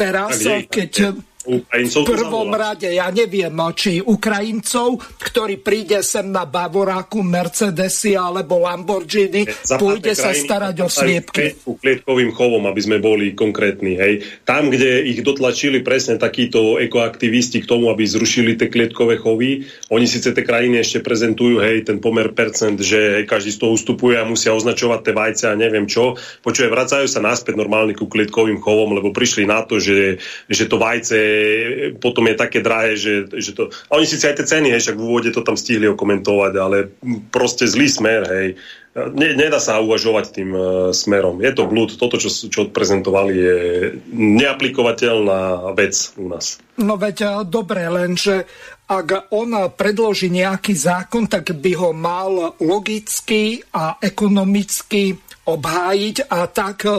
[0.01, 0.40] teraz,
[0.72, 8.12] keď Ukrajincov v prvom rade, ja neviem, či Ukrajincov, ktorý príde sem na Bavoráku, Mercedesy
[8.12, 9.49] alebo Lamborghini,
[9.81, 11.57] pôjde sa starať o sliepky.
[11.65, 13.97] Klietkovým chovom, aby sme boli konkrétni.
[13.97, 14.45] Hej.
[14.45, 20.05] Tam, kde ich dotlačili presne takíto ekoaktivisti k tomu, aby zrušili tie klietkové chovy, oni
[20.05, 24.29] síce tie krajiny ešte prezentujú, hej, ten pomer percent, že každý z toho ustupuje a
[24.29, 26.21] musia označovať tie vajce a neviem čo.
[26.45, 30.77] Počuje, vracajú sa naspäť normálne ku klietkovým chovom, lebo prišli na to, že, že to
[30.77, 31.30] vajce
[31.98, 33.70] potom je také drahé, že, že to...
[33.89, 36.90] A oni síce aj tie ceny, hej, však v úvode to tam stihli okomentovať, ale
[37.31, 38.48] proste zlý smer, hej.
[38.90, 41.39] Ne, nedá sa uvažovať tým uh, smerom.
[41.39, 41.94] Je to blúd.
[41.94, 43.57] Toto, čo, čo odprezentovali, je
[44.11, 46.59] neaplikovateľná vec u nás.
[46.74, 48.51] No veď dobre, lenže
[48.90, 55.15] ak on predloží nejaký zákon, tak by ho mal logicky a ekonomicky
[55.47, 56.90] obhájiť a tak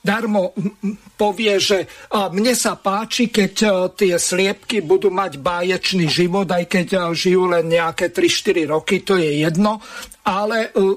[0.00, 0.56] darmo
[1.14, 6.86] povie, že mne sa páči, keď e, tie sliepky budú mať báječný život, aj keď
[6.96, 9.84] e, žijú len nejaké 3-4 roky, to je jedno,
[10.24, 10.96] ale e,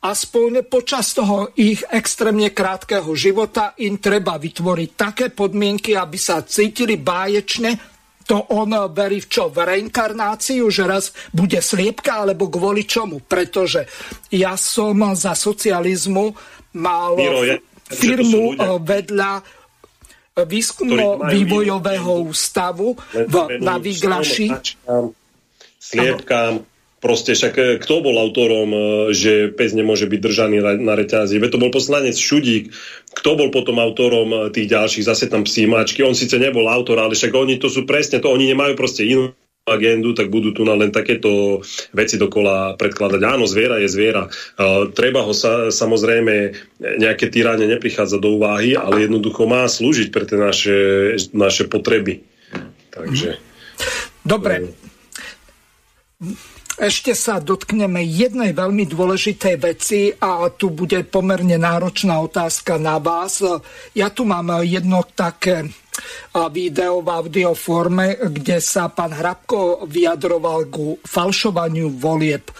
[0.00, 6.96] aspoň počas toho ich extrémne krátkeho života im treba vytvoriť také podmienky, aby sa cítili
[6.96, 7.92] báječne,
[8.22, 9.50] to on verí v čo?
[9.50, 13.18] V reinkarnáciu, že raz bude sliepka, alebo kvôli čomu?
[13.18, 13.84] Pretože
[14.30, 16.30] ja som za socializmu
[16.78, 17.18] mal...
[17.18, 17.58] Miro, ja,
[17.92, 19.32] firmu ľudia, vedľa
[20.32, 24.48] výskumno-vývojového ústavu v, na Výglaši.
[25.76, 26.64] Sliepkám,
[27.02, 28.72] proste však e, kto bol autorom,
[29.12, 31.36] že pes nemôže byť držaný na reťazi?
[31.36, 32.72] Veď to bol poslanec Šudík.
[33.12, 35.04] Kto bol potom autorom tých ďalších?
[35.04, 36.00] Zase tam psí mačky.
[36.00, 38.32] On síce nebol autor, ale však oni to sú presne to.
[38.32, 41.62] Oni nemajú proste inú agendu, tak budú tu na len takéto
[41.94, 43.20] veci dokola predkladať.
[43.22, 44.26] Áno, zviera je zviera.
[44.58, 46.50] Uh, treba ho sa, samozrejme,
[46.98, 50.78] nejaké týranie neprichádza do úvahy, ale jednoducho má slúžiť pre tie naše,
[51.30, 52.26] naše potreby.
[52.90, 53.38] Takže...
[54.26, 54.74] Dobre.
[56.82, 63.38] Ešte sa dotkneme jednej veľmi dôležitej veci a tu bude pomerne náročná otázka na vás.
[63.94, 65.70] Ja tu mám jedno také
[66.48, 72.48] video v audioforme, kde sa pán Hrabko vyjadroval ku falšovaniu volieb.
[72.48, 72.54] E,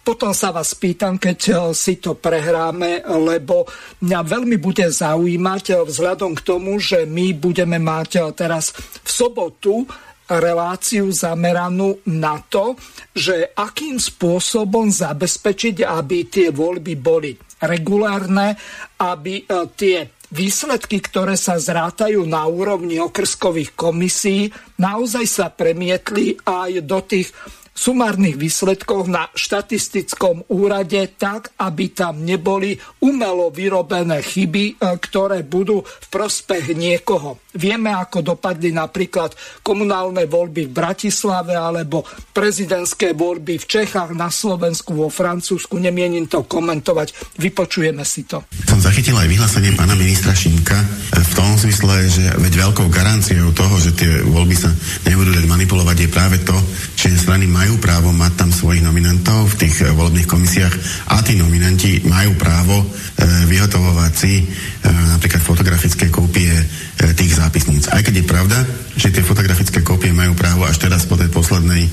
[0.00, 3.66] potom sa vás pýtam, keď e, si to prehráme, lebo
[4.06, 9.82] mňa veľmi bude zaujímať e, vzhľadom k tomu, že my budeme mať teraz v sobotu
[10.30, 12.78] reláciu zameranú na to,
[13.10, 17.34] že akým spôsobom zabezpečiť, aby tie voľby boli
[17.66, 18.54] regulárne,
[19.02, 19.42] aby
[19.74, 27.34] tie výsledky, ktoré sa zrátajú na úrovni okrskových komisí, naozaj sa premietli aj do tých
[27.80, 35.80] sumárnych výsledkoch na štatistickom úrade tak, aby tam neboli umelo vyrobené chyby, e, ktoré budú
[35.80, 37.40] v prospech niekoho.
[37.56, 39.32] Vieme, ako dopadli napríklad
[39.64, 45.80] komunálne voľby v Bratislave alebo prezidentské voľby v Čechách, na Slovensku, vo Francúzsku.
[45.80, 47.40] Nemienim to komentovať.
[47.40, 48.44] Vypočujeme si to.
[48.68, 50.86] Som zachytil aj vyhlásenie pána ministra Šimka e,
[51.24, 54.70] v tom zmysle, že veď veľkou garanciou toho, že tie voľby sa
[55.08, 56.54] nebudú dať manipulovať, je práve to,
[56.94, 60.74] že strany majú právo mať tam svojich nominantov v tých e, volebných komisiách
[61.12, 62.86] a tí nominanti majú právo e,
[63.46, 64.44] vyhotovovať si e,
[64.88, 66.50] napríklad fotografické kópie
[67.14, 67.86] tých zápisníc.
[67.92, 68.58] Aj keď je pravda,
[68.96, 71.88] že tie fotografické kópie majú právo až teraz po tej poslednej,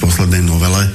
[0.00, 0.88] poslednej novele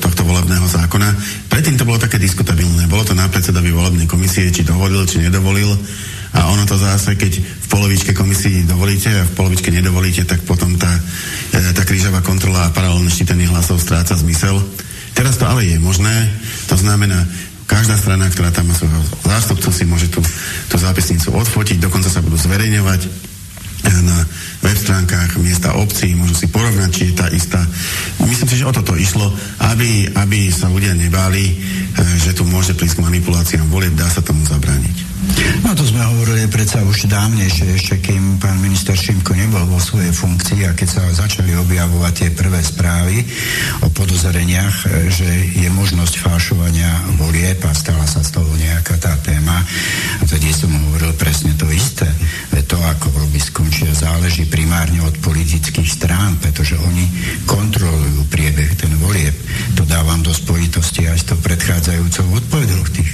[0.00, 1.08] tohto volebného zákona.
[1.52, 2.88] Predtým to bolo také diskutabilné.
[2.88, 5.76] Bolo to na predsedovi volebnej komisie, či dovolil, či nedovolil.
[6.32, 10.80] A ono to zase, keď v polovičke komisii dovolíte a v polovičke nedovolíte, tak potom
[10.80, 10.88] tá,
[11.52, 14.56] e, tá krížová kontrola a paralelné šítanie hlasov stráca zmysel.
[15.12, 16.32] Teraz to ale je možné,
[16.72, 17.28] to znamená,
[17.68, 20.24] každá strana, ktorá tam má svojho zástupcu, si môže tú,
[20.68, 23.31] tú zápisnicu odfotiť, dokonca sa budú zverejňovať
[23.82, 24.18] na
[24.62, 27.60] web stránkach miesta obcí, môžu si porovnať, či je tá istá.
[28.22, 29.26] Myslím si, že o toto išlo,
[29.74, 31.54] aby, aby sa ľudia nebáli, e,
[32.22, 35.12] že tu môže prísť k manipuláciám volieb, dá sa tomu zabrániť.
[35.62, 40.10] No to sme hovorili predsa už dávnejšie, ešte kým pán minister Šimko nebol vo svojej
[40.10, 43.22] funkcii a keď sa začali objavovať tie prvé správy
[43.86, 46.90] o podozreniach, e, že je možnosť fášovania
[47.22, 49.62] volieb a stala sa z toho nejaká tá téma.
[50.18, 52.10] A tedy som hovoril presne to isté.
[52.72, 53.36] To, ako voľby
[53.72, 57.08] skončia, záleží primárne od politických strán, pretože oni
[57.48, 59.32] kontrolujú priebeh ten volieb.
[59.80, 63.08] To dávam do spojitosti aj s tou predchádzajúcou odpovedou tých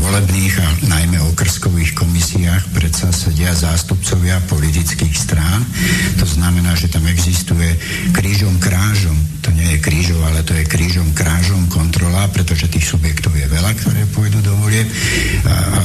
[0.00, 5.68] volebných a najmä okrskových komisiách predsa sedia zástupcovia politických strán.
[6.16, 7.76] To znamená, že tam existuje
[8.16, 13.36] krížom krážom, to nie je krížom, ale to je krížom krážom kontrola, pretože tých subjektov
[13.36, 14.88] je veľa, ktoré pôjdu do volieb,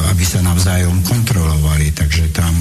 [0.07, 1.91] aby sa navzájom kontrolovali.
[1.91, 2.55] Takže tam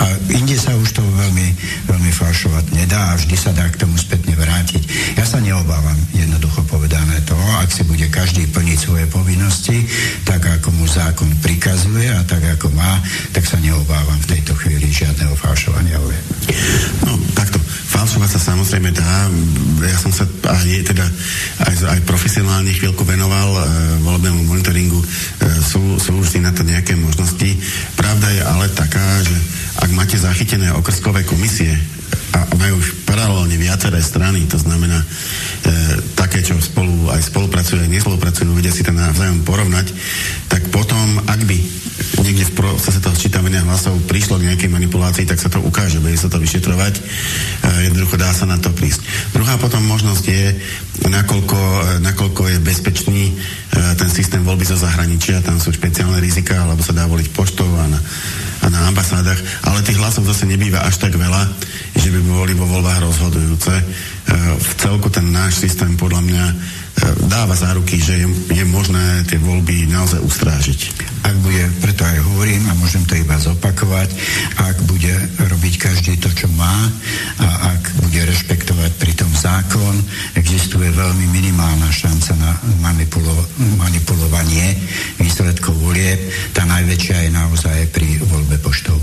[0.00, 1.48] a inde sa už to veľmi,
[1.88, 5.16] veľmi falšovať nedá a vždy sa dá k tomu spätne vrátiť.
[5.18, 9.84] Ja sa neobávam, jednoducho povedané to, ak si bude každý plniť svoje povinnosti,
[10.24, 13.00] tak ako mu zákon prikazuje a tak ako má,
[13.32, 16.00] tak sa neobávam v tejto chvíli žiadneho falšovania.
[17.04, 17.60] No, takto.
[17.92, 19.28] Falšovať sa samozrejme dá.
[19.84, 21.04] Ja som sa aj, teda,
[21.60, 23.62] aj, aj profesionálne chvíľku venoval e,
[24.00, 24.96] volebnému monitoringu.
[24.96, 25.06] E,
[25.60, 27.52] sú, sú vždy na to nejaké možnosti.
[27.92, 29.36] Pravda je ale taká, že
[29.78, 31.72] ak máte zachytené okrskové komisie
[32.32, 35.06] a majú už paralelne viaceré strany, to znamená e,
[36.16, 39.92] také, čo spolu aj spolupracujú, aj nespolupracujú, vedia si to navzájom porovnať,
[40.48, 41.58] tak potom, ak by
[42.24, 46.16] niekde v procese toho sčítavania hlasov prišlo k nejakej manipulácii, tak sa to ukáže, bude
[46.16, 46.94] sa to vyšetrovať.
[46.96, 47.02] E,
[47.92, 49.04] jednoducho dá sa na to prísť.
[49.36, 50.44] Druhá potom možnosť je,
[51.12, 53.32] nakoľko, e, nakoľko je bezpečný e,
[54.00, 57.86] ten systém voľby zo zahraničia, tam sú špeciálne rizika, alebo sa dá voliť poštou a
[57.92, 58.00] na
[58.62, 61.50] a na ambasádach, ale tých hlasov zase nebýva až tak veľa,
[61.98, 63.74] že by boli vo voľbách rozhodujúce.
[63.74, 63.84] E,
[64.58, 66.44] v celku ten náš systém podľa mňa
[67.32, 70.80] dáva záruky, že je, je možné tie voľby naozaj ustrážiť.
[71.24, 74.12] Ak bude, preto aj hovorím a môžem to iba zopakovať,
[74.60, 76.92] ak bude robiť každý to, čo má
[77.40, 79.96] a ak bude rešpektovať pritom zákon,
[80.36, 82.52] existuje veľmi minimálna šanca na
[82.84, 83.48] manipulo-
[83.80, 84.76] manipulovanie
[85.16, 86.20] výsledkov volieb.
[86.52, 88.98] Tá najväčšia je naozaj pri voľbe poštou,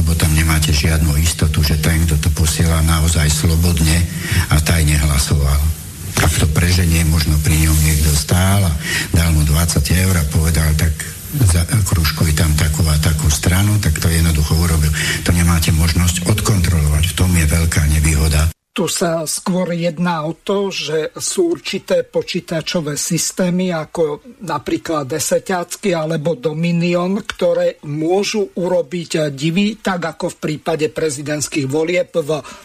[0.00, 4.00] lebo tam nemáte žiadnu istotu, že ten, kto to posiela naozaj slobodne
[4.48, 5.83] a tajne hlasoval
[6.22, 8.72] ak to preženie, možno pri ňom niekto stál a
[9.10, 10.94] dal mu 20 eur a povedal, tak
[11.34, 14.90] zakružkuj tam takú a takú stranu, tak to jednoducho urobil.
[15.26, 17.10] To nemáte možnosť odkontrolovať.
[17.10, 22.98] V tom je veľká nevýhoda tu sa skôr jedná o to, že sú určité počítačové
[22.98, 31.70] systémy, ako napríklad deseťacky alebo Dominion, ktoré môžu urobiť divy, tak ako v prípade prezidentských
[31.70, 32.10] volieb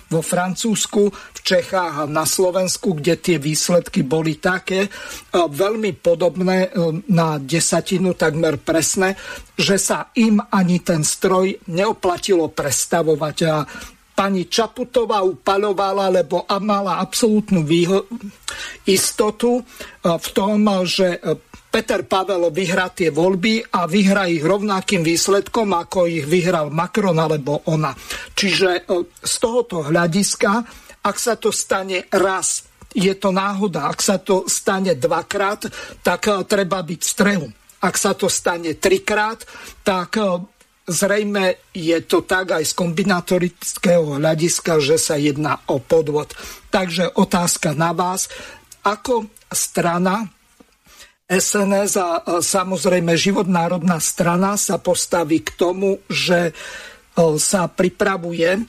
[0.09, 4.89] vo Francúzsku, v Čechách a na Slovensku, kde tie výsledky boli také
[5.29, 6.73] veľmi podobné
[7.13, 9.13] na desatinu, takmer presné,
[9.53, 13.37] že sa im ani ten stroj neoplatilo prestavovať.
[13.45, 13.61] A
[14.19, 18.03] pani Čaputová upalovala, lebo mala absolútnu výho-
[18.83, 19.63] istotu e,
[20.03, 21.39] v tom, že e,
[21.71, 27.63] Peter Pavel vyhrá tie voľby a vyhrá ich rovnakým výsledkom, ako ich vyhral Macron alebo
[27.71, 27.95] ona.
[28.35, 28.89] Čiže
[29.21, 30.51] z tohoto hľadiska,
[31.05, 33.85] ak sa to stane raz, je to náhoda.
[33.85, 35.69] Ak sa to stane dvakrát,
[36.01, 37.47] tak treba byť v strehu.
[37.85, 39.45] Ak sa to stane trikrát,
[39.85, 40.17] tak
[40.89, 46.33] Zrejme je to tak aj z kombinatorického hľadiska, že sa jedná o podvod.
[46.73, 48.25] Takže otázka na vás,
[48.81, 50.25] ako strana
[51.29, 56.57] SNS a samozrejme život národná strana sa postaví k tomu, že
[57.37, 58.65] sa pripravuje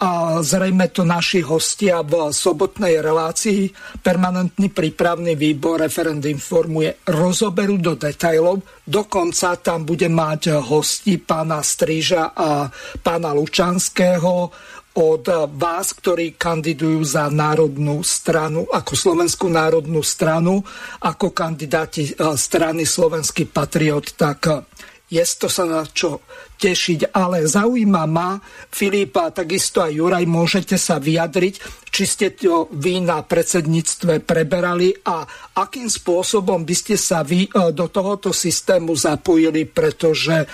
[0.00, 3.68] a zrejme to naši hostia v sobotnej relácii.
[4.00, 12.32] Permanentný prípravný výbor referend informuje, rozoberú do detajlov, dokonca tam bude mať hosti pána Stríža
[12.32, 12.72] a
[13.04, 14.48] pána Lučanského.
[14.90, 15.24] Od
[15.54, 20.66] vás, ktorí kandidujú za národnú stranu, ako Slovenskú národnú stranu,
[20.98, 24.66] ako kandidáti e, strany Slovenský patriot, tak
[25.10, 26.22] je to sa na čo
[26.60, 28.38] tešiť, ale zaujíma ma,
[28.70, 31.54] Filipa, takisto aj Juraj, môžete sa vyjadriť,
[31.90, 35.26] či ste to vy na predsedníctve preberali a
[35.58, 40.46] akým spôsobom by ste sa vy e, do tohoto systému zapojili, pretože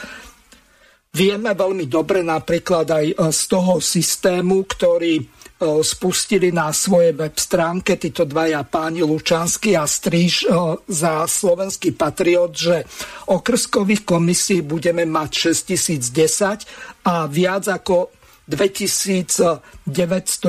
[1.16, 5.24] vieme veľmi dobre napríklad aj e, z toho systému, ktorý
[5.56, 10.52] E, spustili na svojej web stránke títo dvaja páni Lučanský a Stríž e,
[10.84, 12.84] za slovenský patriot, že
[13.32, 18.12] okrskových komisí budeme mať 6010 a viac ako
[18.52, 19.88] 2900,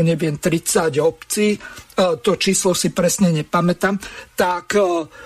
[0.03, 1.57] neviem, 30 obcí,
[1.97, 3.97] to číslo si presne nepamätám,
[4.37, 4.77] tak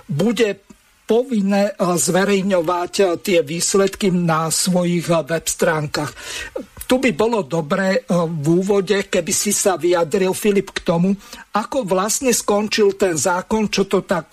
[0.07, 0.70] bude
[1.11, 6.15] povinné zverejňovať tie výsledky na svojich web stránkach
[6.91, 11.15] tu by bolo dobré v úvode, keby si sa vyjadril, Filip, k tomu,
[11.55, 14.27] ako vlastne skončil ten zákon, čo to tak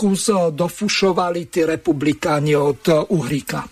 [0.59, 2.83] dofušovali tí republikáni od
[3.15, 3.63] Uhríka.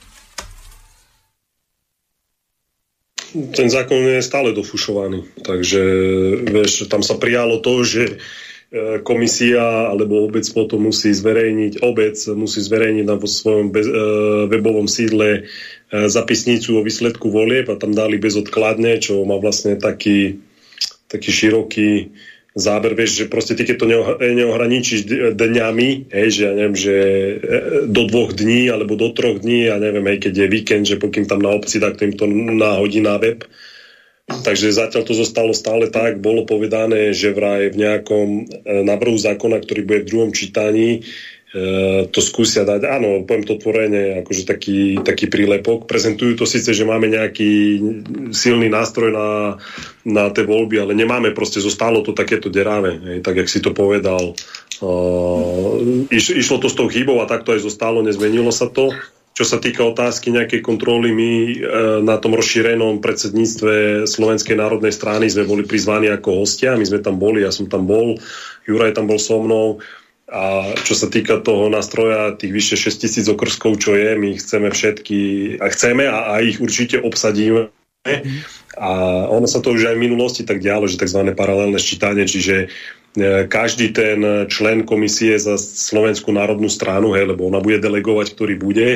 [3.35, 5.35] Ten zákon je stále dofušovaný.
[5.43, 5.83] Takže
[6.47, 8.23] vieš, tam sa prijalo to, že
[9.07, 9.63] komisia
[9.95, 13.87] alebo obec potom musí zverejniť, obec musí zverejniť na svojom bez,
[14.51, 15.47] webovom sídle
[15.87, 20.43] E, zapisnicu o výsledku volieb a tam dali bezodkladne, čo má vlastne taký,
[21.07, 22.11] taký široký
[22.59, 23.87] záber, vieš, že proste ty keď to
[24.35, 25.07] neohraničíš
[25.37, 27.35] dňami, hej, že ja neviem, že e,
[27.87, 31.31] do dvoch dní alebo do troch dní, ja neviem, hej, keď je víkend, že pokým
[31.31, 32.83] tam na obci, tak tým to na
[33.23, 33.47] web.
[34.27, 38.43] Takže zatiaľ to zostalo stále tak, bolo povedané, že vraj v nejakom e,
[38.83, 41.07] návrhu zákona, ktorý bude v druhom čítaní,
[41.57, 42.85] E, to skúsia dať.
[42.85, 45.89] Áno, poviem to tvorenie, akože taký, taký prílepok.
[45.89, 47.81] Prezentujú to síce, že máme nejaký
[48.35, 49.29] silný nástroj na,
[50.05, 54.37] na tie voľby, ale nemáme proste, zostalo to takéto deráve, tak jak si to povedal.
[54.85, 58.93] Uh, iš, išlo to s tou chybou a takto aj zostalo, nezmenilo sa to.
[59.37, 61.55] Čo sa týka otázky nejakej kontroly, my e,
[62.01, 67.21] na tom rozšírenom predsedníctve Slovenskej národnej strany sme boli prizvaní ako hostia, my sme tam
[67.21, 68.17] boli, ja som tam bol,
[68.65, 69.85] Juraj tam bol so mnou.
[70.27, 74.73] A čo sa týka toho nástroja, tých vyše 6 tisíc okrskov, čo je, my chceme
[74.73, 75.21] všetky,
[75.61, 77.69] a chceme a, a ich určite obsadíme.
[78.77, 78.89] A
[79.29, 81.33] ono sa to už aj v minulosti tak dialo, že tzv.
[81.37, 82.73] paralelné ščítanie, čiže
[83.49, 88.89] každý ten člen komisie za Slovenskú národnú stranu, hej, lebo ona bude delegovať, ktorý bude,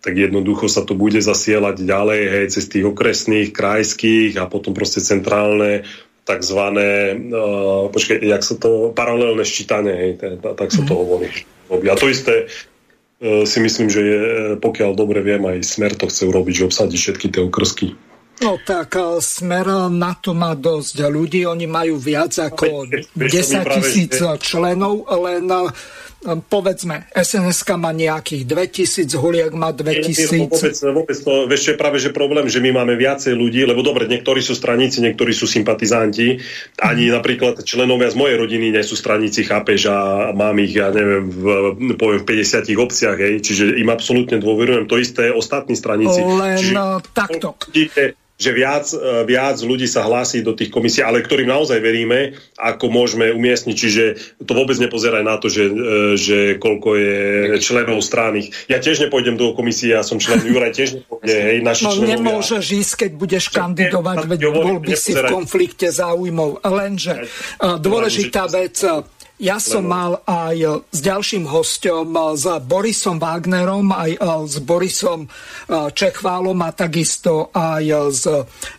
[0.00, 5.04] tak jednoducho sa to bude zasielať ďalej hej, cez tých okresných, krajských a potom proste
[5.04, 5.84] centrálne
[6.24, 11.00] takzvané, uh, počkej, jak sa to, paralelné ščítanie, hej, tak sa to mhm.
[11.00, 11.28] hovorí.
[11.70, 14.20] A to isté uh, si myslím, že je,
[14.58, 18.09] pokiaľ dobre viem, aj Smer to chce urobiť, že obsadí všetky tie okrsky.
[18.40, 25.04] No tak Smer na to má dosť ľudí, oni majú viac ako 10 tisíc členov,
[25.20, 25.44] len
[26.20, 30.52] povedzme, sns má nejakých 2000, Huliak má 2000.
[30.52, 33.80] Vôbec, vôbec to, vieš, čo je práve že problém, že my máme viacej ľudí, lebo
[33.80, 36.36] dobre, niektorí sú straníci, niektorí sú sympatizanti,
[36.76, 37.12] ani mm.
[37.16, 41.44] napríklad členovia z mojej rodiny nie sú straníci, chápeš, a mám ich, ja neviem, v,
[41.96, 46.20] poviem, v 50 obciach, hej, čiže im absolútne dôverujem, to isté ostatní straníci.
[46.20, 47.56] Len čiže, no, takto
[48.40, 52.88] že viac, e, viac ľudí sa hlási do tých komisí, ale ktorým naozaj veríme, ako
[52.88, 53.76] môžeme umiestniť.
[53.76, 54.04] Čiže
[54.40, 55.72] to vôbec nepozeraj na to, že, e,
[56.16, 57.18] že koľko je
[57.60, 58.48] členov strany.
[58.72, 62.16] Ja tiež nepôjdem do komisie, ja som člen Juraj tiež nepôjde, hej, naši no, členovia.
[62.16, 66.64] nemôžeš ísť, keď budeš kandidovať, veď bol by si v konflikte záujmov.
[66.64, 67.28] Lenže
[67.60, 68.80] e, dôležitá vec,
[69.40, 75.32] Ja som mal aj s ďalším hostom, s Borisom Wagnerom, aj s Borisom
[75.96, 78.28] Čechválom a takisto aj s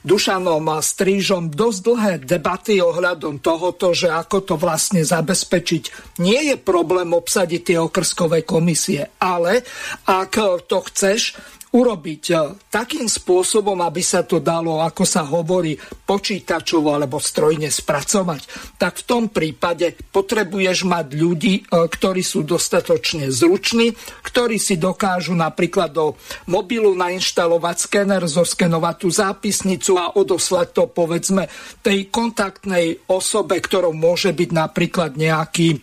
[0.05, 6.15] Dušanom Strížom dosť dlhé debaty ohľadom tohoto, že ako to vlastne zabezpečiť.
[6.21, 9.65] Nie je problém obsadiť tie okrskové komisie, ale
[10.05, 11.41] ak to chceš,
[11.71, 12.35] urobiť e,
[12.67, 18.41] takým spôsobom, aby sa to dalo, ako sa hovorí, počítačovo alebo strojne spracovať,
[18.75, 23.95] tak v tom prípade potrebuješ mať ľudí, e, ktorí sú dostatočne zruční,
[24.27, 26.19] ktorí si dokážu napríklad do
[26.51, 31.47] mobilu nainštalovať skener, zoskenovať tú zápisnicu a odoslať to povedzme
[31.79, 35.79] tej kontaktnej osobe, ktorou môže byť napríklad nejaký e,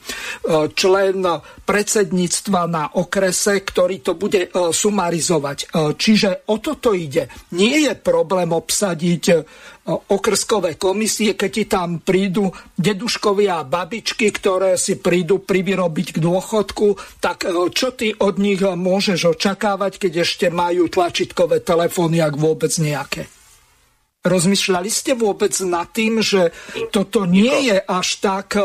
[0.77, 1.24] člen
[1.65, 7.30] predsedníctva na okrese, ktorý to bude sumarizovať Čiže o toto ide.
[7.55, 9.36] Nie je problém obsadiť e,
[9.88, 17.20] okrskové komisie, keď ti tam prídu deduškovia a babičky, ktoré si prídu privyrobiť k dôchodku,
[17.22, 22.72] tak e, čo ty od nich môžeš očakávať, keď ešte majú tlačitkové telefóny, ak vôbec
[22.76, 23.30] nejaké?
[24.18, 26.50] Rozmýšľali ste vôbec nad tým, že
[26.90, 28.59] toto nie je až tak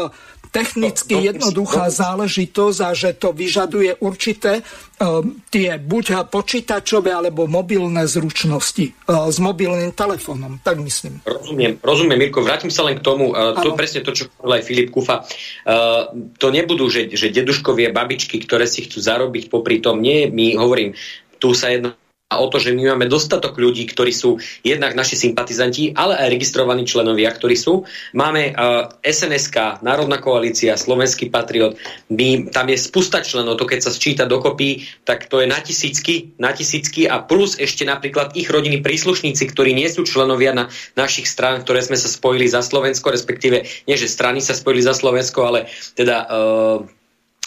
[0.53, 4.61] technicky jednoduchá záležitosť a že to vyžaduje určité
[5.01, 11.25] um, tie buď počítačové alebo mobilné zručnosti uh, s mobilným telefónom, tak myslím.
[11.25, 14.63] Rozumiem, rozumiem, Mirko, vrátim sa len k tomu, uh, to presne to, čo povedal aj
[14.69, 15.25] Filip Kufa.
[15.65, 20.53] Uh, to nebudú, že, že deduškovie babičky, ktoré si chcú zarobiť popri tom, nie, my
[20.53, 20.93] hovorím,
[21.41, 21.97] tu sa jedná
[22.33, 26.33] a o to, že my máme dostatok ľudí, ktorí sú jednak naši sympatizanti, ale aj
[26.33, 27.85] registrovaní členovia, ktorí sú.
[28.17, 31.77] Máme uh, SNSK, Národná koalícia, Slovenský patriot,
[32.09, 36.33] my, tam je spusta členov, to keď sa sčíta dokopy, tak to je na tisícky,
[36.41, 41.29] na tisícky a plus ešte napríklad ich rodiny príslušníci, ktorí nie sú členovia na našich
[41.29, 45.45] strán, ktoré sme sa spojili za Slovensko, respektíve nie, že strany sa spojili za Slovensko,
[45.45, 47.02] ale teda uh,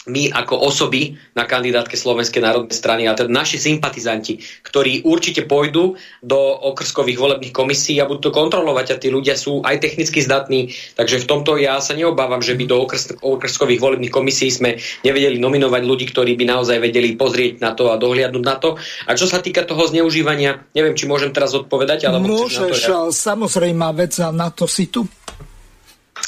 [0.06, 5.98] my ako osoby na kandidátke Slovenskej národnej strany a teda naši sympatizanti, ktorí určite pôjdu
[6.22, 10.70] do okrskových volebných komisí a budú to kontrolovať a tí ľudia sú aj technicky zdatní,
[10.94, 15.42] takže v tomto ja sa neobávam, že by do okrs- okrskových volebných komisí sme nevedeli
[15.42, 18.78] nominovať ľudí, ktorí by naozaj vedeli pozrieť na to a dohliadnúť na to.
[19.10, 23.10] A čo sa týka toho zneužívania, neviem, či môžem teraz odpovedať, ale Môžeš, ja...
[23.10, 25.02] samozrejme vec na to si tu.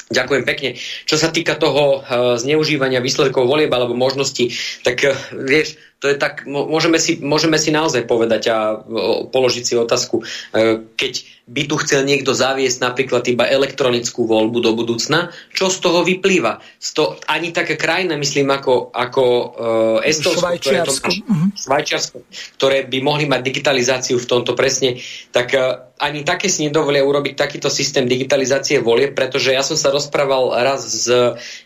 [0.08, 0.70] Ďakujem pekne.
[1.04, 6.16] Čo sa týka toho uh, zneužívania výsledkov volieb alebo možností, tak uh, vieš, to je
[6.16, 8.80] tak, môžeme si, môžeme si naozaj povedať a
[9.28, 14.72] položiť si otázku, uh, keď by tu chcel niekto zaviesť napríklad iba elektronickú voľbu do
[14.76, 16.60] budúcna, čo z toho vyplýva?
[16.76, 21.48] Z to, ani také krajina, myslím, ako, ako uh, Estonsko, ktoré, to, uh-huh.
[21.56, 22.16] Švajčiarsko,
[22.60, 25.00] ktoré by mohli mať digitalizáciu v tomto presne,
[25.32, 29.88] tak uh, ani také si nedovolia urobiť takýto systém digitalizácie volie, pretože ja som sa
[29.98, 31.10] rozprával raz s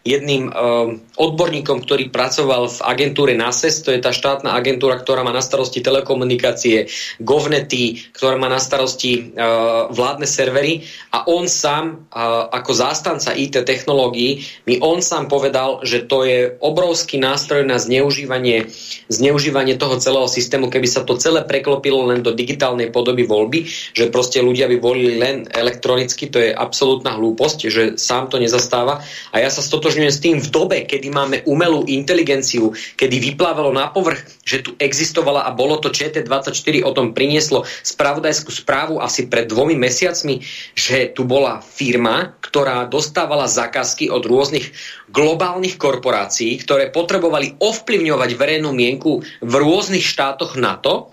[0.02, 5.30] jedným uh, odborníkom, ktorý pracoval v agentúre NASES, to je tá štátna agentúra, ktorá má
[5.30, 6.88] na starosti telekomunikácie,
[7.20, 10.88] govnety, ktorá má na starosti uh, vládne servery.
[11.12, 12.08] A on sám
[12.52, 18.70] ako zástanca IT technológií mi on sám povedal, že to je obrovský nástroj na zneužívanie,
[19.10, 24.10] zneužívanie toho celého systému, keby sa to celé preklopilo len do digitálnej podoby voľby, že
[24.12, 29.00] proste ľudia by volili len elektronicky, to je absolútna hlúposť, že sám to nezastáva.
[29.30, 33.88] A ja sa stotožňujem s tým v dobe, kedy máme umelú inteligenciu, kedy vyplávalo na
[33.88, 39.46] povrch, že tu existovala a bolo to ČT24 o tom prinieslo spravodajskú správu asi pred
[39.46, 40.42] dvomi mesiacmi,
[40.74, 44.74] že tu bola firma, ktorá dostávala zákazky od rôznych
[45.12, 51.11] globálnych korporácií, ktoré potrebovali ovplyvňovať verejnú mienku v rôznych štátoch NATO,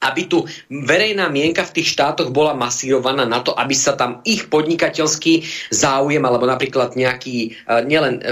[0.00, 4.48] aby tu verejná mienka v tých štátoch bola masírovaná na to, aby sa tam ich
[4.48, 7.48] podnikateľský záujem, alebo napríklad nejaký e,
[7.84, 8.22] nielen e,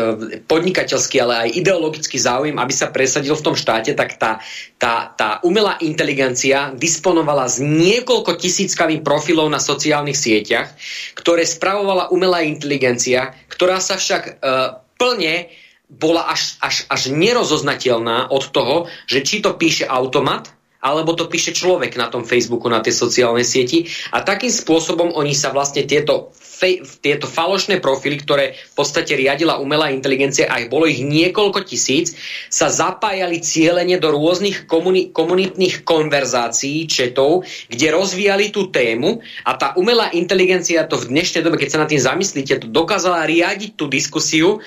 [0.48, 4.40] podnikateľský, ale aj ideologický záujem, aby sa presadil v tom štáte, tak tá,
[4.80, 10.72] tá, tá umelá inteligencia disponovala s niekoľko tisíckami profilov na sociálnych sieťach,
[11.20, 15.52] ktoré spravovala umelá inteligencia, ktorá sa však uh, plne
[15.88, 18.76] bola až, až, až nerozoznateľná od toho,
[19.08, 23.42] že či to píše automat, alebo to píše človek na tom Facebooku, na tej sociálnej
[23.42, 23.90] sieti.
[24.14, 29.58] A takým spôsobom oni sa vlastne tieto, fej, tieto falošné profily, ktoré v podstate riadila
[29.58, 32.14] umelá inteligencia, aj bolo ich niekoľko tisíc,
[32.46, 39.74] sa zapájali cieľene do rôznych komuni- komunitných konverzácií, četov, kde rozvíjali tú tému a tá
[39.74, 43.90] umelá inteligencia to v dnešnej dobe, keď sa nad tým zamyslíte, to dokázala riadiť tú
[43.90, 44.62] diskusiu,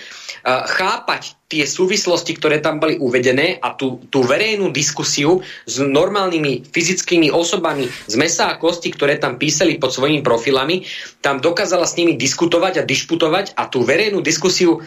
[0.46, 7.28] chápať tie súvislosti, ktoré tam boli uvedené a tú, tú verejnú diskusiu s normálnymi fyzickými
[7.28, 10.88] osobami z mesa a kosti, ktoré tam písali pod svojimi profilami,
[11.20, 14.80] tam dokázala s nimi diskutovať a dišputovať a tú verejnú diskusiu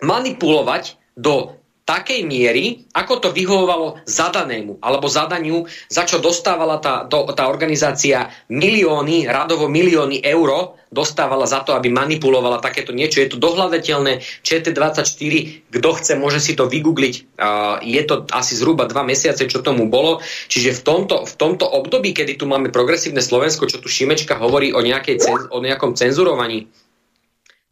[0.00, 1.59] manipulovať do
[1.90, 8.30] takej miery, ako to vyhovovalo zadanému alebo zadaniu, za čo dostávala tá, to, tá organizácia
[8.46, 13.18] milióny, radovo milióny euro, dostávala za to, aby manipulovala takéto niečo.
[13.18, 14.22] Je to dohľadateľné.
[14.22, 15.34] ČT24,
[15.66, 17.14] kto chce, môže si to vygoogliť.
[17.34, 20.22] Uh, je to asi zhruba dva mesiace, čo tomu bolo.
[20.46, 24.70] Čiže v tomto, v tomto období, kedy tu máme progresívne Slovensko, čo tu Šimečka hovorí
[24.70, 26.70] o, nejakej, o nejakom cenzurovaní,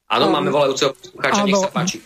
[0.08, 2.00] Áno, máme volajúceho poslucháča, nech sa páči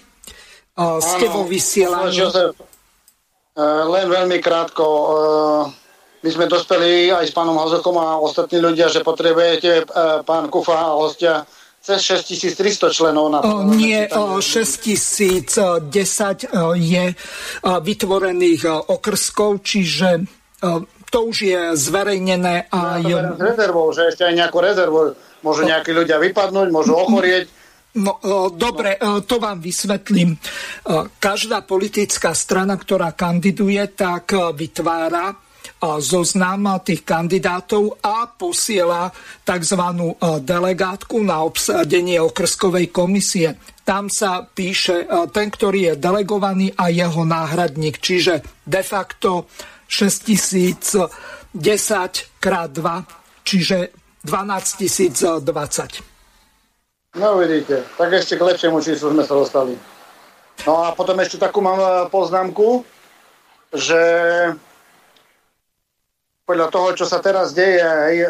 [0.76, 2.16] ste vo vysielaní.
[2.16, 4.84] Jozef, eh, len veľmi krátko.
[4.84, 5.68] Eh,
[6.22, 9.86] my sme dospeli aj s pánom Hazokom a ostatní ľudia, že potrebujete eh,
[10.24, 11.44] pán Kufa a hostia
[11.82, 13.66] cez 6300 členov na to.
[13.74, 15.90] Nie, 6010
[16.78, 17.04] je
[17.82, 20.22] vytvorených okrskov, čiže
[21.10, 22.70] to už je zverejnené.
[22.70, 25.18] A ja to rezervou, že ešte aj nejakú rezervu.
[25.42, 27.50] Môžu nejakí ľudia vypadnúť, môžu ochorieť
[27.92, 28.16] No,
[28.56, 28.96] dobre,
[29.28, 30.40] to vám vysvetlím.
[31.20, 35.36] Každá politická strana, ktorá kandiduje, tak vytvára
[35.98, 39.10] zoznam tých kandidátov a posiela
[39.42, 39.82] tzv.
[40.40, 43.58] delegátku na obsadenie okrskovej komisie.
[43.82, 47.98] Tam sa píše ten, ktorý je delegovaný a jeho náhradník.
[47.98, 49.50] Čiže de facto
[49.90, 51.60] 6010
[52.38, 53.90] krát 2, čiže
[54.22, 56.11] 12020.
[57.12, 59.76] No vidíte, tak ešte k lepšiemu číslu sme sa dostali.
[60.64, 62.88] No a potom ešte takú mám e, poznámku,
[63.68, 64.00] že
[66.48, 68.24] podľa toho, čo sa teraz deje, e,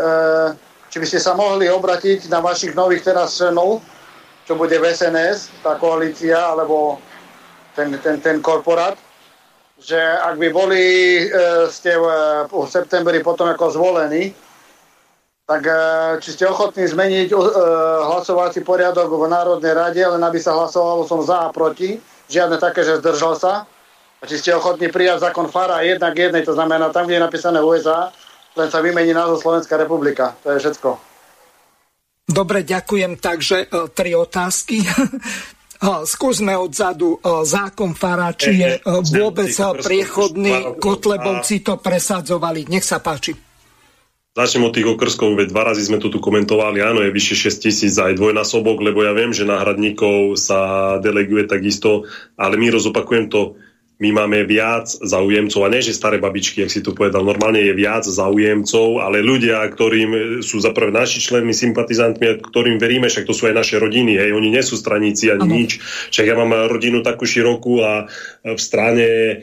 [0.90, 3.86] či by ste sa mohli obratiť na vašich nových teraz členov,
[4.50, 6.98] čo bude v SNS, tá koalícia, alebo
[7.78, 8.98] ten, ten, ten korporát,
[9.78, 10.82] že ak by boli
[11.22, 11.26] e,
[11.70, 12.06] ste v,
[12.66, 14.34] septembri potom ako zvolení,
[15.42, 15.74] tak e,
[16.22, 17.42] či ste ochotní zmeniť uh,
[18.14, 21.98] hlasovací poriadok v Národnej rade, len aby sa hlasovalo som za a proti,
[22.30, 23.52] žiadne také, že zdržal sa.
[24.22, 27.58] A či ste ochotní prijať zákon FARA jednak jednej, to znamená tam, kde je napísané
[27.58, 28.14] USA,
[28.54, 30.38] len sa vymení názov Slovenská republika.
[30.46, 30.88] To je všetko.
[32.30, 33.18] Dobre, ďakujem.
[33.18, 34.86] Takže uh, tri otázky.
[35.82, 38.70] Skúsme odzadu zákon Fara, či je
[39.18, 39.50] vôbec
[39.82, 40.78] priechodný.
[40.78, 42.70] Kotlebovci to presadzovali.
[42.70, 43.51] Nech sa páči.
[44.32, 47.68] Začnem od tých okrskov, veď dva razy sme to tu komentovali, áno, je vyše 6
[47.68, 52.08] tisíc aj dvojnásobok, lebo ja viem, že náhradníkov sa deleguje takisto,
[52.40, 53.60] ale my rozopakujem to,
[54.02, 57.70] my máme viac zaujemcov, a nie že staré babičky, ak si to povedal, normálne je
[57.70, 63.46] viac zaujemcov, ale ľudia, ktorým sú zaprvé naši členmi, sympatizantmi, ktorým veríme, však to sú
[63.46, 65.54] aj naše rodiny, hej, oni nie sú straníci ani ano.
[65.54, 65.78] nič.
[66.10, 68.10] Však ja mám rodinu takú širokú a
[68.42, 69.34] v strane e,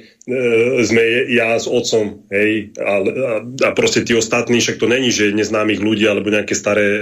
[0.83, 3.31] sme ja s otcom, hej, a, a,
[3.63, 7.01] a proste tí ostatní, však to není, že neznámych ľudí alebo nejaké staré, e,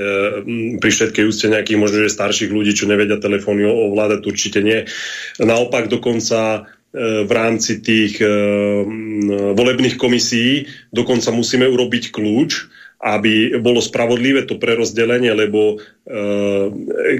[0.78, 4.86] pri všetkej úste nejakých možno, že starších ľudí, čo nevedia telefóny ovládať, určite nie.
[5.42, 6.70] Naopak dokonca
[7.27, 8.31] v rámci tých eh,
[9.53, 10.65] volebných komisí.
[10.89, 12.51] Dokonca musíme urobiť kľúč,
[13.03, 15.77] aby bolo spravodlivé to prerozdelenie, lebo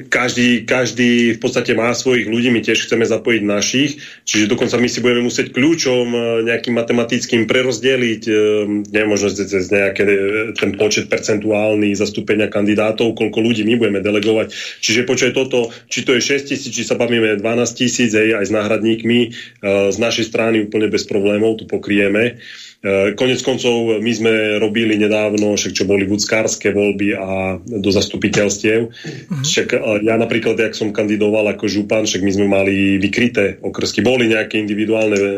[0.08, 4.88] každý, každý v podstate má svojich ľudí, my tiež chceme zapojiť našich, čiže dokonca my
[4.88, 8.38] si budeme musieť kľúčom uh, nejakým matematickým prerozdeliť, uh,
[8.88, 10.04] neviem, cez nejaké
[10.56, 14.56] ten počet percentuálny zastúpenia kandidátov, koľko ľudí my budeme delegovať.
[14.80, 17.44] Čiže počuje toto, či to je 6 tisíc, či sa bavíme 12
[17.76, 19.20] tisíc, aj s náhradníkmi,
[19.92, 22.40] z našej strany úplne bez problémov to pokrieme.
[22.78, 27.90] E, konec koncov my sme robili nedávno, však čo boli vúckárske voľby a do
[28.78, 28.84] zastupiteľstiev.
[28.94, 29.44] Mm-hmm.
[29.44, 34.06] Však e, ja napríklad, jak som kandidoval ako župan, však my sme mali vykryté okrsky.
[34.06, 35.32] Boli nejaké individuálne e, e,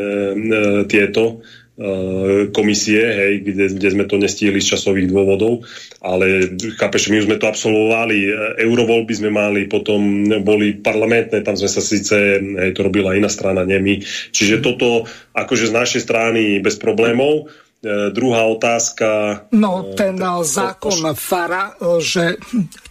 [0.89, 1.39] tieto
[1.79, 5.63] Eh, komisie, hej, kde, kde sme to nestihli z časových dôvodov,
[6.03, 8.31] ale chápeš, my už sme to absolvovali, eh,
[8.67, 13.63] eurovoľby sme mali, potom boli parlamentné, tam sme sa síce, hej, to robila iná strana,
[13.63, 14.03] nemi.
[14.03, 17.47] Čiže toto akože z našej strany bez problémov.
[17.79, 19.07] E, druhá otázka.
[19.55, 22.35] No, e, ten e, zákon FARA, že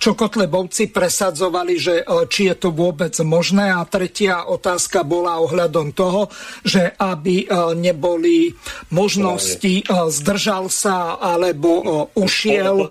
[0.00, 2.00] čo Kotlebovci presadzovali, že
[2.32, 3.68] či je to vôbec možné.
[3.68, 6.32] A tretia otázka bola ohľadom toho,
[6.64, 7.44] že aby
[7.76, 8.56] neboli
[8.88, 12.88] možnosti, zdržal sa alebo ušiel.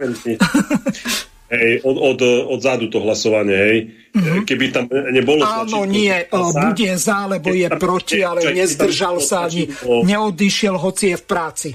[1.48, 2.20] Hej, od, od,
[2.52, 3.78] od zádu to hlasovanie, hej.
[4.12, 4.42] Mm-hmm.
[4.44, 5.48] Keby tam nebolo...
[5.48, 11.18] Áno, nie, sa, bude za, lebo je proti, ale nezdržal sa ani, neodišiel, hoci je
[11.18, 11.70] v práci.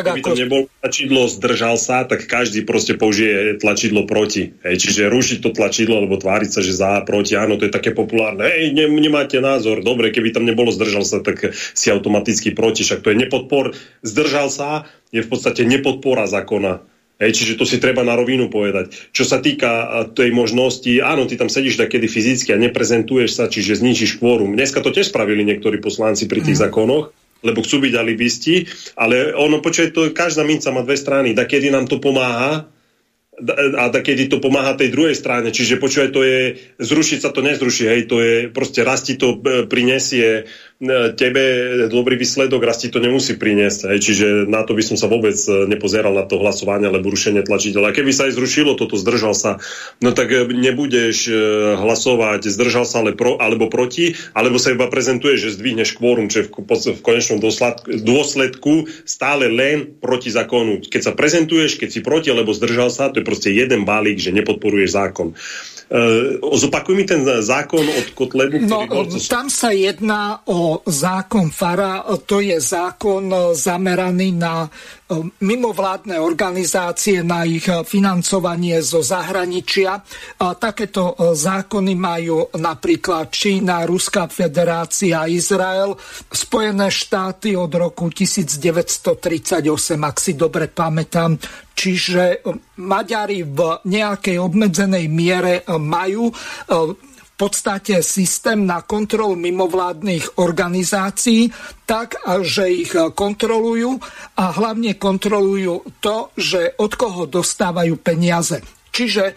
[0.00, 0.28] Tak Keby ako...
[0.30, 4.54] tam nebolo tlačidlo, zdržal sa, tak každý proste použije tlačidlo proti.
[4.62, 7.90] Hej, čiže rušiť to tlačidlo, alebo tváriť sa, že za, proti, áno, to je také
[7.90, 8.46] populárne.
[8.46, 12.86] Hej, ne, nemáte názor, dobre, keby tam nebolo zdržal sa, tak si automaticky proti.
[12.86, 13.74] Však to je nepodpor,
[14.06, 16.84] zdržal sa, je v podstate nepodpora zákona.
[17.18, 18.94] Hej, čiže to si treba na rovinu povedať.
[19.10, 23.74] Čo sa týka tej možnosti, áno, ty tam sedíš takedy fyzicky a neprezentuješ sa, čiže
[23.74, 24.54] zničíš kvórum.
[24.54, 26.62] Dneska to tiež spravili niektorí poslanci pri tých mm.
[26.70, 27.10] zákonoch,
[27.42, 28.66] lebo chcú byť alibisti,
[28.98, 31.34] ale ono, počuje, to každá minca má dve strany.
[31.34, 32.66] Da kedy nám to pomáha,
[33.78, 35.54] a kedy to pomáha tej druhej strane.
[35.54, 39.70] Čiže počúvaj, to je, zrušiť sa to nezruší, hej, to je, proste rasti to e,
[39.70, 40.50] prinesie
[41.18, 41.42] tebe
[41.90, 43.90] dobrý výsledok raz ti to nemusí priniesť.
[43.90, 43.98] Hej.
[43.98, 47.90] Čiže na to by som sa vôbec e, nepozeral na to hlasovanie alebo rušenie tlačiteľa.
[47.90, 49.58] Keby sa aj zrušilo toto, zdržal sa,
[49.98, 51.34] no tak e, nebudeš
[51.82, 56.46] hlasovať, zdržal sa ale pro, alebo proti, alebo sa iba prezentuje, že zdvihneš kvórum, čo
[56.46, 56.54] je v,
[56.94, 60.86] v konečnom dôsledku, dôsledku stále len proti zákonu.
[60.86, 64.30] Keď sa prezentuješ, keď si proti, alebo zdržal sa, to je proste jeden balík, že
[64.30, 65.34] nepodporuješ zákon.
[65.88, 68.60] Uh, zopakuj mi ten zákon od Kotlebu.
[68.68, 69.08] No, bol...
[69.24, 74.68] tam sa jedná o zákon FARA, to je zákon zameraný na
[75.40, 80.04] mimovládne organizácie na ich financovanie zo zahraničia.
[80.36, 85.96] Takéto zákony majú napríklad Čína, Ruská federácia, Izrael,
[86.28, 89.64] Spojené štáty od roku 1938,
[89.96, 91.40] ak si dobre pamätám.
[91.78, 92.42] Čiže
[92.82, 96.28] Maďari v nejakej obmedzenej miere majú
[97.38, 101.54] podstate systém na kontrolu mimovládnych organizácií
[101.86, 104.02] tak, že ich kontrolujú
[104.34, 108.58] a hlavne kontrolujú to, že od koho dostávajú peniaze.
[108.98, 109.34] Čiže e,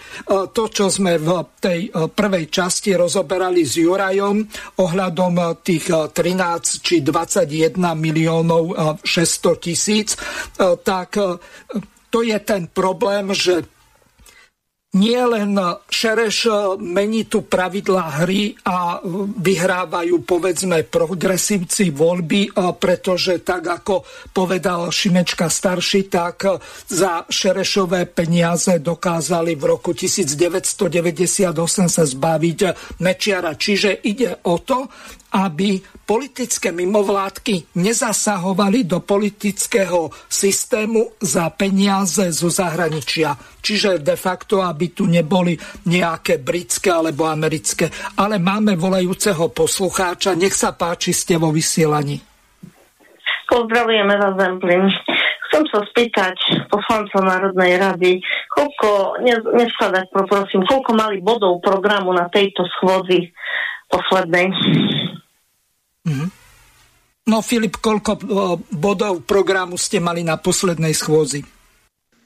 [0.49, 4.41] to, čo sme v tej e, prvej časti rozoberali s Jurajom
[4.81, 10.17] ohľadom e, tých 13 či 21 miliónov 600 tisíc,
[10.81, 11.13] tak
[12.09, 13.61] to je ten problém, že
[14.91, 15.55] nie len
[15.87, 16.51] Šereš
[16.83, 18.99] mení tu pravidlá hry a
[19.39, 24.03] vyhrávajú povedzme progresívci voľby, pretože tak ako
[24.35, 26.43] povedal Šimečka starší, tak
[26.91, 31.55] za Šerešové peniaze dokázali v roku 1998
[31.87, 32.59] sa zbaviť
[32.99, 33.55] Mečiara.
[33.55, 34.91] Čiže ide o to,
[35.31, 43.39] aby politické mimovládky nezasahovali do politického systému za peniaze zo zahraničia.
[43.63, 45.55] Čiže de facto, aby tu neboli
[45.87, 47.87] nejaké britské alebo americké.
[48.19, 50.35] Ale máme volajúceho poslucháča.
[50.35, 52.19] Nech sa páči, ste vo vysielaní.
[53.47, 54.87] Pozdravujeme vás, Zemplín.
[55.51, 56.35] Chcem sa spýtať
[56.71, 58.23] poslancov Národnej rady,
[58.55, 59.19] koľko,
[59.51, 63.35] neskladať poprosím, koľko mali bodov programu na tejto schôdzi
[63.91, 64.55] poslednej?
[66.07, 66.29] Mm-hmm.
[67.29, 68.17] No Filip, koľko
[68.73, 71.45] bodov programu ste mali na poslednej schôzi?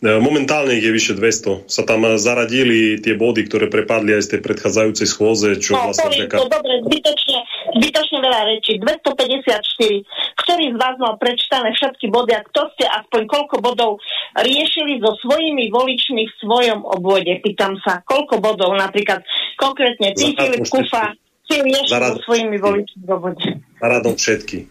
[0.06, 1.72] E, momentálne ich je vyše 200.
[1.72, 6.14] Sa tam zaradili tie body, ktoré prepadli aj z tej predchádzajúcej schôze, čo no, vlastne...
[6.14, 7.40] Sorry, to dobre, zbytočne,
[7.80, 8.78] zbytočne veľa rečí.
[8.80, 10.46] 254.
[10.46, 13.92] Ktorý z vás mal prečítané všetky body a kto ste aspoň koľko bodov
[14.38, 17.32] riešili so svojimi voličmi v svojom obvode?
[17.42, 19.26] Pýtam sa, koľko bodov napríklad
[19.58, 23.46] konkrétne ty, Filip Kufa, si riešil svojimi voličmi v obvode?
[23.80, 24.66] Radom všetky.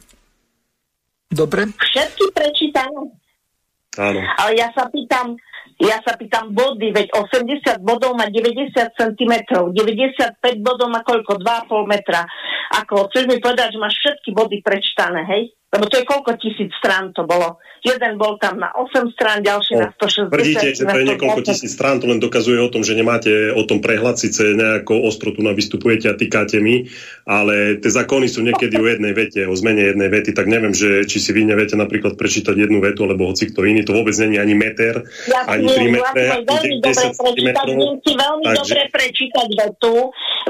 [1.34, 1.66] Dobre.
[1.74, 3.10] Všetky prečítané?
[3.98, 4.20] Áno.
[4.22, 5.38] Ale ja sa pýtam,
[5.78, 9.32] ja sa pýtam body, veď 80 bodov má 90 cm,
[9.70, 11.38] 95 bodov má koľko?
[11.42, 12.26] 2,5 metra.
[12.74, 15.42] Ako, chceš mi povedať, že máš všetky body prečítané, hej?
[15.74, 17.58] Lebo to je koľko tisíc strán to bolo.
[17.82, 20.32] Jeden bol tam na 8 strán, ďalší na 160.
[20.32, 23.66] Tvrdíte, že to je niekoľko tisíc strán, to len dokazuje o tom, že nemáte o
[23.66, 26.88] tom prehľad, síce nejako ostro tu vystupujete a týkate mi,
[27.28, 31.04] ale tie zákony sú niekedy o jednej vete, o zmene jednej vety, tak neviem, že
[31.04, 34.40] či si vy neviete napríklad prečítať jednu vetu, alebo hoci kto iný, to vôbec není
[34.40, 38.56] ani meter, ja ani 3 metre, veľmi dobre prečítať, viem si veľmi takže...
[38.62, 39.94] dobre prečítať vetu.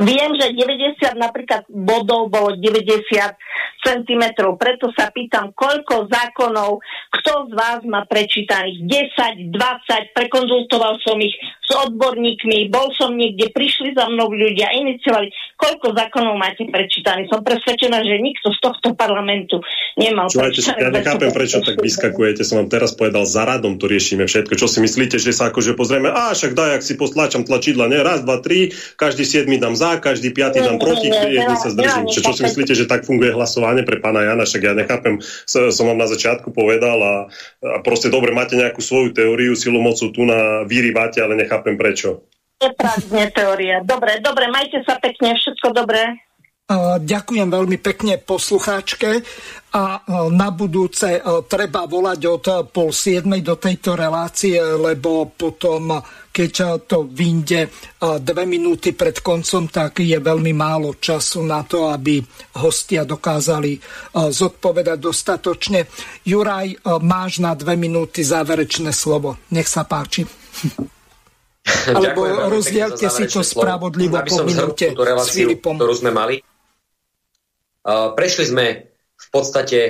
[0.02, 3.06] Viem, že 90 napríklad bodov bolo 90
[3.86, 4.24] cm,
[4.58, 6.82] preto sa pýtam, koľko zákonov,
[7.14, 8.82] kto z vás má prečítaných
[9.14, 11.32] 10, 20, prekonzultoval som ich
[11.64, 17.32] s odborníkmi, bol som niekde, prišli za mnou ľudia, iniciovali, koľko zákonov máte prečítaných.
[17.32, 19.64] Som presvedčená, že nikto z tohto parlamentu
[19.96, 24.28] nemal Čúvajte, Ja nechápem, prečo tak vyskakujete, som vám teraz povedal, za radom to riešime
[24.28, 24.60] všetko.
[24.60, 28.04] Čo si myslíte, že sa akože pozrieme, a však daj, ak si postlačam tlačidla, ne,
[28.04, 28.68] raz, dva, tri,
[29.00, 32.12] každý siedmi dám za, každý piatý dám proti, jedný sa zdržím.
[32.12, 35.16] Čo, čo si myslíte, že tak funguje hlasovanie pre pána Jana, však ja nechápem,
[35.48, 37.14] som vám na začiatku povedal a,
[37.64, 42.26] a proste dobre, máte nejakú svoju teóriu, silu mocu tu na vyrývate, ale nechápem prečo.
[42.58, 43.84] Neprázdne teória.
[43.84, 46.16] Dobre, dobre, majte sa pekne, všetko dobré.
[47.04, 49.20] Ďakujem veľmi pekne poslucháčke
[49.76, 50.00] a
[50.32, 56.00] na budúce treba volať od pol siedmej do tejto relácie, lebo potom,
[56.32, 57.68] keď to vyjde
[58.00, 62.24] dve minúty pred koncom, tak je veľmi málo času na to, aby
[62.56, 63.76] hostia dokázali
[64.16, 65.84] zodpovedať dostatočne.
[66.24, 69.36] Juraj, máš na dve minúty záverečné slovo.
[69.52, 70.24] Nech sa páči.
[71.64, 75.80] Alebo rozdielte si to spravodlivo po minúte s Filipom.
[75.80, 76.36] Ktorú sme mali.
[77.88, 78.66] Prešli sme
[79.16, 79.80] v podstate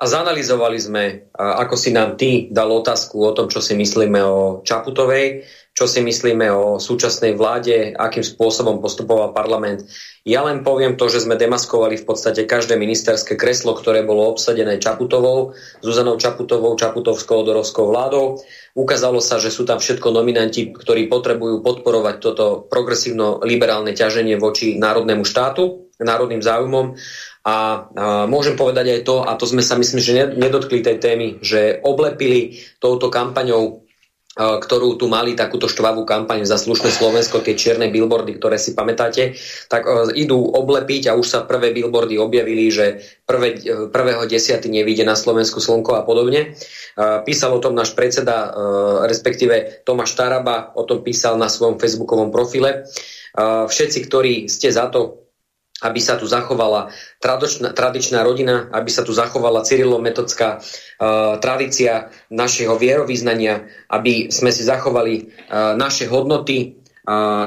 [0.00, 1.04] a zanalizovali sme,
[1.36, 6.04] ako si nám ty dal otázku o tom, čo si myslíme o Čaputovej, čo si
[6.04, 9.86] myslíme o súčasnej vláde, akým spôsobom postupoval parlament.
[10.28, 14.76] Ja len poviem to, že sme demaskovali v podstate každé ministerské kreslo, ktoré bolo obsadené
[14.76, 18.42] Čaputovou, Zuzanou Čaputovou, Čaputovskou odorovskou vládou.
[18.76, 25.24] Ukázalo sa, že sú tam všetko nominanti, ktorí potrebujú podporovať toto progresívno-liberálne ťaženie voči národnému
[25.24, 26.96] štátu, národným záujmom
[27.44, 27.56] a, a
[28.28, 32.60] môžem povedať aj to, a to sme sa myslím, že nedotkli tej témy, že oblepili
[32.80, 33.88] touto kampaňou
[34.40, 39.36] ktorú tu mali takúto štvavú kampaň za slušné Slovensko, tie čierne billboardy, ktoré si pamätáte,
[39.68, 39.84] tak
[40.16, 43.60] idú oblepiť a už sa prvé billboardy objavili, že prvé,
[43.92, 46.56] prvého desiaty nevíde na Slovensku slnko a podobne.
[47.28, 48.48] Písal o tom náš predseda,
[49.04, 52.88] respektíve Tomáš Taraba, o tom písal na svojom facebookovom profile.
[53.38, 55.29] Všetci, ktorí ste za to,
[55.80, 60.62] aby sa tu zachovala tradičná, tradičná rodina, aby sa tu zachovala cyrilometodská uh,
[61.40, 65.14] tradícia našeho vierovýznania, aby sme si zachovali
[65.50, 66.80] uh, naše hodnoty,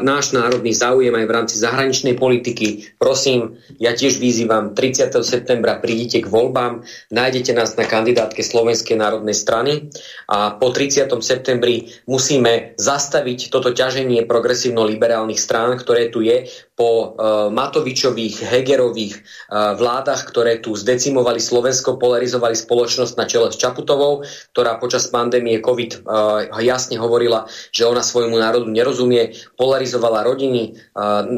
[0.01, 2.97] náš národný záujem aj v rámci zahraničnej politiky.
[2.97, 5.13] Prosím, ja tiež vyzývam 30.
[5.21, 6.83] septembra prídite k voľbám,
[7.13, 9.93] nájdete nás na kandidátke Slovenskej národnej strany
[10.25, 11.07] a po 30.
[11.21, 19.77] septembri musíme zastaviť toto ťaženie progresívno-liberálnych strán, ktoré tu je po uh, Matovičových, Hegerových uh,
[19.77, 24.25] vládach, ktoré tu zdecimovali Slovensko, polarizovali spoločnosť na čele s Čaputovou,
[24.57, 30.75] ktorá počas pandémie COVID uh, jasne hovorila, že ona svojmu národu nerozumie, polarizovala rodiny,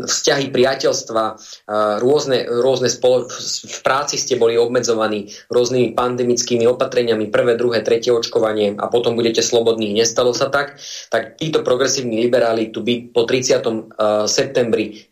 [0.05, 1.23] vzťahy priateľstva,
[1.99, 3.27] rôzne, rôzne spolo-
[3.65, 9.41] v práci ste boli obmedzovaní rôznymi pandemickými opatreniami, prvé, druhé, tretie očkovanie a potom budete
[9.41, 9.93] slobodní.
[9.95, 10.77] Nestalo sa tak.
[11.09, 14.27] Tak títo progresívni liberáli tu by po 30.
[14.29, 15.05] septembri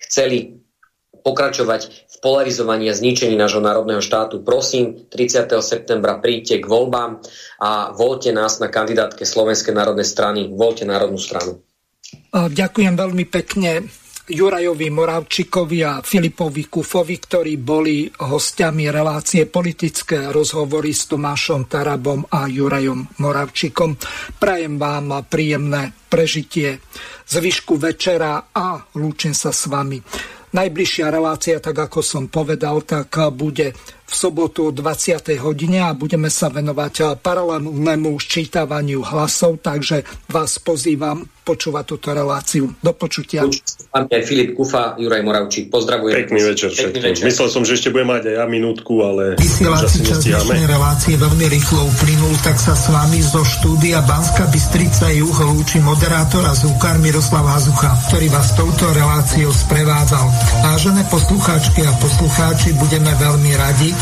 [1.23, 4.43] pokračovať v polarizovaní a zničení nášho národného štátu.
[4.43, 5.47] Prosím, 30.
[5.63, 7.23] septembra príďte k voľbám
[7.63, 10.51] a voľte nás na kandidátke Slovenskej národnej strany.
[10.51, 11.63] Voľte národnú stranu.
[12.35, 13.87] Ďakujem veľmi pekne
[14.23, 22.47] Jurajovi Moravčikovi a Filipovi Kufovi, ktorí boli hostiami relácie politické rozhovory s Tomášom Tarabom a
[22.47, 23.99] Jurajom Moravčikom.
[24.39, 26.79] Prajem vám príjemné prežitie
[27.27, 29.99] zvyšku večera a lúčim sa s vami.
[30.55, 35.39] Najbližšia relácia, tak ako som povedal, tak bude v sobotu o 20.
[35.39, 42.71] hodine a budeme sa venovať paralelnému ščítavaniu hlasov, takže vás pozývam počúvať túto reláciu.
[42.79, 43.43] Do počutia.
[43.91, 46.23] Pán Filip Kufa, Juraj Moravčík, pozdravujem.
[46.23, 47.03] Pekný večer všetkým.
[47.03, 47.23] Večer.
[47.27, 51.45] Myslel som, že ešte budem mať aj ja minútku, ale Vysielací čas dnešnej relácie veľmi
[51.51, 56.95] rýchlo uplynul, tak sa s vami zo štúdia Banska Bystrica Juh lúči moderátor a zúkar
[57.03, 60.25] Miroslav Hazucha, ktorý vás touto reláciou sprevádzal.
[60.63, 63.91] Vážené poslucháčky a poslucháči, budeme veľmi radi,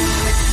[0.00, 0.49] Thank you.